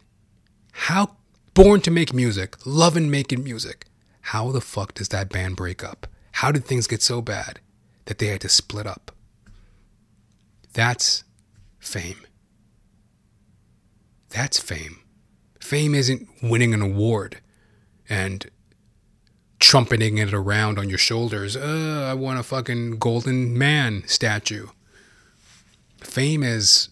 How 0.71 1.16
born 1.57 1.81
to 1.81 1.89
make 1.89 2.13
music, 2.13 2.55
loving 2.67 3.09
making 3.09 3.43
music. 3.43 3.87
How 4.21 4.51
the 4.51 4.61
fuck 4.61 4.93
does 4.93 5.09
that 5.09 5.29
band 5.29 5.55
break 5.55 5.83
up? 5.83 6.05
How 6.33 6.51
did 6.51 6.65
things 6.65 6.85
get 6.85 7.01
so 7.01 7.19
bad 7.19 7.59
that 8.05 8.19
they 8.19 8.27
had 8.27 8.41
to 8.41 8.49
split 8.49 8.85
up? 8.85 9.11
That's 10.73 11.23
fame. 11.79 12.27
That's 14.29 14.59
fame. 14.59 14.99
Fame 15.59 15.95
isn't 15.95 16.29
winning 16.43 16.75
an 16.75 16.83
award 16.83 17.41
and 18.07 18.45
trumpeting 19.59 20.19
it 20.19 20.35
around 20.35 20.77
on 20.77 20.89
your 20.89 20.99
shoulders. 20.99 21.57
Uh, 21.57 22.07
I 22.07 22.13
want 22.13 22.39
a 22.39 22.43
fucking 22.43 22.99
golden 22.99 23.57
man 23.57 24.03
statue. 24.05 24.67
Fame 26.03 26.43
is 26.43 26.89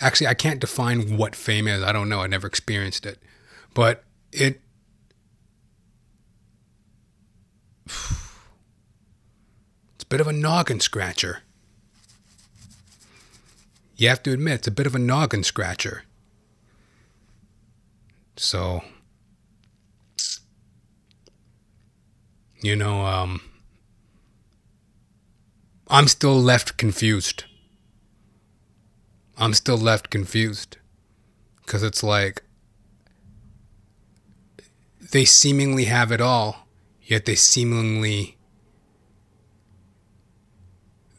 Actually, 0.00 0.28
I 0.28 0.34
can't 0.34 0.60
define 0.60 1.16
what 1.16 1.34
fame 1.34 1.66
is. 1.66 1.82
I 1.82 1.92
don't 1.92 2.08
know. 2.08 2.20
I 2.20 2.26
never 2.26 2.46
experienced 2.46 3.04
it. 3.04 3.18
But 3.74 4.04
it 4.32 4.60
it's 7.86 10.02
a 10.02 10.06
bit 10.06 10.20
of 10.20 10.28
a 10.28 10.32
noggin 10.32 10.80
scratcher 10.80 11.42
you 13.98 14.08
have 14.08 14.22
to 14.22 14.32
admit 14.32 14.54
it's 14.54 14.68
a 14.68 14.70
bit 14.70 14.86
of 14.86 14.94
a 14.94 14.98
noggin 14.98 15.42
scratcher. 15.42 16.04
So, 18.36 18.84
you 22.62 22.76
know, 22.76 23.04
um, 23.04 23.42
I'm 25.88 26.06
still 26.06 26.40
left 26.40 26.76
confused. 26.76 27.44
I'm 29.38 29.54
still 29.54 29.78
left 29.78 30.10
confused. 30.10 30.76
Because 31.64 31.82
it's 31.82 32.02
like, 32.02 32.42
they 35.12 35.24
seemingly 35.24 35.84
have 35.84 36.12
it 36.12 36.20
all, 36.20 36.66
yet 37.02 37.24
they 37.24 37.34
seemingly 37.34 38.36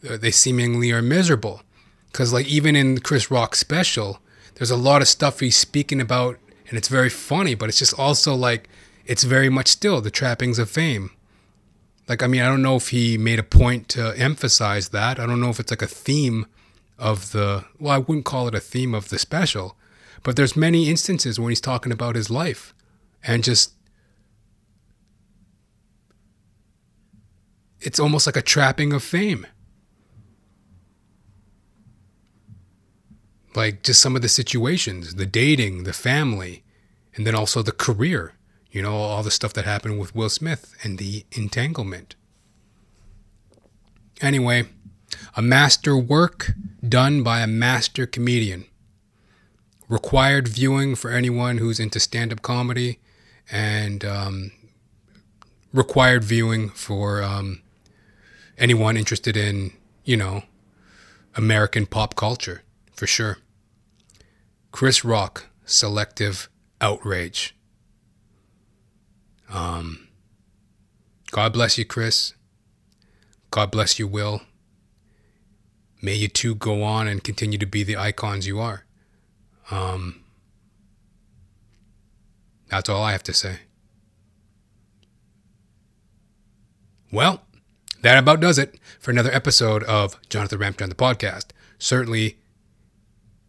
uh, 0.08 0.18
they 0.18 0.32
seemingly 0.32 0.92
are 0.92 1.02
miserable. 1.02 1.62
Because, 2.12 2.34
like, 2.34 2.48
even 2.48 2.76
in 2.76 3.00
Chris 3.00 3.30
Rock's 3.30 3.60
special, 3.60 4.20
there's 4.56 4.72
a 4.72 4.78
lot 4.78 5.02
of 5.02 5.08
stuff 5.08 5.40
he's 5.40 5.58
speaking 5.58 6.02
about, 6.02 6.38
and 6.68 6.78
it's 6.78 6.88
very 6.88 7.10
funny, 7.10 7.54
but 7.54 7.70
it's 7.70 7.80
just 7.80 7.98
also 8.00 8.34
like, 8.34 8.70
it's 9.06 9.24
very 9.24 9.50
much 9.50 9.68
still 9.68 10.02
the 10.02 10.12
trappings 10.12 10.60
of 10.60 10.70
fame. 10.70 11.12
Like, 12.08 12.24
I 12.24 12.28
mean, 12.28 12.42
I 12.42 12.48
don't 12.48 12.62
know 12.62 12.76
if 12.76 12.90
he 12.90 13.18
made 13.18 13.40
a 13.40 13.44
point 13.44 13.88
to 13.90 14.18
emphasize 14.18 14.90
that. 14.90 15.20
I 15.20 15.26
don't 15.26 15.40
know 15.40 15.50
if 15.50 15.60
it's 15.60 15.72
like 15.72 15.82
a 15.82 15.88
theme 15.88 16.48
of 17.00 17.32
the, 17.32 17.66
well, 17.80 17.94
I 17.94 17.98
wouldn't 17.98 18.26
call 18.26 18.48
it 18.48 18.56
a 18.56 18.60
theme 18.60 18.94
of 18.94 19.10
the 19.10 19.18
special, 19.18 19.76
but 20.22 20.36
there's 20.36 20.56
many 20.56 20.90
instances 20.90 21.40
when 21.40 21.50
he's 21.50 21.62
talking 21.62 21.92
about 21.92 22.16
his 22.16 22.30
life 22.30 22.74
and 23.24 23.44
just 23.44 23.74
it's 27.82 28.00
almost 28.00 28.28
like 28.28 28.36
a 28.36 28.42
trapping 28.42 28.92
of 28.94 29.02
fame. 29.02 29.48
Like 33.56 33.84
just 33.84 34.02
some 34.02 34.16
of 34.16 34.22
the 34.22 34.30
situations, 34.30 35.16
the 35.16 35.26
dating, 35.26 35.84
the 35.84 35.94
family, 35.94 36.64
and 37.16 37.26
then 37.26 37.36
also 37.36 37.62
the 37.62 37.72
career. 37.72 38.34
You 38.72 38.84
know, 38.84 38.94
all 38.94 39.24
the 39.24 39.32
stuff 39.32 39.54
that 39.54 39.66
happened 39.66 40.00
with 40.00 40.14
Will 40.14 40.30
Smith 40.30 40.76
and 40.84 41.00
the 41.00 41.26
entanglement. 41.32 42.16
Anyway, 44.22 44.68
a 45.40 45.42
master 45.42 45.96
work 45.96 46.52
done 46.86 47.24
by 47.24 47.40
a 47.40 47.48
master 47.48 48.06
comedian. 48.06 48.66
Required 49.88 50.50
viewing 50.50 50.96
for 50.96 51.12
anyone 51.12 51.60
who's 51.60 51.80
into 51.80 51.98
stand 51.98 52.34
up 52.34 52.42
comedy 52.42 53.00
and 53.50 54.04
um, 54.04 54.52
required 55.72 56.26
viewing 56.26 56.68
for 56.68 57.24
um, 57.24 57.62
anyone 58.58 58.98
interested 58.98 59.38
in, 59.38 59.72
you 60.04 60.18
know, 60.18 60.44
American 61.36 61.86
pop 61.86 62.16
culture, 62.16 62.64
for 62.94 63.08
sure. 63.08 63.38
Chris 64.74 65.06
Rock, 65.06 65.48
Selective 65.64 66.50
Outrage. 66.82 67.56
Um, 69.50 70.10
God 71.32 71.54
bless 71.54 71.78
you, 71.78 71.86
Chris. 71.86 72.34
God 73.52 73.72
bless 73.72 73.98
you, 73.98 74.06
Will. 74.06 74.42
May 76.02 76.14
you 76.14 76.28
two 76.28 76.56
go 76.56 76.84
on 76.84 77.08
and 77.08 77.24
continue 77.24 77.58
to 77.58 77.66
be 77.66 77.84
the 77.84 77.98
icons 77.98 78.48
you 78.48 78.60
are. 78.60 78.86
Um, 79.70 80.24
that's 82.70 82.90
all 82.90 83.04
I 83.04 83.12
have 83.12 83.24
to 83.24 83.34
say. 83.34 83.60
Well, 87.12 87.42
that 88.02 88.18
about 88.18 88.40
does 88.40 88.58
it 88.58 88.80
for 89.00 89.12
another 89.12 89.32
episode 89.32 89.84
of 89.84 90.18
Jonathan 90.30 90.60
Ramcharan 90.60 90.90
the 90.90 90.96
podcast. 90.96 91.48
Certainly 91.80 92.38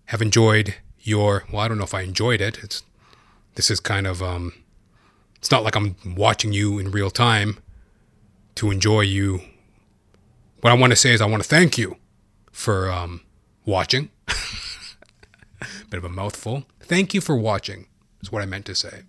have 0.06 0.22
enjoyed 0.22 0.74
your 0.98 1.44
well, 1.52 1.62
I 1.62 1.68
don't 1.68 1.78
know 1.78 1.84
if 1.84 1.94
I 1.94 2.02
enjoyed 2.02 2.40
it. 2.40 2.58
It's 2.64 2.82
this 3.54 3.70
is 3.70 3.78
kind 3.78 4.06
of 4.06 4.22
um 4.22 4.54
it's 5.36 5.50
not 5.50 5.62
like 5.62 5.76
I'm 5.76 5.94
watching 6.04 6.52
you 6.52 6.78
in 6.78 6.90
real 6.90 7.10
time 7.10 7.58
to 8.56 8.70
enjoy 8.70 9.02
you. 9.02 9.40
What 10.60 10.70
I 10.70 10.74
want 10.74 10.90
to 10.90 10.96
say 10.96 11.12
is 11.12 11.20
I 11.20 11.26
want 11.26 11.42
to 11.42 11.48
thank 11.48 11.78
you 11.78 11.96
for 12.50 12.90
um 12.90 13.22
watching. 13.64 14.10
Bit 15.90 15.98
of 15.98 16.04
a 16.04 16.08
mouthful. 16.08 16.64
Thank 16.80 17.14
you 17.14 17.20
for 17.20 17.36
watching, 17.36 17.86
is 18.22 18.32
what 18.32 18.42
I 18.42 18.46
meant 18.46 18.66
to 18.66 18.74
say. 18.74 19.02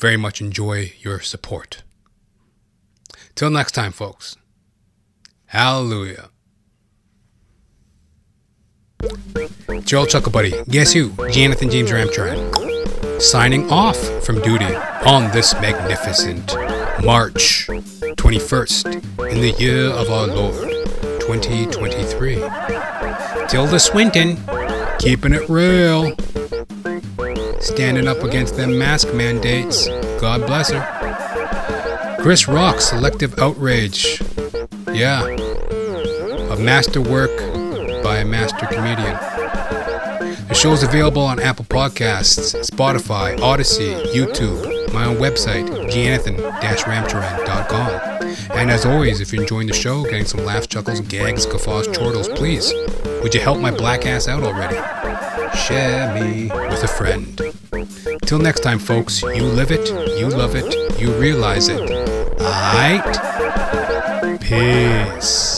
Very 0.00 0.16
much 0.16 0.40
enjoy 0.40 0.92
your 1.00 1.20
support. 1.20 1.82
Till 3.34 3.50
next 3.50 3.72
time, 3.72 3.92
folks. 3.92 4.36
Hallelujah. 5.46 6.30
Joel 9.84 10.06
Chuckle 10.06 10.32
Buddy, 10.32 10.52
guess 10.68 10.92
who? 10.92 11.10
Jonathan 11.30 11.70
James 11.70 11.90
Ramcharan. 11.90 13.20
Signing 13.20 13.70
off 13.70 13.96
from 14.24 14.40
duty 14.42 14.72
on 15.06 15.30
this 15.32 15.54
magnificent 15.54 16.54
March 17.04 17.68
21st 18.18 19.30
in 19.30 19.40
the 19.40 19.52
year 19.62 19.86
of 19.86 20.10
our 20.10 20.26
Lord 20.26 20.54
2023. 21.20 22.34
Tilda 23.48 23.78
Swinton, 23.78 24.36
keeping 24.98 25.32
it 25.32 25.48
real. 25.48 26.14
Standing 27.60 28.08
up 28.08 28.22
against 28.24 28.56
them 28.56 28.76
mask 28.76 29.14
mandates. 29.14 29.86
God 30.20 30.46
bless 30.46 30.70
her. 30.70 32.18
Chris 32.20 32.48
Rock, 32.48 32.80
Selective 32.80 33.38
Outrage. 33.38 34.20
Yeah. 34.92 35.24
A 35.24 36.56
masterwork 36.56 37.36
by 38.02 38.18
a 38.18 38.24
master 38.24 38.66
comedian. 38.66 39.37
The 40.48 40.54
show 40.54 40.72
is 40.72 40.82
available 40.82 41.20
on 41.22 41.38
Apple 41.40 41.66
Podcasts, 41.66 42.54
Spotify, 42.70 43.38
Odysee, 43.38 43.92
YouTube, 44.14 44.92
my 44.94 45.04
own 45.04 45.16
website, 45.16 45.68
janathan-ramcharan.com. 45.90 48.58
And 48.58 48.70
as 48.70 48.86
always, 48.86 49.20
if 49.20 49.30
you're 49.30 49.42
enjoying 49.42 49.66
the 49.66 49.74
show, 49.74 50.04
getting 50.04 50.24
some 50.24 50.42
laughs, 50.46 50.66
chuckles, 50.66 51.00
gags, 51.00 51.44
guffaws, 51.44 51.86
chortles, 51.88 52.30
please, 52.30 52.72
would 53.22 53.34
you 53.34 53.40
help 53.40 53.60
my 53.60 53.70
black 53.70 54.06
ass 54.06 54.26
out 54.26 54.42
already? 54.42 54.76
Share 55.56 56.14
me 56.14 56.46
with 56.70 56.82
a 56.82 56.88
friend. 56.88 57.38
Till 58.22 58.38
next 58.38 58.60
time, 58.60 58.78
folks, 58.78 59.20
you 59.22 59.42
live 59.42 59.70
it, 59.70 59.86
you 60.18 60.28
love 60.28 60.54
it, 60.54 60.98
you 60.98 61.12
realize 61.18 61.68
it. 61.68 61.80
Aight? 62.38 63.18
Peace. 64.40 65.57